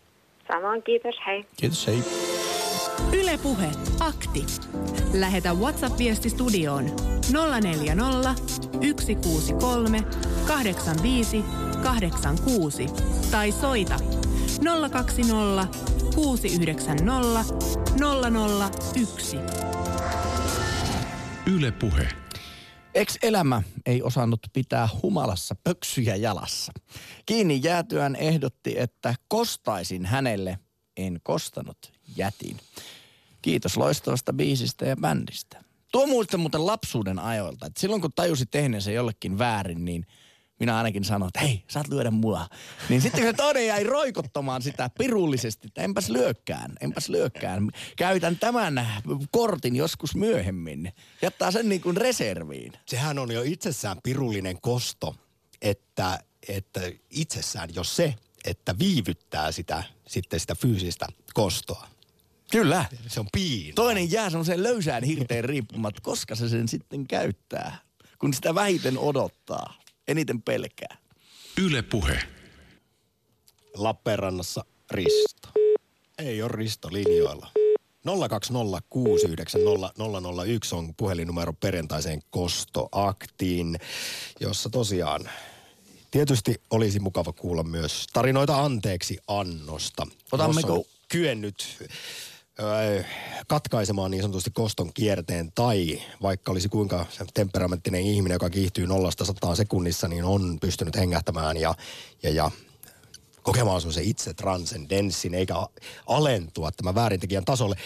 Samoin 0.52 0.82
kiitos, 0.82 1.14
hei. 1.26 1.46
Kiitos, 1.56 1.86
hei. 1.86 2.02
Ylepuhe 3.12 3.70
akti. 4.00 4.46
Lähetä 5.12 5.54
WhatsApp-viesti 5.54 6.30
studioon 6.30 6.84
040 7.60 8.34
163 9.00 10.02
85 10.46 11.44
86 11.82 12.86
tai 13.30 13.52
soita 13.52 13.96
020 14.90 15.78
690 16.14 17.44
001. 18.94 19.36
Ylepuhe. 21.46 22.08
Ex-elämä 22.94 23.62
ei 23.86 24.02
osannut 24.02 24.40
pitää 24.52 24.88
humalassa 25.02 25.56
pöksyjä 25.64 26.16
jalassa. 26.16 26.72
Kiinni 27.26 27.60
jäätyään 27.62 28.16
ehdotti, 28.16 28.74
että 28.78 29.14
kostaisin 29.28 30.06
hänelle. 30.06 30.58
En 30.96 31.20
kostanut, 31.22 31.93
jätin. 32.16 32.56
Kiitos 33.42 33.76
loistavasta 33.76 34.32
biisistä 34.32 34.84
ja 34.84 34.96
bändistä. 34.96 35.64
Tuo 35.92 36.06
muista 36.06 36.38
muuten 36.38 36.66
lapsuuden 36.66 37.18
ajoilta, 37.18 37.66
että 37.66 37.80
silloin 37.80 38.02
kun 38.02 38.12
tajusi 38.12 38.46
tehneensä 38.46 38.90
jollekin 38.90 39.38
väärin, 39.38 39.84
niin 39.84 40.06
minä 40.60 40.76
ainakin 40.76 41.04
sanoin, 41.04 41.28
että 41.28 41.40
hei, 41.40 41.64
saat 41.70 41.88
lyödä 41.88 42.10
mua. 42.10 42.48
Niin 42.88 43.00
sitten 43.00 43.20
kun 43.20 43.30
se 43.30 43.36
toinen 43.36 43.66
jäi 43.66 43.84
roikottamaan 43.84 44.62
sitä 44.62 44.90
pirullisesti, 44.98 45.66
että 45.66 45.82
enpäs 45.82 46.10
lyökkään, 46.10 46.72
enpäs 46.80 47.08
lyökkään. 47.08 47.70
Käytän 47.96 48.38
tämän 48.38 48.86
kortin 49.30 49.76
joskus 49.76 50.16
myöhemmin. 50.16 50.92
Jättää 51.22 51.50
sen 51.50 51.68
niin 51.68 51.80
kuin 51.80 51.96
reserviin. 51.96 52.72
Sehän 52.86 53.18
on 53.18 53.32
jo 53.32 53.42
itsessään 53.42 53.98
pirullinen 54.02 54.60
kosto, 54.60 55.14
että, 55.62 56.18
että 56.48 56.80
itsessään 57.10 57.68
jo 57.74 57.84
se, 57.84 58.14
että 58.44 58.78
viivyttää 58.78 59.52
sitä, 59.52 59.82
sitten 60.06 60.40
sitä 60.40 60.54
fyysistä 60.54 61.06
kostoa. 61.34 61.93
Kyllä. 62.54 62.84
Se 63.06 63.20
on 63.20 63.26
piina. 63.32 63.74
Toinen 63.74 64.10
jää 64.12 64.30
semmoiseen 64.30 64.62
löysään 64.62 65.04
hirteen 65.04 65.44
riippumatta, 65.44 66.00
koska 66.00 66.34
se 66.34 66.48
sen 66.48 66.68
sitten 66.68 67.06
käyttää, 67.06 67.78
kun 68.18 68.34
sitä 68.34 68.54
vähiten 68.54 68.98
odottaa, 68.98 69.74
eniten 70.08 70.42
pelkää. 70.42 70.96
Yle 71.62 71.82
Puhe. 71.82 72.22
Lappeenrannassa 73.76 74.64
Risto. 74.90 75.48
Ei 76.18 76.42
ole 76.42 76.52
Risto 76.52 76.88
linjoilla. 76.92 77.50
020690001 78.06 78.10
on 80.72 80.94
puhelinnumero 80.96 81.52
perjantaiseen 81.52 82.20
kostoaktiin, 82.30 83.78
jossa 84.40 84.70
tosiaan 84.70 85.30
tietysti 86.10 86.54
olisi 86.70 87.00
mukava 87.00 87.32
kuulla 87.32 87.62
myös 87.62 88.06
tarinoita 88.12 88.64
anteeksi 88.64 89.18
annosta. 89.28 90.06
Otammeko- 90.32 90.84
kyennyt 91.08 91.88
katkaisemaan 93.48 94.10
niin 94.10 94.22
sanotusti 94.22 94.50
koston 94.54 94.90
kierteen 94.94 95.52
tai 95.54 96.02
vaikka 96.22 96.52
olisi 96.52 96.68
kuinka 96.68 97.06
temperamenttinen 97.34 98.00
ihminen, 98.00 98.34
joka 98.34 98.50
kiihtyy 98.50 98.86
nollasta 98.86 99.24
sataan 99.24 99.56
sekunnissa, 99.56 100.08
niin 100.08 100.24
on 100.24 100.58
pystynyt 100.60 100.96
hengähtämään 100.96 101.56
ja, 101.56 101.74
ja, 102.22 102.30
ja 102.30 102.50
kokemaan 103.42 103.80
semmoisen 103.80 104.04
itse 104.04 104.34
transcendenssin 104.34 105.34
eikä 105.34 105.54
alentua 106.08 106.70
tämän 106.76 106.94
väärintekijän 106.94 107.44
tasolle. 107.44 107.76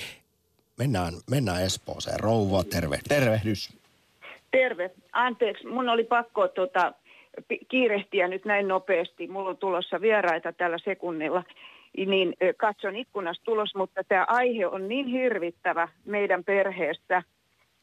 Mennään, 0.79 1.15
mennään 1.31 1.63
Espooseen. 1.63 2.21
Rouva, 2.21 2.65
terve. 2.65 2.99
Tervehdys. 3.09 3.79
Terve. 4.51 4.91
Anteeksi, 5.13 5.67
mun 5.67 5.89
oli 5.89 6.05
pakko 6.05 6.49
tota, 6.49 6.93
pi- 7.49 7.61
kiirehtiä 7.69 8.29
nyt 8.29 8.45
näin 8.45 8.69
nopeasti. 8.69 9.27
Mulla 9.29 9.51
on 9.51 9.57
tulossa 9.57 10.01
vieraita 10.01 10.53
tällä 10.53 10.79
sekunnilla. 10.85 11.45
Niin 11.97 12.35
katson 12.57 12.97
ikkunasta 12.97 13.45
tulos, 13.45 13.75
mutta 13.75 14.05
tämä 14.05 14.25
aihe 14.29 14.67
on 14.67 14.89
niin 14.89 15.07
hirvittävä 15.07 15.89
meidän 16.05 16.45
perheessä, 16.45 17.23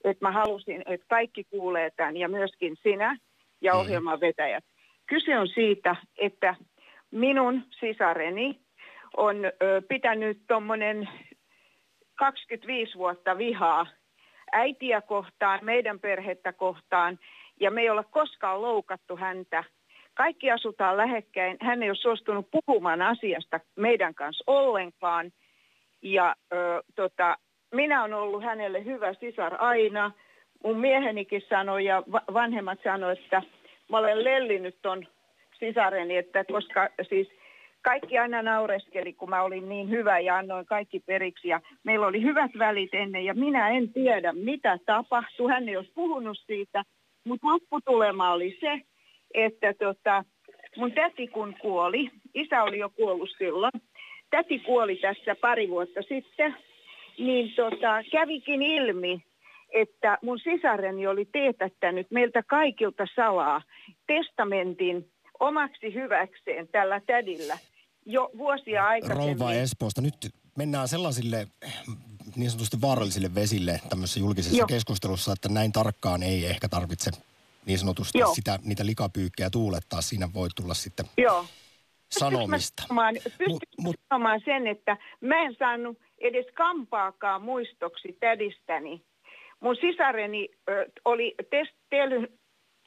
että 0.04 0.26
mä 0.26 0.32
halusin, 0.32 0.84
että 0.86 1.06
kaikki 1.10 1.44
kuulee 1.44 1.92
tämän 1.92 2.18
ja 2.18 2.30
myöskin 2.30 2.76
sinä 2.84 3.18
ja 3.62 3.76
ohjelman 3.76 4.20
vetäjät. 4.20 4.64
Kyse 5.08 5.40
on 5.40 5.48
siitä, 5.48 5.96
että 6.18 6.56
minun 7.12 7.64
sisareni 7.80 8.60
on 9.18 9.38
pitänyt 9.88 10.38
tuommoinen 10.48 11.10
25 12.16 12.98
vuotta 12.98 13.38
vihaa 13.38 13.88
äitiä 14.52 15.02
kohtaan, 15.02 15.60
meidän 15.62 16.00
perhettä 16.00 16.54
kohtaan, 16.54 17.20
ja 17.60 17.72
me 17.72 17.82
ei 17.82 17.90
olla 17.90 18.04
koskaan 18.04 18.62
loukattu 18.62 19.18
häntä. 19.18 19.64
Kaikki 20.16 20.52
asutaan 20.52 20.98
lähekkäin. 20.98 21.58
Hän 21.62 21.84
ei 21.84 21.90
ole 21.90 21.96
suostunut 21.96 22.48
puhumaan 22.52 23.02
asiasta 23.02 23.60
meidän 23.76 24.16
kanssa 24.16 24.44
ollenkaan. 24.48 25.32
Ja 26.02 26.36
ö, 26.54 26.84
tota, 26.96 27.38
minä 27.74 28.04
olen 28.04 28.14
ollut 28.14 28.44
hänelle 28.44 28.86
hyvä 28.86 29.14
sisar 29.14 29.56
aina. 29.60 30.12
Mun 30.64 30.80
miehenikin 30.80 31.42
sanoi 31.50 31.86
ja 31.86 32.04
va- 32.12 32.24
vanhemmat 32.34 32.80
sanoi, 32.84 33.14
että 33.14 33.42
mä 33.90 33.98
olen 33.98 34.24
lellinyt 34.24 34.78
ton 34.82 35.08
sisareni, 35.60 36.18
että 36.18 36.46
koska 36.52 36.90
siis 37.10 37.28
kaikki 37.82 38.18
aina 38.18 38.42
naureskeli, 38.42 39.14
kun 39.14 39.30
mä 39.30 39.44
olin 39.44 39.70
niin 39.70 39.90
hyvä 39.90 40.20
ja 40.20 40.38
annoin 40.38 40.66
kaikki 40.66 41.00
periksi. 41.00 41.48
Ja 41.48 41.62
meillä 41.84 42.08
oli 42.08 42.22
hyvät 42.22 42.52
välit 42.60 42.94
ennen 42.94 43.26
ja 43.26 43.34
minä 43.34 43.70
en 43.70 43.94
tiedä, 43.94 44.34
mitä 44.34 44.80
tapahtui. 44.86 45.52
Hän 45.52 45.70
ei 45.70 45.78
olisi 45.78 45.92
puhunut 45.96 46.38
siitä, 46.46 46.84
mutta 47.24 47.48
lopputulema 47.48 48.32
oli 48.32 48.58
se, 48.60 48.82
että 49.36 49.74
tota, 49.74 50.26
mun 50.78 50.92
täti 50.92 51.28
kun 51.28 51.56
kuoli, 51.62 52.12
isä 52.34 52.64
oli 52.64 52.80
jo 52.80 52.90
kuollut 52.90 53.30
silloin, 53.38 53.72
täti 54.30 54.60
kuoli 54.60 54.96
tässä 54.96 55.36
pari 55.42 55.70
vuotta 55.70 56.02
sitten, 56.02 56.56
niin 57.18 57.54
tota, 57.56 58.04
kävikin 58.12 58.62
ilmi, 58.62 59.24
että 59.74 60.18
mun 60.22 60.40
sisareni 60.40 61.08
oli 61.08 61.26
teetättänyt 61.26 62.12
meiltä 62.12 62.44
kaikilta 62.44 63.08
salaa 63.16 63.62
testamentin 64.08 65.12
omaksi 65.40 65.94
hyväkseen 65.94 66.68
tällä 66.68 67.02
tädillä 67.08 67.58
jo 68.06 68.30
vuosia 68.38 68.88
aikaisemmin. 68.88 69.40
Rouva 69.40 69.54
Espoosta. 69.54 70.02
Nyt 70.02 70.16
mennään 70.58 70.88
sellaisille 70.88 71.48
niin 72.36 72.50
sanotusti 72.50 72.82
vaarallisille 72.82 73.36
vesille 73.36 73.82
tämmöisessä 73.90 74.20
julkisessa 74.20 74.58
Joo. 74.58 74.68
keskustelussa, 74.68 75.34
että 75.34 75.50
näin 75.50 75.72
tarkkaan 75.72 76.24
ei 76.24 76.46
ehkä 76.46 76.70
tarvitse 76.70 77.12
niin 77.66 77.80
sanotusti 77.80 78.20
Joo. 78.20 78.34
sitä, 78.34 78.60
niitä 78.64 78.86
likapyykkejä 78.86 79.50
tuulettaa. 79.50 80.02
Siinä 80.02 80.28
voi 80.34 80.48
tulla 80.56 80.74
sitten 80.74 81.06
Joo. 81.18 81.46
sanomista. 82.20 82.84
Pystytkö 83.38 83.82
mä 83.84 83.92
sanomaan, 84.10 84.40
Mut- 84.40 84.46
sen, 84.46 84.68
että 84.68 84.98
mä 85.22 85.42
en 85.46 85.56
saanut 85.60 85.98
edes 86.18 86.46
kampaakaan 86.54 87.42
muistoksi 87.42 88.18
tädistäni. 88.20 89.02
Mun 89.60 89.76
sisareni 89.76 90.50
ö, 90.70 90.92
oli 91.06 91.36
tes, 91.50 91.68
tehnyt 91.90 92.40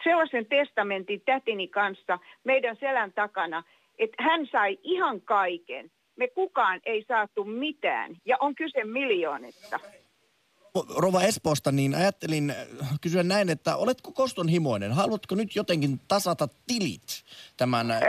sellaisen 0.05 0.47
testamentin 0.47 1.23
tätini 1.27 1.69
kanssa 1.69 2.19
meidän 2.45 2.77
selän 2.81 3.12
takana, 3.12 3.62
että 3.99 4.23
hän 4.23 4.47
sai 4.53 4.79
ihan 4.83 5.21
kaiken. 5.21 5.91
Me 6.17 6.29
kukaan 6.29 6.81
ei 6.87 7.05
saatu 7.09 7.45
mitään 7.45 8.17
ja 8.25 8.37
on 8.41 8.55
kyse 8.55 8.85
miljoonista. 8.85 9.81
Rova 10.97 11.23
Espoosta, 11.23 11.73
niin 11.73 11.95
ajattelin 11.95 12.51
äh, 12.51 12.57
kysyä 13.01 13.23
näin, 13.23 13.51
että 13.51 13.77
oletko 13.77 14.13
kostonhimoinen? 14.13 14.93
Haluatko 14.93 15.35
nyt 15.35 15.57
jotenkin 15.57 16.01
tasata 16.09 16.49
tilit 16.67 17.25
tämän 17.57 17.91
äh, 17.91 18.01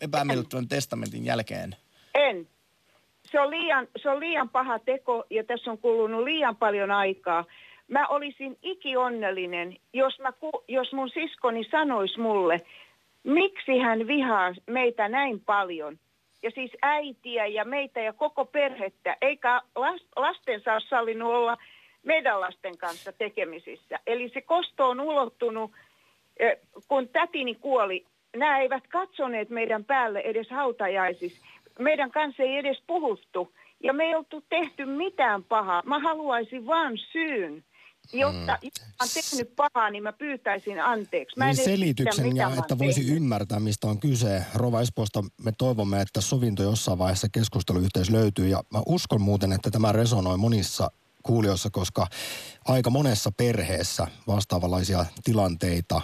epämiellyttävän 0.00 0.68
testamentin 0.68 1.24
jälkeen? 1.24 1.76
En. 2.14 2.48
Se 3.30 3.40
on, 3.40 3.50
liian, 3.50 3.88
se 4.02 4.10
on 4.10 4.20
liian 4.20 4.48
paha 4.48 4.78
teko 4.78 5.24
ja 5.30 5.44
tässä 5.44 5.70
on 5.70 5.78
kulunut 5.78 6.24
liian 6.24 6.56
paljon 6.56 6.90
aikaa. 6.90 7.44
Mä 7.88 8.06
olisin 8.06 8.58
ikionnellinen, 8.62 9.76
jos, 9.92 10.18
mä, 10.18 10.32
jos 10.68 10.92
mun 10.92 11.10
siskoni 11.14 11.64
sanoisi 11.70 12.20
mulle, 12.20 12.60
miksi 13.24 13.78
hän 13.78 14.06
vihaa 14.06 14.54
meitä 14.66 15.08
näin 15.08 15.40
paljon. 15.40 15.98
Ja 16.42 16.50
siis 16.54 16.70
äitiä 16.82 17.46
ja 17.46 17.64
meitä 17.64 18.00
ja 18.00 18.12
koko 18.12 18.44
perhettä, 18.44 19.16
eikä 19.20 19.62
las- 19.78 20.08
lastensa 20.16 20.72
ole 20.72 20.80
sallinut 20.88 21.34
olla 21.34 21.56
meidän 22.06 22.40
lasten 22.40 22.78
kanssa 22.78 23.12
tekemisissä. 23.12 23.98
Eli 24.06 24.30
se 24.34 24.40
kosto 24.40 24.88
on 24.88 25.00
ulottunut, 25.00 25.70
eh, 26.36 26.56
kun 26.88 27.08
tätini 27.08 27.54
kuoli, 27.54 28.04
nämä 28.36 28.58
eivät 28.58 28.86
katsoneet 28.86 29.50
meidän 29.50 29.84
päälle 29.84 30.20
edes 30.20 30.50
hautajaisissa. 30.50 31.40
Meidän 31.78 32.10
kanssa 32.10 32.42
ei 32.42 32.56
edes 32.56 32.82
puhuttu 32.86 33.52
ja 33.82 33.92
me 33.92 34.04
ei 34.04 34.14
oltu 34.14 34.42
tehty 34.48 34.84
mitään 34.86 35.44
pahaa. 35.44 35.82
Mä 35.86 35.98
haluaisin 35.98 36.66
vaan 36.66 36.98
syyn, 37.12 37.64
jotta 38.12 38.36
mä 38.46 38.58
oon 39.00 39.08
tehnyt 39.14 39.56
pahaa, 39.56 39.90
niin 39.90 40.02
mä 40.02 40.12
pyytäisin 40.12 40.80
anteeksi. 40.84 41.38
Mä 41.38 41.44
Niin 41.44 41.56
selityksen 41.56 42.36
ja 42.36 42.50
että 42.58 42.78
voisi 42.78 43.00
tehnyt. 43.00 43.16
ymmärtää, 43.16 43.60
mistä 43.60 43.86
on 43.86 44.00
kyse. 44.00 44.42
Rova 44.54 44.80
Espoosta 44.80 45.24
me 45.44 45.52
toivomme, 45.58 46.00
että 46.00 46.20
sovinto 46.20 46.62
jossain 46.62 46.98
vaiheessa 46.98 47.28
keskusteluyhteys 47.32 48.10
löytyy. 48.10 48.48
Ja 48.48 48.62
mä 48.72 48.82
uskon 48.86 49.20
muuten, 49.20 49.52
että 49.52 49.70
tämä 49.70 49.92
resonoi 49.92 50.38
monissa 50.38 50.90
kuulijoissa, 51.26 51.70
koska 51.70 52.06
aika 52.64 52.90
monessa 52.90 53.32
perheessä 53.32 54.06
vastaavanlaisia 54.26 55.06
tilanteita 55.24 56.00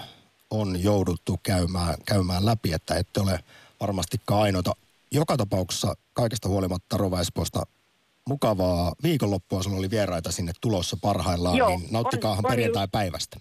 on 0.50 0.82
jouduttu 0.82 1.40
käymään, 1.42 1.94
käymään 2.06 2.46
läpi, 2.46 2.72
että 2.72 2.94
ette 2.94 3.20
ole 3.20 3.40
varmastikaan 3.80 4.42
ainoita. 4.42 4.72
Joka 5.10 5.36
tapauksessa 5.36 5.94
kaikesta 6.12 6.48
huolimatta 6.48 6.96
Rova 6.96 7.20
Espoosta 7.20 7.62
mukavaa 8.28 8.92
viikonloppua. 9.02 9.62
Sulla 9.62 9.76
oli 9.76 9.90
vieraita 9.90 10.32
sinne 10.32 10.52
tulossa 10.60 10.96
parhaillaan, 11.02 11.56
Joo, 11.56 11.68
niin 11.68 11.88
nauttikaahan 11.90 12.44
perjantai-päivästä. 12.48 13.40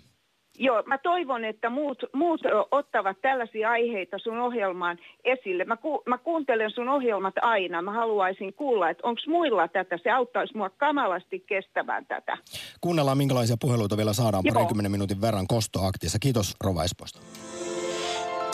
Joo, 0.61 0.83
mä 0.85 0.97
toivon, 0.97 1.45
että 1.45 1.69
muut, 1.69 2.03
muut 2.13 2.41
ottavat 2.71 3.17
tällaisia 3.21 3.69
aiheita 3.69 4.19
sun 4.19 4.39
ohjelmaan 4.39 4.97
esille. 5.23 5.63
Mä, 5.63 5.77
ku, 5.77 6.03
mä 6.07 6.17
kuuntelen 6.17 6.71
sun 6.71 6.89
ohjelmat 6.89 7.33
aina. 7.41 7.81
Mä 7.81 7.91
haluaisin 7.91 8.53
kuulla, 8.53 8.89
että 8.89 9.07
onko 9.07 9.21
muilla 9.27 9.67
tätä. 9.67 9.97
Se 10.03 10.11
auttaisi 10.11 10.57
mua 10.57 10.69
kamalasti 10.69 11.39
kestämään 11.39 12.05
tätä. 12.05 12.37
Kuunnellaan, 12.81 13.17
minkälaisia 13.17 13.55
puheluita 13.61 13.97
vielä 13.97 14.13
saadaan 14.13 14.43
Joo. 14.45 14.53
parinkymmenen 14.53 14.91
minuutin 14.91 15.21
verran 15.21 15.47
kostoaktissa. 15.47 16.19
Kiitos 16.19 16.55
Rova 16.63 16.83
Espoosta. 16.83 17.19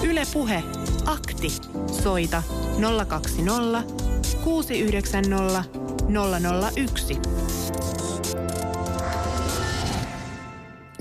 Yle 0.09 0.21
Puhe. 0.33 0.63
Akti. 1.05 1.49
Soita 2.03 2.43
020 3.07 3.83
690 4.43 5.63
001. 6.77 8.06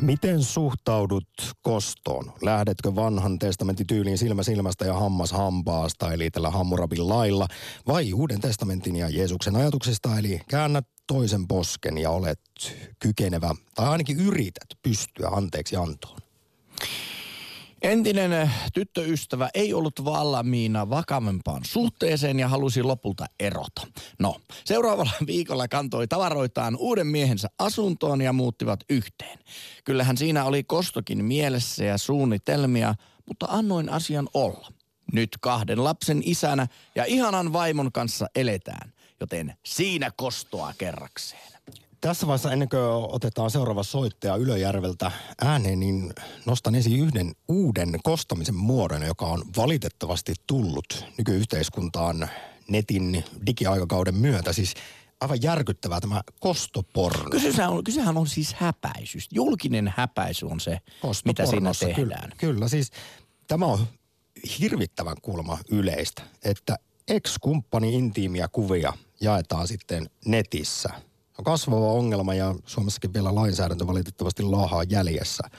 Miten 0.00 0.42
suhtaudut 0.42 1.28
kostoon? 1.62 2.32
Lähdetkö 2.42 2.94
vanhan 2.94 3.38
testamentin 3.38 3.86
tyyliin 3.86 4.18
silmä 4.18 4.42
silmästä 4.42 4.84
ja 4.84 4.94
hammas 4.94 5.32
hampaasta, 5.32 6.12
eli 6.12 6.30
tällä 6.30 6.50
Hammurabin 6.50 7.08
lailla, 7.08 7.48
vai 7.86 8.12
uuden 8.12 8.40
testamentin 8.40 8.96
ja 8.96 9.08
Jeesuksen 9.10 9.56
ajatuksesta, 9.56 10.18
eli 10.18 10.40
käännät 10.48 10.86
toisen 11.06 11.48
posken 11.48 11.98
ja 11.98 12.10
olet 12.10 12.40
kykenevä, 12.98 13.54
tai 13.74 13.88
ainakin 13.88 14.20
yrität 14.20 14.78
pystyä 14.82 15.28
anteeksi 15.28 15.76
antoon? 15.76 16.18
Entinen 17.86 18.32
eh, 18.32 18.50
tyttöystävä 18.74 19.48
ei 19.54 19.74
ollut 19.74 20.04
valmiina 20.04 20.90
vakavempaan 20.90 21.64
suhteeseen 21.64 22.38
ja 22.38 22.48
halusi 22.48 22.82
lopulta 22.82 23.26
erota. 23.40 23.86
No, 24.18 24.36
seuraavalla 24.64 25.10
viikolla 25.26 25.68
kantoi 25.68 26.08
tavaroitaan 26.08 26.76
uuden 26.76 27.06
miehensä 27.06 27.48
asuntoon 27.58 28.20
ja 28.20 28.32
muuttivat 28.32 28.80
yhteen. 28.90 29.38
Kyllähän 29.84 30.16
siinä 30.16 30.44
oli 30.44 30.64
kostokin 30.64 31.24
mielessä 31.24 31.84
ja 31.84 31.98
suunnitelmia, 31.98 32.94
mutta 33.26 33.46
annoin 33.50 33.88
asian 33.88 34.28
olla. 34.34 34.68
Nyt 35.12 35.30
kahden 35.40 35.84
lapsen 35.84 36.22
isänä 36.24 36.66
ja 36.94 37.04
ihanan 37.04 37.52
vaimon 37.52 37.92
kanssa 37.92 38.26
eletään, 38.34 38.92
joten 39.20 39.54
siinä 39.64 40.10
kostoa 40.16 40.74
kerrakseen. 40.78 41.55
Tässä 42.00 42.26
vaiheessa 42.26 42.52
ennen 42.52 42.68
kuin 42.68 42.80
otetaan 43.08 43.50
seuraava 43.50 43.82
soittaja 43.82 44.36
Ylöjärveltä 44.36 45.12
ääneen, 45.40 45.80
niin 45.80 46.12
nostan 46.46 46.74
esiin 46.74 47.00
yhden 47.00 47.32
uuden 47.48 47.98
kostamisen 48.02 48.54
muodon, 48.54 49.02
joka 49.02 49.26
on 49.26 49.44
valitettavasti 49.56 50.34
tullut 50.46 51.04
nykyyhteiskuntaan 51.18 52.28
netin 52.68 53.24
digiaikakauden 53.46 54.14
myötä. 54.14 54.52
Siis 54.52 54.74
aivan 55.20 55.42
järkyttävää 55.42 56.00
tämä 56.00 56.22
kostoporno. 56.40 57.30
Kysehän 57.30 57.70
on, 57.70 57.84
kysehän 57.84 58.16
on 58.16 58.26
siis 58.26 58.54
häpäisys. 58.54 59.28
Julkinen 59.32 59.92
häpäisy 59.96 60.46
on 60.46 60.60
se, 60.60 60.78
mitä 61.24 61.46
siinä 61.46 61.70
tehdään. 61.80 61.96
Kyllä, 61.96 62.20
kyllä, 62.38 62.68
siis 62.68 62.90
tämä 63.46 63.66
on 63.66 63.86
hirvittävän 64.58 65.16
kulma 65.22 65.58
yleistä, 65.70 66.22
että 66.44 66.78
ex-kumppani 67.08 67.94
intiimiä 67.94 68.48
kuvia 68.48 68.92
jaetaan 69.20 69.68
sitten 69.68 70.10
netissä– 70.24 70.88
on 71.38 71.44
kasvava 71.44 71.92
ongelma 71.92 72.34
ja 72.34 72.54
Suomessakin 72.66 73.14
vielä 73.14 73.34
lainsäädäntö 73.34 73.86
valitettavasti 73.86 74.42
laahaa 74.42 74.82
jäljessä. 74.82 75.50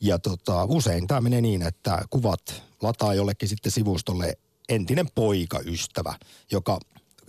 Ja 0.00 0.18
tota, 0.18 0.64
usein 0.64 1.06
tämä 1.06 1.20
menee 1.20 1.40
niin, 1.40 1.62
että 1.62 2.02
kuvat 2.10 2.62
lataa 2.82 3.14
jollekin 3.14 3.48
sitten 3.48 3.72
sivustolle 3.72 4.38
entinen 4.68 5.08
poikaystävä, 5.14 6.14
joka 6.50 6.78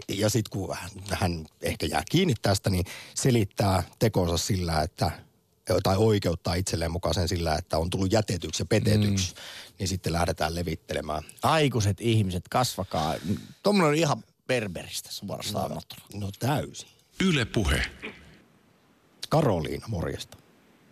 ja 0.07 0.29
sitten 0.29 0.59
kun 0.59 0.75
hän 1.11 1.45
ehkä 1.61 1.85
jää 1.85 2.03
kiinni 2.11 2.33
tästä, 2.41 2.69
niin 2.69 2.85
selittää 3.15 3.83
tekonsa 3.99 4.37
sillä, 4.37 4.81
että 4.81 5.11
tai 5.83 5.97
oikeuttaa 5.97 6.53
itselleen 6.53 6.91
mukaan 6.91 7.13
sen 7.13 7.27
sillä, 7.27 7.55
että 7.55 7.77
on 7.77 7.89
tullut 7.89 8.11
jätetyksi 8.11 8.61
ja 8.61 8.65
petetyksi, 8.65 9.33
mm. 9.33 9.41
niin 9.79 9.87
sitten 9.87 10.13
lähdetään 10.13 10.55
levittelemään. 10.55 11.23
Aikuiset 11.43 12.01
ihmiset, 12.01 12.47
kasvakaa. 12.49 13.15
Tuommoinen 13.63 13.89
on 13.89 13.95
ihan 13.95 14.23
berberistä 14.47 15.11
suorastaan 15.11 15.71
no, 15.71 15.81
no 16.13 16.29
täysin. 16.39 16.98
Yle 17.27 17.45
Puhe. 17.45 17.81
Karoliina, 19.29 19.87
morjesta. 19.87 20.37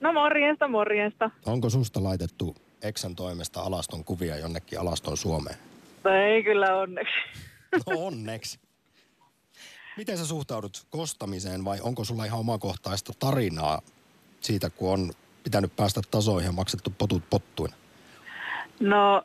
No 0.02 0.14
morjesta, 0.14 0.68
morjesta. 0.68 1.32
Onko 1.46 1.70
susta 1.70 2.04
laitettu 2.04 2.56
Eksän 2.82 3.16
toimesta 3.16 3.62
alaston 3.62 4.04
kuvia 4.04 4.38
jonnekin 4.38 4.80
alaston 4.80 5.18
Suomeen? 5.18 5.58
No 6.04 6.12
ei 6.12 6.44
kyllä 6.44 6.78
onneksi. 6.78 7.14
No 7.72 8.06
onneksi. 8.06 8.60
Miten 9.98 10.18
sä 10.18 10.26
suhtaudut 10.26 10.88
kostamiseen 10.90 11.66
vai 11.66 11.78
onko 11.82 12.04
sulla 12.04 12.26
ihan 12.26 12.40
omakohtaista 12.40 13.14
tarinaa 13.20 13.82
siitä, 14.42 14.70
kun 14.70 14.94
on 14.94 15.12
pitänyt 15.44 15.76
päästä 15.76 16.02
tasoihin 16.12 16.48
ja 16.48 16.52
maksettu 16.52 16.94
potut 16.98 17.24
pottuina? 17.30 17.76
No 18.80 19.24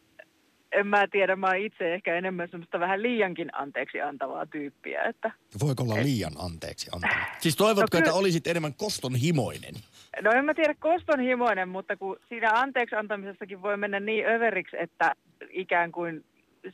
en 0.72 0.86
mä 0.86 1.06
tiedä, 1.10 1.36
mä 1.36 1.46
oon 1.46 1.56
itse 1.56 1.94
ehkä 1.94 2.14
enemmän 2.14 2.48
semmoista 2.50 2.80
vähän 2.80 3.02
liiankin 3.02 3.48
anteeksi 3.52 4.00
antavaa 4.00 4.46
tyyppiä. 4.46 5.02
Että, 5.02 5.30
Voiko 5.60 5.82
olla 5.82 5.94
liian 5.94 6.32
anteeksi 6.38 6.90
antava? 6.94 7.24
Siis 7.42 7.56
toivotko, 7.56 7.96
no, 7.96 7.98
että 7.98 8.12
olisit 8.12 8.46
enemmän 8.46 8.74
kostonhimoinen? 8.74 9.74
No 10.22 10.30
en 10.30 10.44
mä 10.44 10.54
tiedä 10.54 10.74
kostonhimoinen, 10.78 11.68
mutta 11.68 11.96
kun 11.96 12.16
siinä 12.28 12.50
anteeksi 12.52 12.96
antamisessakin 12.96 13.62
voi 13.62 13.76
mennä 13.76 14.00
niin 14.00 14.26
överiksi, 14.26 14.76
että 14.80 15.14
ikään 15.50 15.92
kuin 15.92 16.24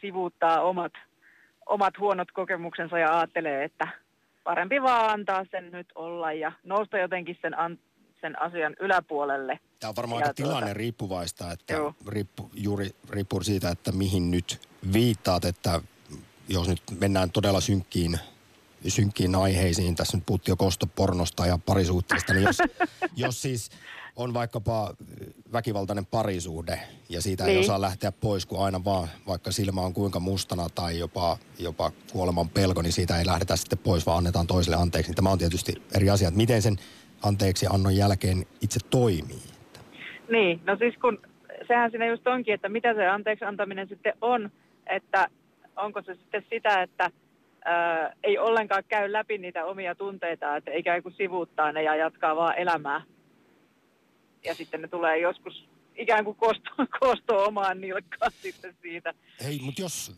sivuuttaa 0.01 0.63
omat, 0.63 0.93
omat 1.67 1.99
huonot 1.99 2.33
kokemuksensa 2.33 2.99
ja 2.99 3.19
ajattelee, 3.19 3.65
että 3.65 3.89
parempi 4.45 4.83
vaan 4.83 5.11
antaa 5.11 5.45
sen 5.51 5.71
nyt 5.73 5.87
olla 5.95 6.33
ja 6.33 6.53
nousta 6.65 6.99
jotenkin 6.99 7.39
sen 7.43 7.59
an, 7.59 7.79
sen 8.21 8.43
asian 8.43 8.77
yläpuolelle. 8.81 9.61
Tämä 9.81 9.89
on 9.89 9.97
varmaan 9.97 10.23
aika 10.23 10.35
tuota, 10.35 10.49
tilanne 10.49 10.75
riippuvaista, 10.75 11.53
että 11.53 11.75
riippu, 12.07 12.51
juuri 12.55 12.91
riippuu 13.11 13.43
siitä, 13.43 13.71
että 13.71 13.93
mihin 13.93 14.31
nyt 14.31 14.61
viittaat, 14.93 15.45
että 15.45 15.81
jos 16.49 16.69
nyt 16.69 16.83
mennään 17.01 17.31
todella 17.31 17.61
synkkiin, 17.61 18.19
synkkiin 18.89 19.35
aiheisiin, 19.35 19.95
tässä 19.95 20.17
nyt 20.17 20.27
puhuttiin 20.27 20.53
jo 20.53 20.57
kostopornosta 20.57 21.47
ja 21.47 21.59
parisuhteesta, 21.67 22.33
niin 22.33 22.45
jos, 22.45 22.59
jos 23.17 23.43
siis 23.43 23.71
on 24.17 24.35
vaikkapa 24.35 24.95
väkivaltainen 25.53 26.07
parisuhde 26.07 26.81
ja 27.09 27.23
siitä 27.23 27.45
niin. 27.45 27.57
ei 27.57 27.65
osaa 27.65 27.81
lähteä 27.81 28.13
pois, 28.13 28.47
kun 28.47 28.65
aina 28.65 28.85
vaan, 28.85 29.09
vaikka 29.27 29.53
silmä 29.53 29.81
on 29.81 29.95
kuinka 29.95 30.21
mustana 30.21 30.69
tai 30.69 30.99
jopa, 30.99 31.39
jopa 31.59 31.93
kuoleman 32.13 32.49
pelko, 32.49 32.83
niin 32.83 32.93
siitä 32.93 33.19
ei 33.19 33.27
lähdetä 33.27 33.57
sitten 33.57 33.79
pois, 33.79 34.07
vaan 34.07 34.19
annetaan 34.19 34.47
toiselle 34.47 34.77
anteeksi. 34.77 35.11
Niin 35.11 35.17
tämä 35.17 35.31
on 35.31 35.39
tietysti 35.39 35.83
eri 35.95 36.11
asia, 36.11 36.29
että 36.29 36.37
miten 36.37 36.63
sen 36.63 36.79
anteeksi 37.23 37.67
annon 37.71 37.97
jälkeen 37.97 38.47
itse 38.61 38.81
toimii. 38.91 39.43
Niin, 40.31 40.61
no 40.67 40.77
siis 40.77 40.95
kun 41.01 41.19
sehän 41.69 41.91
siinä 41.91 42.07
just 42.07 42.27
onkin, 42.27 42.55
että 42.55 42.69
mitä 42.69 42.95
se 42.95 43.07
anteeksi 43.07 43.45
antaminen 43.45 43.89
sitten 43.89 44.13
on, 44.21 44.51
että 44.87 45.29
onko 45.77 46.03
se 46.03 46.15
sitten 46.15 46.45
sitä, 46.51 46.83
että 46.83 47.11
ää, 47.65 48.13
ei 48.25 48.39
ollenkaan 48.39 48.85
käy 48.89 49.13
läpi 49.13 49.39
niitä 49.39 49.65
omia 49.65 49.95
tunteita, 49.95 50.57
että 50.57 50.71
ikään 50.75 51.03
kuin 51.03 51.15
sivuuttaa 51.15 51.73
ne 51.73 51.83
ja 51.83 51.97
jatkaa 51.97 52.37
vaan 52.37 52.59
elämää. 52.59 53.03
Ja 54.45 54.55
sitten 54.55 54.83
ne 54.83 54.89
tulee 54.89 55.19
joskus 55.19 55.69
ikään 55.97 56.25
kuin 56.25 56.37
kosto, 56.37 56.71
kosto 57.01 57.45
omaan 57.45 57.81
nilkkaan 57.81 58.33
sitten 58.43 58.77
siitä. 58.83 59.15
Hei, 59.45 59.59
mutta 59.63 59.83
jos 59.83 60.13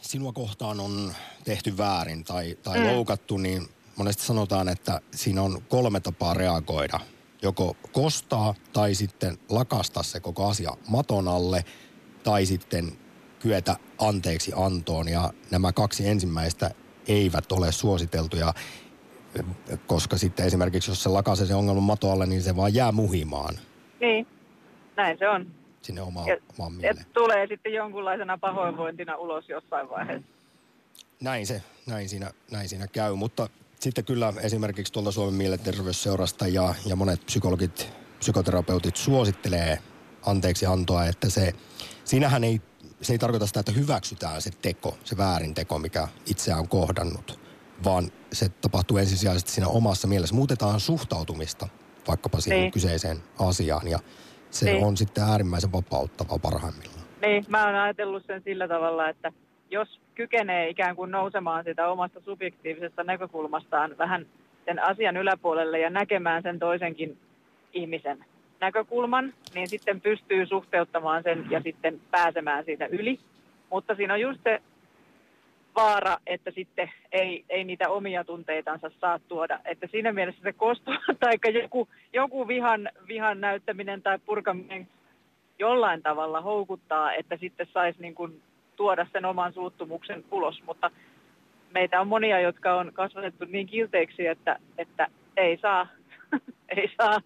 sinua 0.00 0.32
kohtaan 0.32 0.80
on 0.80 1.12
tehty 1.44 1.78
väärin 1.78 2.24
tai, 2.24 2.56
tai 2.62 2.78
mm. 2.78 2.86
loukattu, 2.86 3.36
niin 3.36 3.62
monesti 3.96 4.22
sanotaan, 4.22 4.68
että 4.68 5.00
siinä 5.14 5.42
on 5.42 5.62
kolme 5.68 6.00
tapaa 6.00 6.34
reagoida. 6.34 7.00
Joko 7.42 7.76
kostaa 7.92 8.54
tai 8.72 8.94
sitten 8.94 9.38
lakastaa 9.48 10.02
se 10.02 10.20
koko 10.20 10.48
asia 10.48 10.70
maton 10.88 11.28
alle 11.28 11.64
tai 12.24 12.46
sitten 12.46 12.92
kyetä 13.38 13.76
anteeksi 13.98 14.52
antoon. 14.56 15.08
Ja 15.08 15.30
nämä 15.50 15.72
kaksi 15.72 16.08
ensimmäistä 16.08 16.70
eivät 17.08 17.52
ole 17.52 17.72
suositeltuja, 17.72 18.54
koska 19.86 20.18
sitten 20.18 20.46
esimerkiksi 20.46 20.90
jos 20.90 21.02
se 21.02 21.08
lakasee 21.08 21.46
se 21.46 21.54
ongelman 21.54 21.82
maton 21.82 22.12
alle, 22.12 22.26
niin 22.26 22.42
se 22.42 22.56
vaan 22.56 22.74
jää 22.74 22.92
muhimaan. 22.92 23.54
Niin, 24.00 24.26
näin 24.96 25.18
se 25.18 25.28
on. 25.28 25.46
Sinne 25.82 26.02
omaan, 26.02 26.28
ja, 26.28 26.36
omaan 26.58 26.72
mieleen. 26.72 27.06
tulee 27.12 27.46
sitten 27.46 27.72
jonkunlaisena 27.72 28.38
pahoinvointina 28.38 29.16
ulos 29.16 29.48
jossain 29.48 29.90
vaiheessa. 29.90 30.28
Näin 31.20 31.46
se, 31.46 31.62
näin 31.86 32.08
siinä, 32.08 32.30
näin 32.50 32.68
siinä 32.68 32.86
käy, 32.86 33.14
mutta 33.14 33.48
sitten 33.82 34.04
kyllä 34.04 34.32
esimerkiksi 34.40 34.92
tuolta 34.92 35.12
Suomen 35.12 35.34
mielenterveysseurasta 35.34 36.46
ja, 36.46 36.74
ja 36.86 36.96
monet 36.96 37.26
psykologit, 37.26 37.92
psykoterapeutit 38.18 38.96
suosittelee 38.96 39.78
anteeksi 40.26 40.66
antoa, 40.66 41.06
että 41.06 41.30
se, 41.30 41.52
siinähän 42.04 42.44
ei, 42.44 42.60
se 43.00 43.12
ei 43.12 43.18
tarkoita 43.18 43.46
sitä, 43.46 43.60
että 43.60 43.72
hyväksytään 43.72 44.42
se 44.42 44.50
teko, 44.62 44.98
se 45.04 45.16
väärin 45.16 45.54
teko, 45.54 45.78
mikä 45.78 46.08
itseään 46.26 46.60
on 46.60 46.68
kohdannut, 46.68 47.40
vaan 47.84 48.10
se 48.32 48.48
tapahtuu 48.48 48.96
ensisijaisesti 48.96 49.50
siinä 49.50 49.68
omassa 49.68 50.08
mielessä. 50.08 50.34
Muutetaan 50.34 50.80
suhtautumista 50.80 51.68
vaikkapa 52.08 52.40
siihen 52.40 52.60
niin. 52.60 52.72
kyseiseen 52.72 53.22
asiaan 53.38 53.88
ja 53.88 53.98
se 54.50 54.72
niin. 54.72 54.84
on 54.84 54.96
sitten 54.96 55.24
äärimmäisen 55.24 55.72
vapauttavaa 55.72 56.38
parhaimmillaan. 56.38 57.06
Niin, 57.20 57.44
mä 57.48 57.66
oon 57.66 57.74
ajatellut 57.74 58.26
sen 58.26 58.42
sillä 58.44 58.68
tavalla, 58.68 59.08
että 59.08 59.32
jos 59.70 60.01
kykenee 60.14 60.68
ikään 60.68 60.96
kuin 60.96 61.10
nousemaan 61.10 61.64
sitä 61.64 61.88
omasta 61.88 62.20
subjektiivisesta 62.20 63.04
näkökulmastaan 63.04 63.98
vähän 63.98 64.26
sen 64.64 64.82
asian 64.84 65.16
yläpuolelle 65.16 65.78
ja 65.78 65.90
näkemään 65.90 66.42
sen 66.42 66.58
toisenkin 66.58 67.18
ihmisen 67.72 68.24
näkökulman, 68.60 69.32
niin 69.54 69.68
sitten 69.68 70.00
pystyy 70.00 70.46
suhteuttamaan 70.46 71.22
sen 71.22 71.46
ja 71.50 71.60
sitten 71.60 72.00
pääsemään 72.10 72.64
siitä 72.64 72.86
yli. 72.86 73.18
Mutta 73.70 73.94
siinä 73.94 74.14
on 74.14 74.20
just 74.20 74.40
se 74.44 74.62
vaara, 75.76 76.16
että 76.26 76.50
sitten 76.50 76.90
ei, 77.12 77.44
ei 77.48 77.64
niitä 77.64 77.88
omia 77.88 78.24
tunteitansa 78.24 78.90
saa 79.00 79.18
tuoda. 79.18 79.58
Että 79.64 79.86
siinä 79.90 80.12
mielessä 80.12 80.42
se 80.42 80.52
kosto 80.52 80.90
tai 81.20 81.34
joku, 81.62 81.88
joku 82.12 82.48
vihan, 82.48 82.90
vihan 83.08 83.40
näyttäminen 83.40 84.02
tai 84.02 84.18
purkaminen 84.18 84.88
jollain 85.58 86.02
tavalla 86.02 86.40
houkuttaa, 86.40 87.12
että 87.12 87.36
sitten 87.36 87.66
saisi 87.72 88.02
niin 88.02 88.14
kuin 88.14 88.42
tuoda 88.82 89.06
sen 89.12 89.24
oman 89.24 89.52
suuttumuksen 89.52 90.24
ulos. 90.30 90.62
Mutta 90.66 90.90
meitä 91.74 92.00
on 92.00 92.08
monia, 92.08 92.40
jotka 92.40 92.74
on 92.74 92.92
kasvatettu 92.92 93.44
niin 93.44 93.66
kilteiksi, 93.66 94.26
että, 94.26 94.58
että 94.78 95.06
ei 95.36 95.58
saa 95.62 95.86
ei 96.76 96.88
saa 96.96 97.20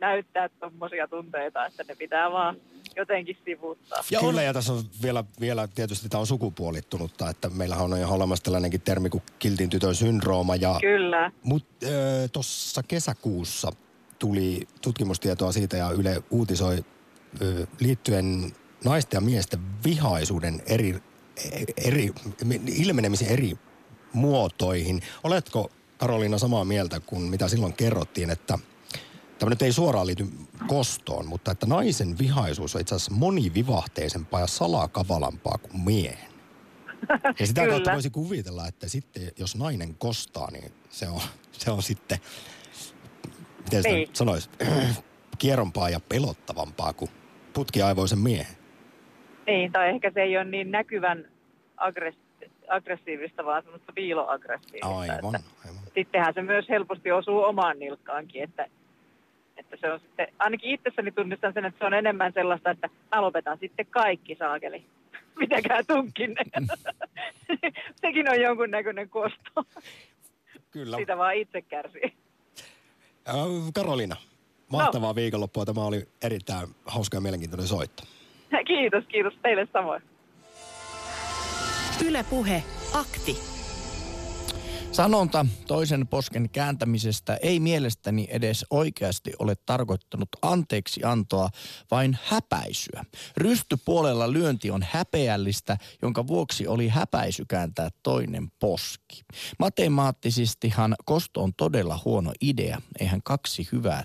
näyttää 0.00 0.48
tuommoisia 0.48 1.08
tunteita, 1.08 1.66
että 1.66 1.84
ne 1.88 1.94
pitää 1.94 2.32
vaan 2.32 2.56
jotenkin 2.96 3.36
sivuuttaa. 3.44 4.02
Ja 4.10 4.20
Kyllä, 4.20 4.42
ja 4.42 4.52
tässä 4.52 4.72
on 4.72 4.82
vielä, 5.02 5.24
vielä 5.40 5.68
tietysti 5.74 6.08
tämä 6.08 6.20
on 6.20 6.26
sukupuolittunutta, 6.26 7.30
että 7.30 7.50
meillähän 7.50 7.84
on 7.84 7.98
ihan 7.98 8.16
olemassa 8.16 8.44
tällainenkin 8.44 8.80
termi 8.80 9.10
kuin 9.10 9.22
kiltin 9.38 9.70
tytön 9.70 9.94
syndrooma. 9.94 10.56
Ja, 10.56 10.78
Kyllä. 10.80 11.32
Mutta 11.42 11.86
tuossa 12.32 12.82
kesäkuussa 12.82 13.72
tuli 14.18 14.68
tutkimustietoa 14.82 15.52
siitä 15.52 15.76
ja 15.76 15.90
Yle 15.90 16.22
uutisoi 16.30 16.84
ö, 17.42 17.66
liittyen 17.80 18.52
naisten 18.84 19.16
ja 19.16 19.20
miesten 19.20 19.60
vihaisuuden 19.84 20.62
eri, 20.66 21.02
eri 21.76 22.10
ilmenemisen 22.66 23.28
eri 23.28 23.58
muotoihin. 24.12 25.02
Oletko 25.24 25.70
Karoliina 25.98 26.38
samaa 26.38 26.64
mieltä 26.64 27.00
kuin 27.00 27.22
mitä 27.22 27.48
silloin 27.48 27.72
kerrottiin, 27.72 28.30
että 28.30 28.58
tämä 29.38 29.50
nyt 29.50 29.62
ei 29.62 29.72
suoraan 29.72 30.06
liity 30.06 30.28
kostoon, 30.66 31.26
mutta 31.26 31.50
että 31.50 31.66
naisen 31.66 32.18
vihaisuus 32.18 32.74
on 32.74 32.80
itse 32.80 32.94
asiassa 32.94 33.14
monivivahteisempaa 33.14 34.40
ja 34.40 34.46
salakavalampaa 34.46 35.58
kuin 35.58 35.80
miehen. 35.80 36.32
Ja 37.40 37.46
sitä 37.46 37.66
kautta 37.66 37.92
voisi 37.92 38.10
kuvitella, 38.10 38.66
että 38.66 38.88
sitten 38.88 39.32
jos 39.38 39.56
nainen 39.56 39.94
kostaa, 39.94 40.50
niin 40.50 40.72
se 40.90 41.08
on, 41.08 41.20
se 41.52 41.70
on 41.70 41.82
sitten, 41.82 42.18
miten 43.64 43.82
niin. 43.82 44.08
sanoisi, 44.12 44.50
kierrompaa 45.38 45.90
ja 45.90 46.00
pelottavampaa 46.00 46.92
kuin 46.92 47.10
putkiaivoisen 47.52 48.18
miehen. 48.18 48.61
Niin, 49.46 49.72
tai 49.72 49.88
ehkä 49.88 50.10
se 50.10 50.22
ei 50.22 50.36
ole 50.36 50.44
niin 50.44 50.70
näkyvän 50.70 51.28
aggressi- 51.76 52.50
aggressiivista, 52.68 53.44
vaan 53.44 53.62
semmoista 53.62 53.92
piiloaggressiivista. 53.92 54.98
Aivan, 54.98 55.34
aivan 55.66 55.82
sittenhän 55.94 56.34
se 56.34 56.42
myös 56.42 56.68
helposti 56.68 57.12
osuu 57.12 57.42
omaan 57.42 57.78
nilkkaankin, 57.78 58.42
että, 58.42 58.66
että 59.56 59.76
se 59.80 59.92
on 59.92 60.00
sitten, 60.00 60.28
ainakin 60.38 60.70
itsessäni 60.70 61.12
tunnistan 61.12 61.52
sen, 61.52 61.64
että 61.64 61.78
se 61.78 61.84
on 61.84 61.94
enemmän 61.94 62.32
sellaista, 62.32 62.70
että 62.70 62.88
mä 63.14 63.22
lopetan 63.22 63.58
sitten 63.58 63.86
kaikki 63.86 64.36
saakeli. 64.38 64.84
Mitäkään 65.40 65.84
tunkin. 65.86 66.36
Sekin 68.00 68.30
on 68.30 68.40
jonkun 68.40 68.70
näköinen 68.70 69.08
kosto. 69.08 69.64
Kyllä. 70.70 70.96
Sitä 70.96 71.16
vaan 71.16 71.34
itse 71.34 71.62
kärsii. 71.62 72.12
Äh, 73.28 73.34
Karolina, 73.74 74.16
mahtavaa 74.68 75.10
no. 75.10 75.14
viikonloppua. 75.14 75.64
Tämä 75.64 75.84
oli 75.84 76.08
erittäin 76.22 76.68
hauska 76.86 77.16
ja 77.16 77.20
mielenkiintoinen 77.20 77.68
soitto. 77.68 78.02
Kiitos, 78.66 79.04
kiitos 79.08 79.34
teille 79.42 79.68
samoin. 79.72 80.02
Ylepuhe 82.06 82.62
akti. 82.94 83.51
Sanonta 84.92 85.46
toisen 85.66 86.06
posken 86.06 86.50
kääntämisestä 86.50 87.38
ei 87.42 87.60
mielestäni 87.60 88.28
edes 88.30 88.66
oikeasti 88.70 89.32
ole 89.38 89.54
tarkoittanut 89.66 90.28
anteeksi 90.42 91.04
antoa, 91.04 91.48
vain 91.90 92.18
häpäisyä. 92.24 93.04
Rystypuolella 93.36 94.32
lyönti 94.32 94.70
on 94.70 94.84
häpeällistä, 94.90 95.78
jonka 96.02 96.26
vuoksi 96.26 96.66
oli 96.66 96.88
häpäisy 96.88 97.44
kääntää 97.48 97.88
toinen 98.02 98.50
poski. 98.60 99.22
Matemaattisestihan 99.58 100.94
kosto 101.04 101.42
on 101.42 101.54
todella 101.54 102.00
huono 102.04 102.32
idea. 102.40 102.80
Eihän 103.00 103.20
kaksi 103.24 103.68
hyvää, 103.72 104.02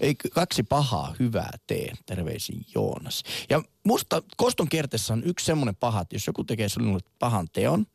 ei 0.00 0.14
kaksi 0.14 0.62
pahaa 0.62 1.14
hyvää 1.18 1.58
tee. 1.66 1.92
Terveisin 2.06 2.64
Joonas. 2.74 3.22
Ja 3.50 3.62
musta 3.84 4.22
koston 4.36 4.68
kierteessä 4.68 5.12
on 5.12 5.24
yksi 5.24 5.46
semmoinen 5.46 5.76
paha, 5.76 6.00
että 6.00 6.14
jos 6.14 6.26
joku 6.26 6.44
tekee 6.44 6.68
sinulle 6.68 7.00
pahan 7.18 7.48
teon, 7.52 7.86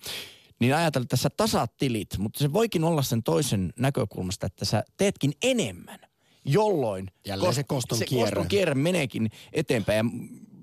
niin 0.64 0.76
ajatella, 0.76 1.04
että 1.04 1.18
sä 1.18 1.30
tasaat 1.30 1.78
tilit, 1.78 2.18
mutta 2.18 2.40
se 2.40 2.54
voikin 2.54 2.84
olla 2.84 3.02
sen 3.02 3.24
toisen 3.24 3.74
näkökulmasta, 3.80 4.46
että 4.46 4.66
sä 4.66 4.84
teetkin 4.98 5.34
enemmän, 5.44 6.00
jolloin 6.46 7.08
Jälleen 7.28 7.54
se 7.54 7.64
koston 7.64 7.98
se 7.98 8.06
kierre. 8.06 8.30
koston 8.32 8.48
kierre 8.48 8.76
meneekin 8.76 9.32
eteenpäin. 9.54 9.98
Ja 9.98 10.04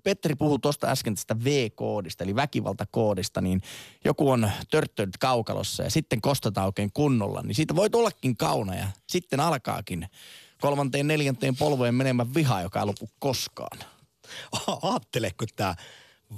Petteri 0.03 0.35
puhui 0.35 0.59
tuosta 0.63 0.87
äsken 0.87 1.15
tästä 1.15 1.45
V-koodista, 1.45 2.25
eli 2.25 2.35
väkivaltakoodista, 2.35 3.41
niin 3.41 3.63
joku 4.05 4.31
on 4.31 4.51
törttönyt 4.71 5.17
kaukalossa 5.17 5.83
ja 5.83 5.91
sitten 5.91 6.21
kostetaan 6.21 6.67
oikein 6.67 6.91
kunnolla, 6.95 7.43
niin 7.43 7.55
siitä 7.55 7.77
voi 7.77 7.91
tullakin 7.91 8.37
kauna 8.37 8.75
ja 8.75 8.87
sitten 9.07 9.41
alkaakin 9.41 10.09
kolmanteen, 10.61 11.07
neljänteen 11.07 11.57
polvojen 11.57 11.95
menemään 11.95 12.35
viha, 12.35 12.63
joka 12.63 12.81
ei 12.81 12.87
lopu 12.87 13.11
koskaan. 13.19 13.79
Aattele, 14.83 15.31
kun 15.39 15.49
tämä 15.57 15.75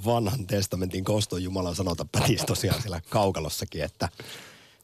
vanhan 0.05 0.47
testamentin 0.47 1.03
koston 1.03 1.43
Jumalan 1.43 1.75
sanota 1.75 2.05
pätisi 2.11 2.45
tosiaan 2.45 2.81
siellä 2.81 3.01
kaukalossakin, 3.09 3.83
että 3.83 4.09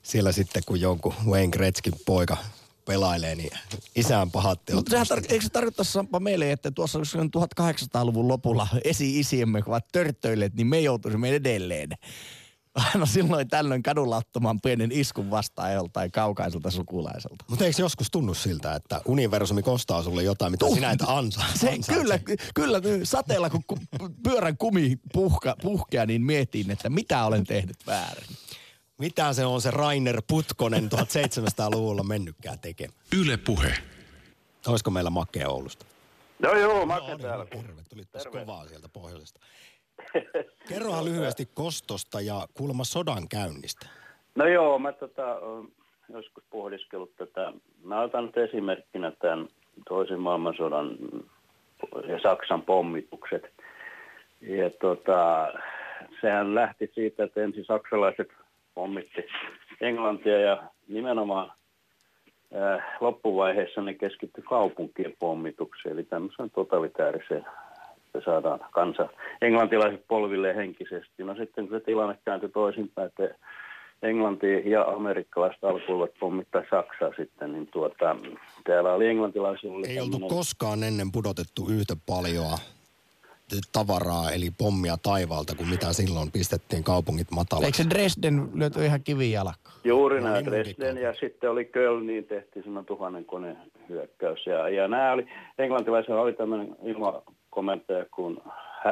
siellä 0.04 0.32
sitten 0.32 0.64
kun 0.66 0.82
jonkun 0.82 1.14
Wayne 1.26 1.52
Gretzkin 1.52 1.94
poika 2.06 2.38
pelailee, 2.86 3.36
niin 3.36 3.52
isään 3.96 4.32
pahat 4.32 4.66
teot. 4.66 4.76
Mutta 4.76 5.16
tar- 5.16 5.26
eikö 5.30 5.44
se 5.44 5.50
tarkoita 5.50 5.84
Sampa 5.84 6.20
meille, 6.20 6.52
että 6.52 6.72
tuossa 6.72 7.00
1800-luvun 7.60 8.28
lopulla 8.28 8.68
esi-isiemme 8.84 9.64
ovat 9.66 9.86
törttöilleet, 9.92 10.54
niin 10.54 10.68
me 10.68 10.80
joutuisimme 10.80 11.30
edelleen 11.30 11.90
aina 12.94 13.06
silloin 13.06 13.48
tällöin 13.48 13.84
kadulla 13.84 14.18
ottamaan 14.18 14.62
pienen 14.62 14.92
iskun 14.92 15.32
vastaan 15.32 15.74
joltain 15.74 16.12
kaukaiselta 16.12 16.72
sukulaiselta. 16.72 17.46
Mutta 17.50 17.66
eikö 17.66 17.82
joskus 17.82 18.12
tunnu 18.12 18.34
siltä, 18.34 18.76
että 18.76 19.02
universumi 19.06 19.64
kostaa 19.64 20.04
sulle 20.04 20.24
jotain, 20.24 20.52
mitä 20.52 20.66
Tuh, 20.66 20.76
sinä 20.76 20.92
et 20.92 21.02
ansa? 21.08 21.42
Se, 21.56 21.78
kyllä, 21.88 22.20
kyllä, 22.56 22.82
sateella 23.04 23.50
kun 23.50 23.64
pyörän 24.24 24.58
kumi 24.58 25.00
puhka, 25.14 25.56
puhkea, 25.62 26.06
niin 26.06 26.22
mietin, 26.22 26.72
että 26.72 26.90
mitä 26.90 27.26
olen 27.26 27.44
tehnyt 27.44 27.78
väärin. 27.88 28.28
Mitä 28.98 29.34
se 29.34 29.46
on 29.46 29.62
se 29.62 29.72
Rainer 29.72 30.22
Putkonen 30.28 30.90
1700-luvulla 30.94 32.04
mennytkään 32.04 32.60
tekemään? 32.60 33.00
Yle 33.18 33.38
Puhe. 33.38 33.74
Olisiko 34.68 34.92
meillä 34.92 35.10
Make 35.10 35.48
Oulusta? 35.48 35.86
No 36.40 36.54
joo, 36.54 36.86
Make 36.86 37.12
no, 37.12 37.18
täällä. 37.18 37.46
Terve, 37.46 37.84
tulit 37.90 38.10
kovaa 38.32 38.68
sieltä 38.68 38.90
pohjoisesta. 38.90 39.40
Kerrohan 40.70 41.06
lyhyesti 41.06 41.50
kostosta 41.54 42.22
ja 42.22 42.48
kuulemma 42.54 42.84
sodan 42.84 43.28
käynnistä. 43.30 43.88
No 44.36 44.48
joo, 44.48 44.80
mä 44.80 44.92
tota, 44.92 45.40
joskus 46.14 46.44
pohdiskellut 46.50 47.16
tätä. 47.16 47.54
Mä 47.84 48.02
otan 48.02 48.26
nyt 48.26 48.38
esimerkkinä 48.38 49.12
tämän 49.12 49.48
toisen 49.90 50.20
maailmansodan 50.20 50.98
ja 52.08 52.20
Saksan 52.24 52.62
pommitukset. 52.62 53.54
Ja 54.42 54.70
tota, 54.70 55.48
sehän 56.22 56.56
lähti 56.56 56.92
siitä, 56.94 57.24
että 57.24 57.42
ensin 57.42 57.66
saksalaiset 57.66 58.28
pommitti 58.74 59.26
Englantia 59.82 60.40
ja 60.40 60.64
nimenomaan 60.88 61.52
äh, 62.56 62.84
loppuvaiheessa 63.00 63.82
ne 63.82 63.94
keskittyi 63.94 64.44
kaupunkien 64.44 65.14
pommitukseen, 65.20 65.94
eli 65.94 66.04
tämmöisen 66.04 66.50
totalitaariseen 66.50 67.46
että 68.10 68.32
saadaan 68.32 68.60
kansa 68.72 69.10
englantilaiset 69.42 70.08
polville 70.08 70.56
henkisesti. 70.56 71.24
No 71.24 71.36
sitten 71.36 71.68
kun 71.68 71.80
se 71.80 71.86
tilanne 71.86 72.18
kääntyi 72.26 72.50
toisinpäin, 72.50 73.08
että 73.08 73.36
Englanti 74.02 74.70
ja 74.70 74.84
amerikkalaiset 74.84 75.64
alkoivat 75.64 76.12
pommittaa 76.20 76.62
Saksaa 76.70 77.12
sitten, 77.18 77.52
niin 77.52 77.68
tuota, 77.68 78.16
täällä 78.64 78.94
oli 78.94 79.08
englantilaisilla... 79.08 79.88
Ei 79.88 79.96
tämmönen... 79.96 80.24
oltu 80.24 80.36
koskaan 80.36 80.84
ennen 80.84 81.12
pudotettu 81.12 81.68
yhtä 81.70 81.94
paljon 82.06 82.58
tavaraa, 83.72 84.32
eli 84.32 84.52
pommia 84.58 84.98
taivaalta, 85.04 85.56
kuin 85.56 85.70
mitä 85.70 85.94
silloin 85.94 86.32
pistettiin 86.32 86.84
kaupungit 86.84 87.32
matalaksi. 87.32 87.66
Eikö 87.66 87.78
se 87.78 87.90
Dresden 87.90 88.50
lyöty 88.54 88.86
ihan 88.86 89.04
kivijalkaan? 89.04 89.76
Juuri 89.84 90.22
no, 90.22 90.28
näin, 90.28 90.46
niin 90.46 90.52
Dresden 90.52 90.98
ja 90.98 91.14
sitten 91.20 91.52
oli 91.52 91.66
Kölniin 91.66 92.26
tehtiin 92.26 92.64
semmoinen 92.64 92.86
tuhannen 92.86 93.26
koneen 93.26 93.58
hyökkäys. 93.90 94.46
Ja, 94.46 94.70
ja 94.70 94.88
nämä 94.88 95.12
oli, 95.12 95.26
englantilaisilla 95.58 96.22
oli 96.22 96.34
tämmöinen 96.34 96.76
ilma, 96.84 97.22
komentaja 97.60 98.06
kuin 98.12 98.38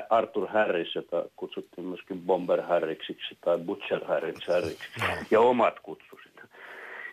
Arthur 0.09 0.47
Harris, 0.47 0.95
jota 0.95 1.26
kutsuttiin 1.36 1.88
myöskin 1.88 2.22
Bomber 2.22 2.61
Harriksiksi 2.61 3.38
tai 3.45 3.57
Butcher 3.57 4.05
Harriksiksi, 4.05 4.78
ja 5.32 5.39
omat 5.39 5.80
kutsusit. 5.80 6.41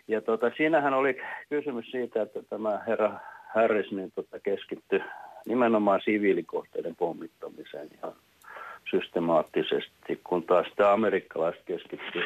Ja 0.09 0.21
tota, 0.21 0.51
siinähän 0.57 0.95
oli 0.95 1.21
kysymys 1.49 1.91
siitä, 1.91 2.23
että 2.23 2.43
tämä 2.43 2.81
herra 2.87 3.21
Harris 3.55 3.93
niin 3.93 4.13
tota, 4.15 4.41
keskittyi 4.41 5.01
nimenomaan 5.47 6.01
siviilikohteiden 6.05 6.97
pommittamiseen 6.97 7.89
ihan 7.99 8.13
systemaattisesti, 8.91 10.21
kun 10.25 10.43
taas 10.43 10.67
sitä 10.71 10.93
amerikkalaiset 10.93 11.63
keskittyi 11.65 12.23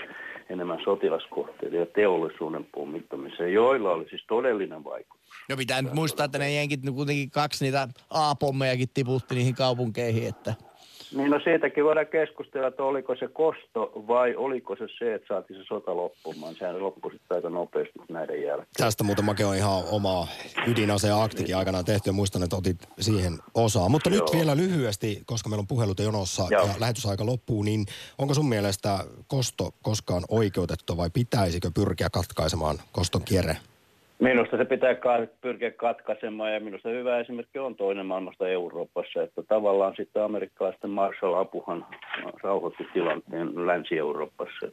enemmän 0.50 0.78
sotilaskohteiden 0.84 1.80
ja 1.80 1.86
teollisuuden 1.86 2.64
pommittamiseen, 2.64 3.52
joilla 3.52 3.90
oli 3.90 4.09
siis 4.09 4.24
todellinen 4.28 4.84
vaikutus. 4.84 5.18
No 5.48 5.56
pitää 5.56 5.82
nyt 5.82 5.94
muistaa, 5.94 6.24
että 6.24 6.38
ne 6.38 6.54
jenkit 6.54 6.82
nyt 6.82 6.94
kuitenkin 6.94 7.30
kaksi 7.30 7.64
niitä 7.64 7.88
A-pommejakin 8.11 8.88
tiputti 8.94 9.34
niihin 9.34 9.54
kaupunkeihin, 9.54 10.28
että... 10.28 10.54
Niin 11.14 11.30
no 11.30 11.40
siitäkin 11.44 11.84
voidaan 11.84 12.06
keskustella, 12.06 12.68
että 12.68 12.82
oliko 12.82 13.16
se 13.16 13.28
kosto 13.28 13.92
vai 14.09 14.36
oliko 14.36 14.76
se 14.76 14.84
se, 14.98 15.14
että 15.14 15.28
saatiin 15.28 15.61
se 15.61 15.64
sota 15.68 15.96
loppumaan. 15.96 16.54
Sehän 16.54 16.82
loppui 16.82 17.12
sitten 17.12 17.34
aika 17.36 17.50
nopeasti 17.50 17.98
näiden 18.09 18.42
jälkeen. 18.42 18.68
Tästä 18.76 19.04
muuten 19.04 19.24
Make 19.24 19.44
on 19.44 19.56
ihan 19.56 19.82
omaa 19.90 20.26
ydinaseen 20.66 21.14
aktikin 21.14 21.56
aikanaan 21.56 21.84
tehty 21.84 22.09
ja 22.09 22.12
muistan, 22.12 22.42
että 22.42 22.56
otit 22.56 22.76
siihen 23.00 23.38
osaa. 23.54 23.88
Mutta 23.88 24.11
nyt 24.11 24.18
Joo. 24.18 24.32
vielä 24.32 24.56
lyhyesti, 24.56 25.22
koska 25.26 25.48
meillä 25.48 25.61
on 25.61 25.66
puhelut 25.66 25.98
jonossa 25.98 26.46
Joo. 26.50 26.66
ja 26.66 26.74
lähetysaika 26.78 27.26
loppuu, 27.26 27.62
niin 27.62 27.86
onko 28.18 28.34
sun 28.34 28.48
mielestä 28.48 28.98
kosto 29.26 29.70
koskaan 29.82 30.22
oikeutettu 30.28 30.96
vai 30.96 31.11
pitäisikö 31.11 31.70
pyrkiä 31.74 32.11
katkaisemaan 32.11 32.78
koston 32.92 33.22
kierre? 33.24 33.56
Minusta 34.20 34.56
se 34.56 34.64
pitää 34.64 34.96
pyrkiä 35.40 35.70
katkaisemaan 35.70 36.54
ja 36.54 36.60
minusta 36.60 36.88
hyvä 36.88 37.18
esimerkki 37.18 37.58
on 37.58 37.76
toinen 37.76 38.06
maailmasta 38.06 38.48
Euroopassa, 38.48 39.22
että 39.22 39.42
tavallaan 39.42 39.94
sitten 39.96 40.22
amerikkalaisten 40.22 40.90
Marshall-apuhan 40.90 41.86
rauhoitti 42.42 42.86
tilanteen 42.92 43.66
Länsi-Euroopassa. 43.66 44.68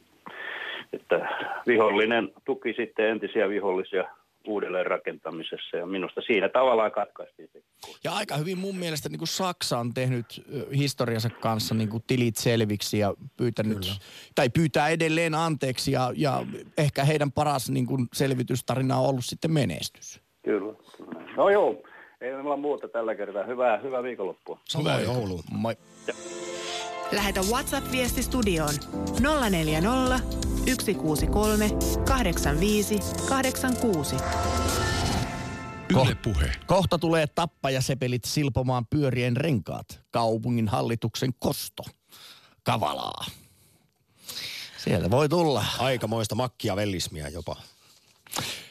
Että 0.92 1.28
vihollinen 1.66 2.28
tuki 2.44 2.72
sitten 2.72 3.08
entisiä 3.08 3.48
vihollisia 3.48 4.04
uudelleen 4.48 4.86
rakentamisessa 4.86 5.76
ja 5.76 5.86
minusta 5.86 6.20
siinä 6.20 6.48
tavallaan 6.48 6.92
katkaistiin 6.92 7.48
se. 7.52 7.62
Ja 8.04 8.12
aika 8.12 8.36
hyvin 8.36 8.58
mun 8.58 8.76
mielestä 8.76 9.08
niin 9.08 9.18
kuin 9.18 9.28
Saksa 9.28 9.78
on 9.78 9.94
tehnyt 9.94 10.44
historiansa 10.76 11.30
kanssa 11.30 11.74
niin 11.74 11.88
kuin 11.88 12.02
tilit 12.06 12.36
selviksi 12.36 12.98
ja 12.98 13.14
pyytänyt, 13.36 13.78
Kyllä. 13.78 13.94
tai 14.34 14.48
pyytää 14.50 14.88
edelleen 14.88 15.34
anteeksi 15.34 15.92
ja, 15.92 16.12
ja 16.16 16.46
ehkä 16.78 17.04
heidän 17.04 17.32
paras 17.32 17.70
niin 17.70 17.86
kuin 17.86 18.08
selvitystarina 18.12 18.98
on 18.98 19.08
ollut 19.08 19.24
sitten 19.24 19.52
menestys. 19.52 20.20
Kyllä. 20.44 20.74
No 21.36 21.50
joo, 21.50 21.82
ei 22.20 22.32
meillä 22.32 22.56
muuta 22.56 22.88
tällä 22.88 23.14
kertaa. 23.14 23.44
Hyvää, 23.44 23.78
hyvää 23.78 24.02
viikonloppua. 24.02 24.60
Samoin 24.64 25.04
jouluun. 25.04 25.42
Moi. 25.50 25.76
Lähetä 27.12 27.40
WhatsApp-viesti 27.40 28.22
studioon 28.22 28.74
040 29.50 30.45
163 30.66 31.70
85 32.04 32.98
86. 33.28 34.16
Yle 35.90 36.16
Puhe. 36.22 36.52
Kohta 36.66 36.98
tulee 36.98 37.26
tappajasepelit 37.26 38.24
silpomaan 38.24 38.86
pyörien 38.86 39.36
renkaat. 39.36 40.00
Kaupungin 40.10 40.68
hallituksen 40.68 41.30
kosto. 41.38 41.82
Kavalaa. 42.62 43.24
Sieltä 44.84 45.10
voi 45.10 45.28
tulla. 45.28 45.64
Aikamoista 45.78 46.34
makkia 46.34 46.76
vellismiä 46.76 47.28
jopa. 47.28 47.56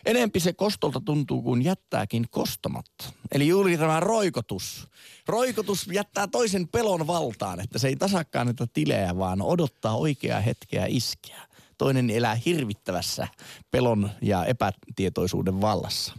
Enempi 0.06 0.39
se 0.39 0.54
kostolta 0.54 1.02
tuntuu 1.06 1.41
kuin 1.41 1.62
jättääkin 1.62 2.26
kostamatta. 2.30 3.06
Eli 3.32 3.48
juuri 3.48 3.78
tämä 3.78 4.00
roikotus. 4.00 4.88
Roikotus 5.28 5.88
jättää 5.88 6.28
toisen 6.28 6.68
pelon 6.68 7.08
valtaan, 7.08 7.60
että 7.60 7.80
se 7.80 7.88
ei 7.88 7.96
tasakkaan 7.96 8.48
näitä 8.48 8.68
tilejä, 8.74 9.18
vaan 9.18 9.41
odottaa 9.41 9.96
oikeaa 9.96 10.39
hetkeä 10.39 10.86
iskeä. 10.89 11.41
Toinen 11.78 12.09
elää 12.09 12.36
hirvittävässä 12.36 13.28
pelon 13.71 14.09
ja 14.21 14.45
epätietoisuuden 14.45 15.61
vallassa. 15.61 16.13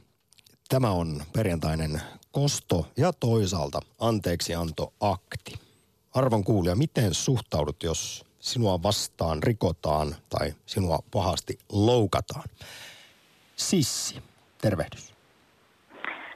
Tämä 0.68 0.90
on 0.90 1.22
perjantainen 1.32 2.00
kosto 2.32 2.86
ja 2.96 3.12
toisaalta 3.12 3.80
anteeksianto 4.00 4.92
akti. 5.00 5.54
Arvon 6.14 6.44
kuulija, 6.44 6.76
miten 6.76 7.14
suhtaudut, 7.14 7.82
jos 7.82 8.26
sinua 8.38 8.82
vastaan 8.82 9.42
rikotaan 9.42 10.08
tai 10.28 10.52
sinua 10.66 10.98
pahasti 11.12 11.58
loukataan? 11.72 12.44
Sissi, 13.56 14.22
tervehdys. 14.62 15.14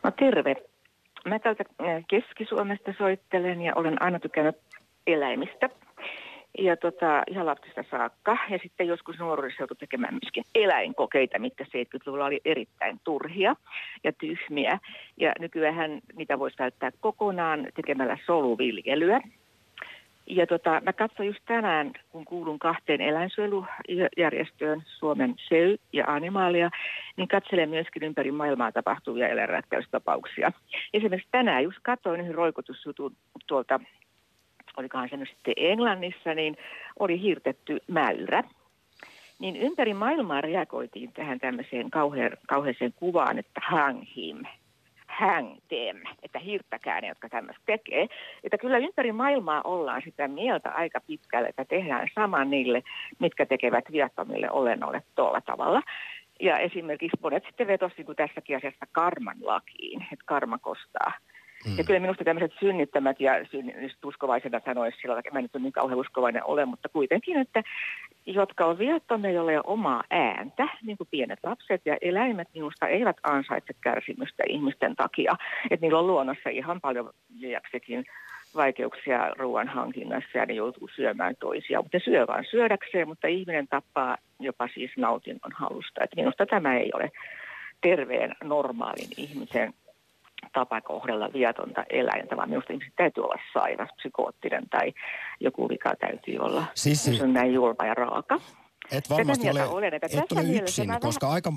No 0.03 0.11
terve. 0.11 0.57
Mä 1.27 1.39
täältä 1.39 1.65
äh, 1.81 2.05
Keski-Suomesta 2.09 2.93
soittelen 2.99 3.63
ja 3.63 3.73
olen 3.77 4.03
aina 4.03 4.19
tykännyt 4.21 4.57
eläimistä. 5.07 5.69
Ja 6.59 6.77
tota, 6.77 7.23
ihan 7.31 7.47
lapsesta 7.47 7.85
saakka. 7.91 8.37
Ja 8.51 8.59
sitten 8.63 8.87
joskus 8.87 9.19
nuoruudessa 9.19 9.63
joutui 9.63 9.77
tekemään 9.77 10.15
myöskin 10.15 10.45
eläinkokeita, 10.55 11.39
mitkä 11.39 11.65
70-luvulla 11.65 12.25
oli 12.25 12.41
erittäin 12.45 13.01
turhia 13.05 13.57
ja 14.05 14.13
tyhmiä. 14.13 14.79
Ja 15.17 15.33
nykyään 15.39 16.01
niitä 16.17 16.39
voisi 16.39 16.59
välttää 16.59 16.91
kokonaan 17.01 17.67
tekemällä 17.75 18.19
soluviljelyä. 18.27 19.21
Ja 20.27 20.47
tota, 20.47 20.81
mä 20.85 20.93
katsoin 20.93 21.27
just 21.27 21.41
tänään, 21.47 21.93
kun 22.11 22.25
kuulun 22.25 22.59
kahteen 22.59 23.01
eläinsuojelujärjestöön, 23.01 24.83
Suomen 24.87 25.35
SEY 25.49 25.77
ja 25.93 26.05
Animaalia, 26.07 26.71
niin 27.17 27.29
katselen 27.29 27.71
myöskin 27.71 28.03
ympäri 28.03 28.33
maailmaa 28.33 28.73
tapahtuvia 28.73 29.29
eläinratkaisutapauksia. 29.29 30.53
Esimerkiksi 30.95 31.29
tänään 31.31 31.65
just 31.65 31.79
katsoin 31.83 32.21
yhden 32.21 32.35
roikotusjutun 32.35 33.17
tuolta, 33.47 33.81
olikohan 34.77 35.09
se 35.09 35.17
nyt 35.17 35.29
sitten 35.29 35.55
Englannissa, 35.57 36.35
niin 36.35 36.57
oli 36.99 37.23
hirtetty 37.23 37.79
mäyrä. 37.87 38.45
Niin 39.39 39.57
ympäri 39.57 39.95
maailmaa 39.95 40.41
reagoitiin 40.41 41.13
tähän 41.13 41.41
tämmöiseen 41.41 41.91
kauhean, 41.91 42.33
kauheeseen 42.49 42.93
kuvaan, 42.97 43.39
että 43.39 43.61
hang 43.67 44.03
him, 44.17 44.45
hang 45.07 45.57
them, 45.69 45.97
että 46.23 46.39
hirttäkää 46.39 47.01
ne, 47.01 47.09
jotka 47.09 47.29
tämmöistä 47.29 47.63
tekee. 47.67 48.07
Että 48.45 48.59
kyllä 48.59 48.79
ympäri 48.79 49.13
maailmaa 49.13 49.61
ollaan 49.65 50.03
sitä 50.05 50.29
mieltä 50.29 50.71
aika 50.71 51.01
pitkälle, 51.07 51.49
että 51.49 51.65
tehdään 51.65 52.09
sama 52.15 52.45
niille, 52.45 52.83
mitkä 53.19 53.47
tekevät 53.47 53.85
viattomille 53.93 54.51
olennoille 54.51 55.03
tuolla 55.15 55.41
tavalla. 55.41 55.83
Ja 56.41 56.59
esimerkiksi 56.59 57.19
monet 57.23 57.45
sitten 57.47 57.67
vetosi 57.67 57.95
niin 57.97 58.07
kuin 58.07 58.17
tässäkin 58.17 58.57
asiassa 58.57 58.87
karman 58.93 59.37
lakiin, 59.41 60.03
että 60.03 60.25
karma 60.27 60.59
kostaa. 60.59 61.13
Mm. 61.67 61.79
Ja 61.79 61.85
kyllä 61.85 62.01
minusta 62.01 62.25
tämmöiset 62.25 62.53
synnyttämät 62.61 63.21
ja 63.21 63.33
uskovaisena 64.05 64.61
sanoisi 64.65 64.99
sillä 65.01 65.15
tavalla, 65.15 65.33
mä 65.33 65.43
nyt 65.43 65.51
niin 65.59 65.73
kauhean 65.73 65.99
uskovainen 65.99 66.45
ole, 66.45 66.65
mutta 66.65 66.89
kuitenkin, 66.89 67.37
että 67.37 67.63
jotka 68.27 68.65
on 68.65 68.79
viattomia, 68.79 69.31
joilla 69.31 69.51
ei 69.51 69.57
ole 69.57 69.65
omaa 69.67 70.03
ääntä, 70.11 70.69
niin 70.83 70.97
kuin 70.97 71.09
pienet 71.11 71.39
lapset 71.43 71.83
ja 71.85 71.97
eläimet 72.01 72.49
minusta 72.55 72.87
eivät 72.87 73.17
ansaitse 73.23 73.75
kärsimystä 73.81 74.43
ihmisten 74.49 74.97
takia. 74.97 75.33
Että 75.71 75.87
niillä 75.87 75.99
on 75.99 76.07
luonnossa 76.07 76.51
ihan 76.51 76.81
paljon 76.81 77.11
liiaksikin 77.39 78.05
vaikeuksia 78.55 79.31
ruoan 79.39 79.69
hankinnassa 79.69 80.39
ja 80.39 80.47
ne 80.47 80.55
joutuu 80.55 80.89
syömään 80.97 81.37
toisia. 81.41 81.83
Mutta 81.83 81.99
syö 82.05 82.27
vaan 82.27 82.45
syödäkseen, 82.51 83.09
mutta 83.09 83.27
ihminen 83.29 83.69
tappaa 83.69 84.17
jopa 84.41 84.69
siis 84.75 84.91
nautinnon 84.97 85.53
halusta. 85.55 86.05
Että 86.05 86.17
minusta 86.17 86.47
tämä 86.47 86.77
ei 86.79 86.91
ole 86.95 87.11
terveen 87.81 88.35
normaalin 88.45 89.11
ihmisen 89.17 89.75
tapa 90.53 90.81
kohdella 90.81 91.33
viatonta 91.33 91.85
eläintä, 91.91 92.37
vaan 92.37 92.49
minusta 92.49 92.73
ihmiset 92.73 92.95
täytyy 92.97 93.25
olla 93.25 93.43
sairas, 93.53 93.89
psykoottinen 93.97 94.69
tai 94.71 94.93
joku 95.41 95.69
vika 95.69 95.93
täytyy 96.01 96.39
olla, 96.39 96.65
Sissi- 96.75 97.11
jos 97.11 97.21
on 97.21 97.33
näin 97.33 97.53
julma 97.55 97.87
ja 97.87 97.95
raaka. 97.95 98.41
Et 98.93 99.11
varmasti 99.11 99.51
ole, 99.51 99.65
olen, 99.65 99.95
että 99.95 100.07
et 100.13 100.33
ole 100.33 100.43
yksin, 100.43 100.91
koska 101.01 101.29
aika, 101.29 101.53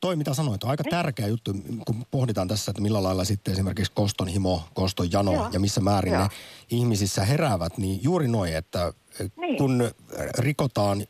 toi 0.00 0.16
mitä 0.16 0.34
sanoit, 0.34 0.64
on 0.64 0.70
aika 0.70 0.84
tärkeä 0.90 1.26
juttu, 1.26 1.52
kun 1.86 1.96
pohditaan 2.10 2.48
tässä, 2.48 2.70
että 2.70 2.82
millä 2.82 3.02
lailla 3.02 3.24
sitten 3.24 3.52
esimerkiksi 3.52 3.92
koston 3.94 4.28
himo, 4.28 4.62
koston 4.74 5.12
jano 5.12 5.32
Joo. 5.32 5.48
ja 5.52 5.60
missä 5.60 5.80
määrin 5.80 6.12
Joo. 6.12 6.22
ne 6.22 6.28
ihmisissä 6.70 7.24
heräävät, 7.24 7.78
niin 7.78 8.00
juuri 8.02 8.28
noin, 8.28 8.56
että 8.56 8.92
Niin. 9.36 9.56
kun 9.58 9.90
rikotaan 10.38 11.02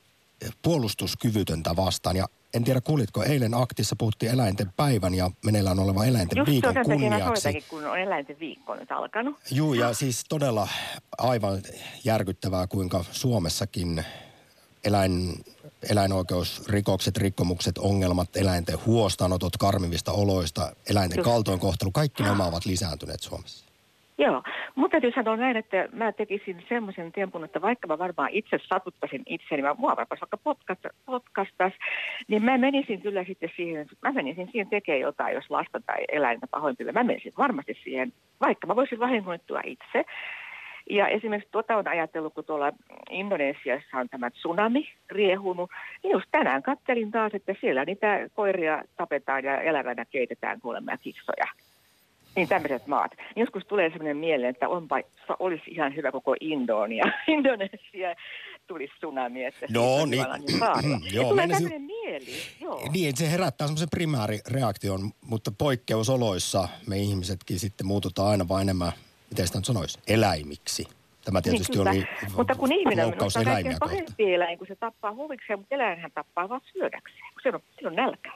puolustuskyvytöntä 0.63 1.77
vastaan 1.77 2.17
ja 2.17 2.27
en 2.55 2.65
tiedä, 2.65 2.81
kuulitko, 2.81 3.23
eilen 3.23 3.55
aktissa 3.55 3.97
puhuttiin 3.97 4.33
eläinten 4.33 4.73
päivän 4.77 5.15
ja 5.15 5.31
meneillään 5.45 5.79
oleva 5.79 6.05
eläinten 6.05 6.39
Just 6.39 6.51
viikon 6.51 6.75
sen 6.75 6.85
kunniaksi. 6.85 7.43
soitankin, 7.43 7.65
kun 7.71 7.87
on 7.87 7.99
eläinten 7.99 8.39
viikko 8.39 8.75
nyt 8.75 8.93
alkanut. 8.93 9.37
Juu, 9.51 9.75
ja 9.75 9.95
siis 9.95 10.25
todella 10.29 10.69
aivan 11.19 11.63
järkyttävää, 12.05 12.67
kuinka 12.67 13.05
Suomessakin 13.11 14.05
eläin, 14.85 15.45
eläinoikeusrikokset, 15.91 17.17
rikkomukset, 17.17 17.79
ongelmat, 17.79 18.37
eläinten 18.37 18.79
huostaanotot 18.87 19.57
karmivista 19.57 20.13
oloista, 20.13 20.73
eläinten 20.91 21.19
Just. 21.19 21.31
kaltoinkohtelu, 21.31 21.91
kaikki 21.93 22.23
nämä 22.23 22.45
ovat 22.45 22.67
lisääntyneet 22.67 23.21
Suomessa. 23.21 23.72
Joo, 24.19 24.43
mutta 24.75 24.91
täytyy 24.91 25.13
sanoa 25.13 25.37
näin, 25.37 25.57
että 25.57 25.89
mä 25.93 26.13
tekisin 26.13 26.65
semmoisen 26.69 27.13
tempun, 27.13 27.45
että 27.45 27.63
vaikka 27.63 27.89
mä 27.89 27.99
varmaan 27.99 28.29
itse 28.33 28.59
satuttaisin 28.63 29.23
itseni, 29.27 29.63
mä 29.63 29.75
mua 29.75 29.97
varmaan 29.97 30.19
vaikka 30.21 30.37
podcast, 30.37 30.81
podcastas, 31.07 31.73
niin 32.29 32.45
mä 32.45 32.59
menisin 32.59 33.03
kyllä 33.03 33.25
sitten 33.25 33.51
siihen, 33.57 33.87
mä 34.03 34.13
menisin 34.13 34.49
siihen 34.53 34.69
tekemään 34.69 35.01
jotain, 35.01 35.35
jos 35.35 35.51
lasta 35.51 35.81
tai 35.87 36.05
eläintä 36.13 36.47
pahoinpille. 36.47 36.93
Mä 36.93 37.05
menisin 37.05 37.33
varmasti 37.39 37.79
siihen, 37.85 38.13
vaikka 38.41 38.67
mä 38.67 38.77
voisin 38.77 38.99
vahingoittua 38.99 39.61
itse. 39.65 40.05
Ja 40.91 41.09
esimerkiksi 41.09 41.53
tuota 41.53 41.77
on 41.77 41.89
ajatellut, 41.89 42.35
kun 42.35 42.45
tuolla 42.45 42.73
Indonesiassa 43.11 43.99
on 43.99 44.09
tämä 44.09 44.31
tsunami 44.31 44.89
riehunut, 45.11 45.71
niin 46.03 46.11
just 46.11 46.27
tänään 46.31 46.63
kattelin 46.63 47.11
taas, 47.11 47.35
että 47.35 47.55
siellä 47.61 47.85
niitä 47.85 48.29
koiria 48.35 48.83
tapetaan 48.97 49.45
ja 49.45 49.61
elävänä 49.61 50.05
keitetään 50.05 50.61
kuulemma 50.61 50.91
ja 50.91 50.99
kissoja. 50.99 51.47
Niin 52.37 52.49
tämmöiset 52.49 52.87
maat. 52.87 53.11
Niin 53.19 53.41
joskus 53.41 53.67
tulee 53.67 53.91
sellainen 53.91 54.17
mieleen, 54.17 54.51
että 54.51 54.69
onpa, 54.69 55.01
olisi 55.39 55.71
ihan 55.71 55.97
hyvä 55.97 56.13
koko 56.13 56.35
Indonia, 56.41 57.05
Indonesia 57.29 58.15
tulisi 58.67 58.93
tsunami, 58.99 59.45
että 59.45 59.67
No 59.71 60.07
niin. 60.07 60.25
Saarella. 60.59 60.99
Joo, 61.13 61.29
tulee 61.29 61.49
tämmöinen 61.49 61.83
mieli, 61.83 62.27
joo. 62.61 62.89
Niin, 62.93 63.17
se 63.17 63.31
herättää 63.31 63.67
semmoisen 63.67 63.91
primäärireaktion, 63.91 65.11
mutta 65.21 65.53
poikkeusoloissa 65.59 66.69
me 66.87 66.99
ihmisetkin 66.99 67.59
sitten 67.59 67.87
muututaan 67.87 68.29
aina 68.29 68.49
vain 68.49 68.63
enemmän, 68.63 68.93
miten 69.31 69.47
sitä 69.47 69.59
nyt 69.59 69.65
sanoisi, 69.65 69.99
eläimiksi. 70.09 70.87
Tämä 71.25 71.43
tietysti 71.43 71.73
niin, 71.73 71.89
oli 71.89 72.07
kyllä. 72.21 72.33
Mutta 72.37 72.55
kun 72.55 72.73
ihminen 72.73 73.05
on 73.05 73.11
loukkaus 73.11 73.35
kaikkein 73.45 73.77
pahempi 73.81 74.35
eläin, 74.35 74.59
kun 74.59 74.67
se 74.67 74.77
tappaa 74.77 75.15
huvikseen, 75.15 75.59
mutta 75.59 75.75
eläinhän 75.75 76.11
tappaa 76.15 76.49
vaan 76.49 76.61
syödäkseen, 76.73 77.33
kun 77.33 77.41
se 77.43 77.49
on, 77.49 77.61
sillä 77.77 77.89
on 77.89 77.97
nälkä. 77.97 78.33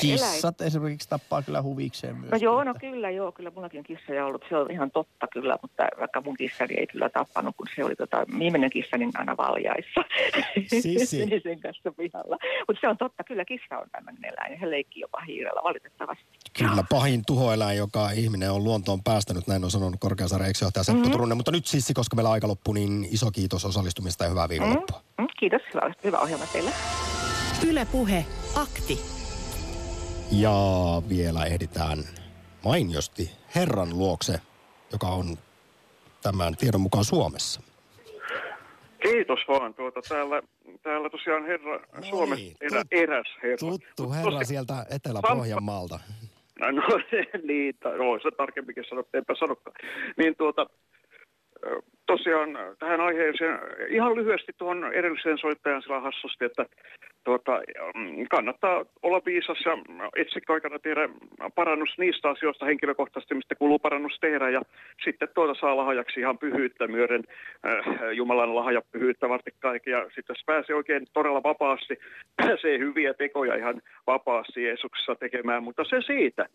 Kissat 0.00 0.60
esimerkiksi 0.60 1.08
tappaa 1.08 1.42
kyllä 1.42 1.62
huvikseen 1.62 2.16
myös. 2.16 2.30
No 2.30 2.38
joo, 2.38 2.64
no 2.64 2.74
kyllä, 2.80 3.10
joo, 3.10 3.32
kyllä 3.32 3.50
mullakin 3.54 3.78
on 3.78 3.84
kissoja 3.84 4.26
ollut, 4.26 4.44
se 4.48 4.56
on 4.56 4.70
ihan 4.70 4.90
totta 4.90 5.26
kyllä, 5.32 5.58
mutta 5.62 5.86
vaikka 5.98 6.20
mun 6.20 6.36
kissani 6.36 6.74
ei 6.74 6.86
kyllä 6.86 7.08
tappanut, 7.08 7.56
kun 7.56 7.66
se 7.76 7.84
oli 7.84 7.96
tota, 7.96 8.26
viimeinen 8.38 8.70
kissani 8.70 9.10
aina 9.14 9.36
valjaissa. 9.36 10.00
Meni 11.18 11.40
sen 11.40 11.60
kanssa 11.60 11.92
pihalla. 11.92 12.36
Mutta 12.68 12.80
se 12.80 12.88
on 12.88 12.98
totta, 12.98 13.24
kyllä 13.24 13.44
kissa 13.44 13.78
on 13.78 13.86
tämmöinen 13.92 14.24
eläin, 14.24 14.60
he 14.60 14.70
leikkii 14.70 15.00
jopa 15.00 15.20
hiirellä 15.20 15.60
valitettavasti. 15.64 16.24
Kyllä 16.58 16.84
pahin 16.90 17.22
tuhoeläin, 17.26 17.78
joka 17.78 18.10
ihminen 18.10 18.52
on 18.52 18.64
luontoon 18.64 19.02
päästänyt, 19.02 19.46
näin 19.46 19.64
on 19.64 19.70
sanonut 19.70 20.00
Korkeasaaren 20.00 20.50
ex-johtaja 20.50 20.84
Seppo 20.84 21.02
Mhm. 21.02 21.10
Turunen. 21.10 21.36
Mutta 21.36 21.50
nyt 21.50 21.66
Sissi, 21.66 21.94
koska 21.94 22.16
meillä 22.16 22.30
aika 22.30 22.48
loppuu, 22.48 22.74
niin 22.74 23.08
iso 23.10 23.30
kiitos 23.30 23.64
osallistumista 23.64 24.24
ja 24.24 24.30
hyvää 24.30 24.48
viikonloppua. 24.48 25.02
Mm, 25.18 25.26
kiitos, 25.38 25.62
hyvä, 25.74 25.94
hyvä 26.04 26.18
ohjelma 26.18 26.46
teille. 26.46 26.70
Yle 27.66 27.84
Puhe, 27.92 28.24
akti. 28.54 29.00
Ja 30.32 30.52
vielä 31.08 31.44
ehditään 31.44 32.04
mainiosti 32.64 33.30
Herran 33.54 33.98
luokse, 33.98 34.40
joka 34.92 35.06
on 35.06 35.38
tämän 36.22 36.56
tiedon 36.56 36.80
mukaan 36.80 37.04
Suomessa. 37.04 37.60
Kiitos 39.02 39.38
vaan. 39.48 39.74
Tuota, 39.74 40.00
täällä, 40.08 40.42
täällä 40.82 41.10
tosiaan 41.10 41.46
herra 41.46 41.80
Suomessa 42.10 42.52
erä, 42.60 42.82
eräs 42.90 43.26
herra. 43.42 43.56
Tuttu 43.58 44.12
herra 44.12 44.44
sieltä 44.44 44.86
Etelä-Pohjanmaalta. 44.90 46.00
No 46.60 46.82
niin, 47.48 47.74
voi 47.98 48.20
se 48.20 48.30
tarkemminkin 48.30 48.84
sanoa, 48.88 49.04
enpä 49.14 49.34
sanokaan. 49.34 49.76
Niin 50.16 50.36
tuota, 50.36 50.66
tosiaan 52.06 52.58
tähän 52.78 53.00
aiheeseen, 53.00 53.58
ihan 53.88 54.16
lyhyesti 54.16 54.52
tuohon 54.58 54.92
edelliseen 54.94 55.38
soittajan 55.38 55.82
sillä 55.82 56.00
hassusti, 56.00 56.44
että 56.44 56.66
tuota, 57.24 57.52
mm, 57.94 58.26
kannattaa 58.30 58.84
olla 59.02 59.22
viisas 59.26 59.58
ja 59.64 59.72
etsikkoaikana 60.16 60.78
tehdä 60.78 61.08
parannus 61.54 61.88
niistä 61.98 62.28
asioista 62.28 62.66
henkilökohtaisesti, 62.66 63.34
mistä 63.34 63.54
kuuluu 63.54 63.78
parannus 63.78 64.18
tehdä 64.20 64.50
ja 64.50 64.62
sitten 65.04 65.28
tuota 65.34 65.60
saa 65.60 65.76
lahjaksi 65.76 66.20
ihan 66.20 66.38
pyhyyttä 66.38 66.86
myöden, 66.88 67.24
äh, 67.66 68.12
Jumalan 68.16 68.54
lahja 68.56 68.82
pyhyyttä 68.92 69.28
varten 69.28 69.52
kaikki 69.58 69.90
ja 69.90 70.02
sitten 70.04 70.34
jos 70.34 70.42
pääsee 70.46 70.76
oikein 70.76 71.06
todella 71.12 71.42
vapaasti, 71.42 71.98
pääsee 72.42 72.78
hyviä 72.78 73.14
tekoja 73.14 73.56
ihan 73.56 73.82
vapaasti 74.06 74.62
Jeesuksessa 74.62 75.14
tekemään, 75.14 75.62
mutta 75.64 75.82
se 75.84 75.96
siitä. 76.06 76.46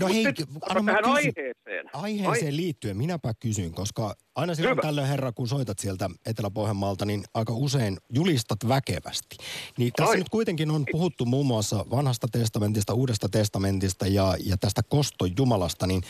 No 0.00 0.06
Mut 0.06 0.16
hei, 0.16 0.24
nyt 0.24 0.36
anna 0.68 0.92
tähän 0.92 1.14
kysyn. 1.14 1.32
aiheeseen. 1.36 1.90
Aiheeseen 1.92 2.56
liittyen 2.56 2.96
minäpä 2.96 3.32
kysyn, 3.40 3.72
koska 3.72 4.14
aina 4.36 4.54
silloin 4.54 4.72
Hyvä. 4.72 4.82
tällöin 4.82 5.06
herra, 5.06 5.32
kun 5.32 5.48
soitat 5.48 5.78
sieltä 5.78 6.08
Etelä-Pohjanmaalta, 6.26 7.04
niin 7.04 7.24
aika 7.34 7.52
usein 7.52 7.96
julistat 8.14 8.58
väkevästi. 8.68 9.36
Niin 9.78 9.92
tässä 10.00 10.18
nyt 10.18 10.28
kuitenkin 10.28 10.70
on 10.70 10.84
puhuttu 10.92 11.24
muun 11.24 11.46
muassa 11.46 11.84
vanhasta 11.90 12.28
testamentista, 12.32 12.94
uudesta 12.94 13.28
testamentista 13.28 14.06
ja, 14.06 14.36
ja 14.44 14.56
tästä 14.56 14.82
koston 14.82 15.30
Jumalasta, 15.38 15.86
niin 15.86 16.02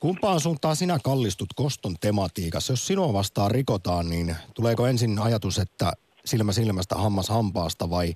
kumpaan 0.00 0.40
suuntaan 0.40 0.76
sinä 0.76 0.98
kallistut 1.04 1.48
koston 1.56 1.96
tematiikassa? 2.00 2.72
Jos 2.72 2.86
sinua 2.86 3.12
vastaan 3.12 3.50
rikotaan, 3.50 4.10
niin 4.10 4.36
tuleeko 4.54 4.86
ensin 4.86 5.18
ajatus, 5.18 5.58
että 5.58 5.92
silmä 6.24 6.52
silmästä, 6.52 6.94
hammas 6.94 7.28
hampaasta 7.28 7.90
vai, 7.90 8.14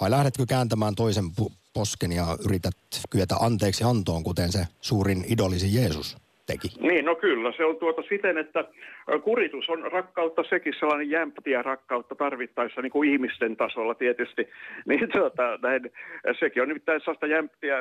vai 0.00 0.10
lähdetkö 0.10 0.46
kääntämään 0.46 0.94
toisen 0.94 1.32
posken 1.72 2.12
ja 2.12 2.36
yrität 2.44 2.76
kyetä 3.10 3.36
anteeksi 3.36 3.84
antoon, 3.84 4.24
kuten 4.24 4.52
se 4.52 4.68
suurin 4.80 5.24
idolisi 5.28 5.74
Jeesus 5.74 6.16
teki? 6.48 6.68
Niin, 6.80 7.04
no 7.04 7.14
kyllä. 7.14 7.52
Se 7.56 7.64
on 7.64 7.76
tuota 7.76 8.02
siten, 8.08 8.38
että 8.38 8.64
kuritus 9.24 9.68
on 9.68 9.92
rakkautta 9.92 10.42
sekin 10.48 10.74
sellainen 10.80 11.10
jämptiä 11.10 11.62
rakkautta 11.62 12.14
tarvittaessa 12.14 12.82
niin 12.82 12.92
kuin 12.92 13.10
ihmisten 13.12 13.56
tasolla 13.56 13.94
tietysti. 13.94 14.42
Niin 14.88 15.08
tuota, 15.12 15.58
näin, 15.62 15.82
sekin 16.40 16.62
on 16.62 16.68
nimittäin 16.68 17.00
sellaista 17.00 17.26
jämptiä 17.26 17.76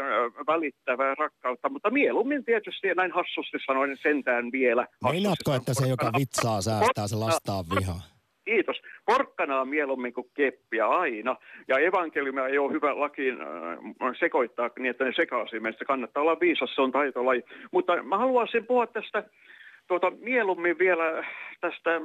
välittävää 0.47 1.15
rakkautta, 1.15 1.69
mutta 1.69 1.89
mieluummin 1.89 2.45
tietysti 2.45 2.87
näin 2.95 3.11
hassusti 3.11 3.57
sanoen 3.65 3.97
sentään 4.01 4.51
vielä. 4.51 4.87
Meinaatko, 5.11 5.53
että 5.53 5.73
se, 5.73 5.87
joka 5.87 6.11
vitsaa 6.17 6.61
säästää, 6.61 7.07
se 7.07 7.15
lastaa 7.15 7.63
vihaa? 7.75 8.01
Kiitos. 8.47 8.81
Porkkanaa 9.05 9.65
mieluummin 9.65 10.13
kuin 10.13 10.29
keppiä 10.33 10.87
aina. 10.87 11.35
Ja 11.67 11.79
evankeliumia 11.79 12.47
ei 12.47 12.57
ole 12.57 12.73
hyvä 12.73 12.99
lakiin 12.99 13.41
äh, 13.41 14.13
sekoittaa 14.19 14.69
niin, 14.79 14.89
että 14.89 15.03
ne 15.03 15.13
sekaisin. 15.15 15.63
Meistä 15.63 15.85
kannattaa 15.85 16.23
olla 16.23 16.39
viisas, 16.39 16.75
se 16.75 16.81
on 16.81 16.91
taitolaji. 16.91 17.43
Mutta 17.71 18.03
mä 18.03 18.17
haluaisin 18.17 18.65
puhua 18.65 18.87
tästä 18.87 19.23
tuota, 19.87 20.11
mieluummin 20.19 20.79
vielä 20.79 21.25
tästä, 21.61 22.01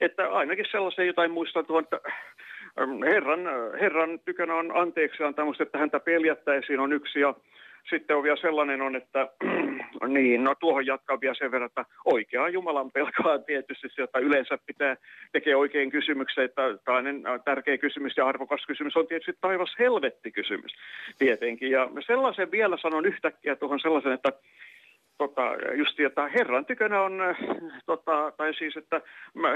että 0.00 0.30
ainakin 0.30 0.66
sellaisen 0.70 1.06
jotain 1.06 1.30
muistan 1.30 1.66
tuon, 1.66 1.82
että 1.84 2.00
ähm, 2.80 3.02
Herran, 3.02 3.40
herran 3.80 4.20
tykönä 4.24 4.54
on 4.54 4.76
anteeksi 4.76 5.22
antamus, 5.22 5.60
että 5.60 5.78
häntä 5.78 6.00
peljättäisiin 6.00 6.80
on 6.80 6.92
yksi 6.92 7.20
ja 7.20 7.34
sitten 7.90 8.16
on 8.16 8.22
vielä 8.22 8.36
sellainen 8.40 8.82
on, 8.82 8.96
että 8.96 9.28
niin, 10.08 10.44
no 10.44 10.54
tuohon 10.54 10.86
jatkaa 10.86 11.20
vielä 11.20 11.34
sen 11.34 11.50
verran, 11.50 11.66
että 11.66 11.84
oikeaa 12.04 12.48
Jumalan 12.48 12.90
pelkoa 12.90 13.38
tietysti 13.38 13.88
sieltä 13.94 14.18
yleensä 14.18 14.58
pitää 14.66 14.96
tekee 15.32 15.56
oikein 15.56 15.90
kysymyksen, 15.90 16.44
että 16.44 16.62
toinen 16.84 17.26
äh, 17.26 17.40
tärkeä 17.44 17.78
kysymys 17.78 18.16
ja 18.16 18.26
arvokas 18.26 18.66
kysymys 18.66 18.96
on 18.96 19.06
tietysti 19.06 19.32
taivas 19.40 19.74
helvetti 19.78 20.32
kysymys 20.32 20.72
tietenkin. 21.18 21.70
Ja 21.70 21.88
sellaisen 22.06 22.50
vielä 22.50 22.76
sanon 22.82 23.06
yhtäkkiä 23.06 23.56
tuohon 23.56 23.80
sellaisen, 23.80 24.12
että 24.12 24.32
tota, 25.18 25.42
just 25.74 26.00
että 26.00 26.28
Herran 26.28 26.66
tykönä 26.66 27.02
on, 27.02 27.20
äh, 27.20 27.36
tota, 27.86 28.32
tai 28.36 28.54
siis, 28.54 28.76
että 28.76 29.00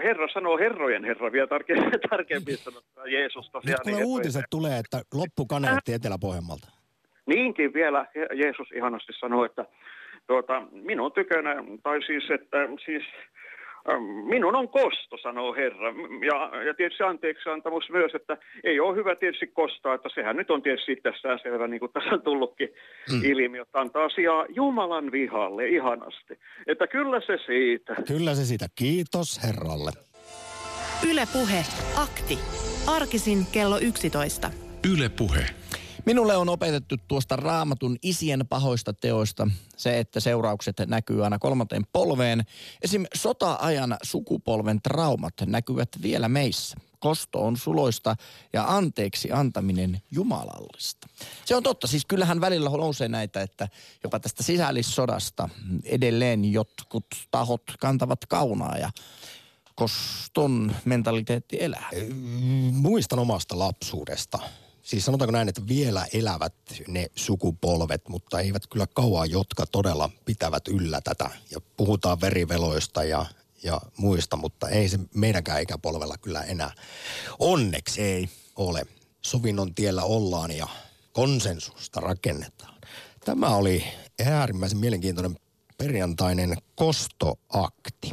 Herra 0.05 0.29
sanoo 0.33 0.59
herrojen 0.59 1.05
Herra 1.05 1.33
vielä 1.33 1.47
tarkemmin, 1.47 1.91
tarkemmin 2.11 2.57
sanottuna 2.57 3.07
Jeesus 3.07 3.51
Nyt 3.67 3.77
kuule 3.83 3.97
niin, 3.97 4.07
uutiset 4.07 4.45
tulee, 4.51 4.79
että 4.79 5.03
loppu 5.15 5.47
kaneetti 5.47 5.93
Etelä-Pohjanmaalta. 5.93 6.78
Niinkin 7.29 7.75
vielä 7.75 8.07
Je- 8.15 8.35
Jeesus 8.35 8.73
ihanasti 8.73 9.13
sanoi, 9.21 9.47
että 9.47 9.65
tuota, 10.27 10.63
minun 10.71 11.13
tykönä, 11.13 11.65
tai 11.83 12.03
siis, 12.03 12.31
että 12.31 12.59
siis 12.85 13.03
ähm, 13.91 14.03
minun 14.03 14.57
on 14.57 14.69
kosto, 14.69 15.17
sanoo 15.23 15.55
Herra. 15.55 15.89
Ja, 16.27 16.65
ja 16.65 16.75
tietysti 16.75 17.03
anteeksi 17.03 17.49
antamus 17.49 17.91
myös, 17.91 18.15
että 18.15 18.37
ei 18.65 18.81
ole 18.81 18.97
hyvä 18.97 19.15
tietysti 19.17 19.47
kostaa, 19.47 19.95
että 19.95 20.09
sehän 20.15 20.37
nyt 20.37 20.51
on 20.51 20.63
tietysti 20.63 20.93
itsestään 20.93 21.39
selvä, 21.43 21.69
niin 21.69 21.81
kuin 21.81 21.93
tässä 21.93 22.11
on 22.11 22.23
tullutkin 22.23 22.69
mm. 23.13 23.25
ilmi, 23.25 23.59
että 23.59 23.81
antaa 23.81 24.05
asiaa 24.05 24.47
Jumalan 24.49 25.13
vihalle 25.13 25.69
ihanasti. 25.69 26.39
Että 26.67 26.87
kyllä 26.87 27.21
se 27.27 27.39
siitä. 27.47 27.97
Kyllä 28.09 28.35
se 28.35 28.45
siitä. 28.45 28.67
Kiitos 28.75 29.41
Herralle. 29.47 29.91
Yle 31.11 31.25
Puhe, 31.33 31.65
akti. 31.97 32.39
Arkisin 32.87 33.39
kello 33.53 33.79
11. 33.79 34.51
Yle 34.93 35.09
Puhe. 35.19 35.47
Minulle 36.09 36.37
on 36.37 36.49
opetettu 36.49 36.97
tuosta 37.09 37.37
raamatun 37.37 37.97
isien 38.03 38.47
pahoista 38.49 38.93
teoista 38.93 39.51
se, 39.77 39.99
että 39.99 40.21
seuraukset 40.21 40.77
näkyy 40.87 41.25
aina 41.25 41.39
kolmanteen 41.39 41.87
polveen. 41.93 42.45
Esim. 42.83 43.05
sota-ajan 43.15 43.97
sukupolven 44.03 44.83
traumat 44.83 45.35
näkyvät 45.47 45.89
vielä 46.03 46.29
meissä. 46.29 46.77
Kosto 46.99 47.47
on 47.47 47.57
suloista 47.57 48.17
ja 48.53 48.65
anteeksi 48.69 49.33
antaminen 49.33 50.03
jumalallista. 50.11 51.07
Se 51.45 51.57
on 51.57 51.63
totta. 51.63 51.87
Siis 51.87 52.05
kyllähän 52.05 52.41
välillä 52.41 52.71
nousee 52.71 53.09
näitä, 53.09 53.43
että 53.43 53.69
jopa 54.05 54.21
tästä 54.21 54.43
sisällissodasta 54.43 55.49
edelleen 55.85 56.53
jotkut 56.53 57.07
tahot 57.31 57.63
kantavat 57.81 58.27
kaunaa 58.27 58.79
ja 58.79 58.91
koston 59.75 60.75
mentaliteetti 60.85 61.57
elää. 61.61 61.91
Muistan 62.73 63.19
omasta 63.19 63.59
lapsuudesta. 63.59 64.39
Siis 64.89 65.05
sanotaanko 65.05 65.33
näin, 65.33 65.49
että 65.49 65.69
vielä 65.69 66.07
elävät 66.13 66.55
ne 66.87 67.07
sukupolvet, 67.15 68.09
mutta 68.09 68.41
eivät 68.41 68.67
kyllä 68.67 68.87
kauan, 68.95 69.31
jotka 69.31 69.67
todella 69.67 70.11
pitävät 70.25 70.69
yllä 70.69 71.01
tätä. 71.01 71.31
Ja 71.51 71.61
puhutaan 71.77 72.21
veriveloista 72.21 73.05
ja, 73.05 73.27
ja 73.63 73.81
muista, 73.97 74.37
mutta 74.37 74.69
ei 74.69 74.89
se 74.89 74.99
meidänkään 75.15 75.63
ikäpolvella 75.63 76.19
kyllä 76.19 76.43
enää 76.43 76.71
onneksi 77.39 78.03
ei 78.03 78.29
ole. 78.57 78.83
Sovinnon 79.23 79.75
tiellä 79.75 80.03
ollaan 80.03 80.51
ja 80.51 80.69
konsensusta 81.13 82.01
rakennetaan. 82.01 82.75
Tämä 83.25 83.49
oli 83.49 83.85
äärimmäisen 84.27 84.79
mielenkiintoinen 84.79 85.39
perjantainen 85.79 86.57
kostoakti. 86.75 88.11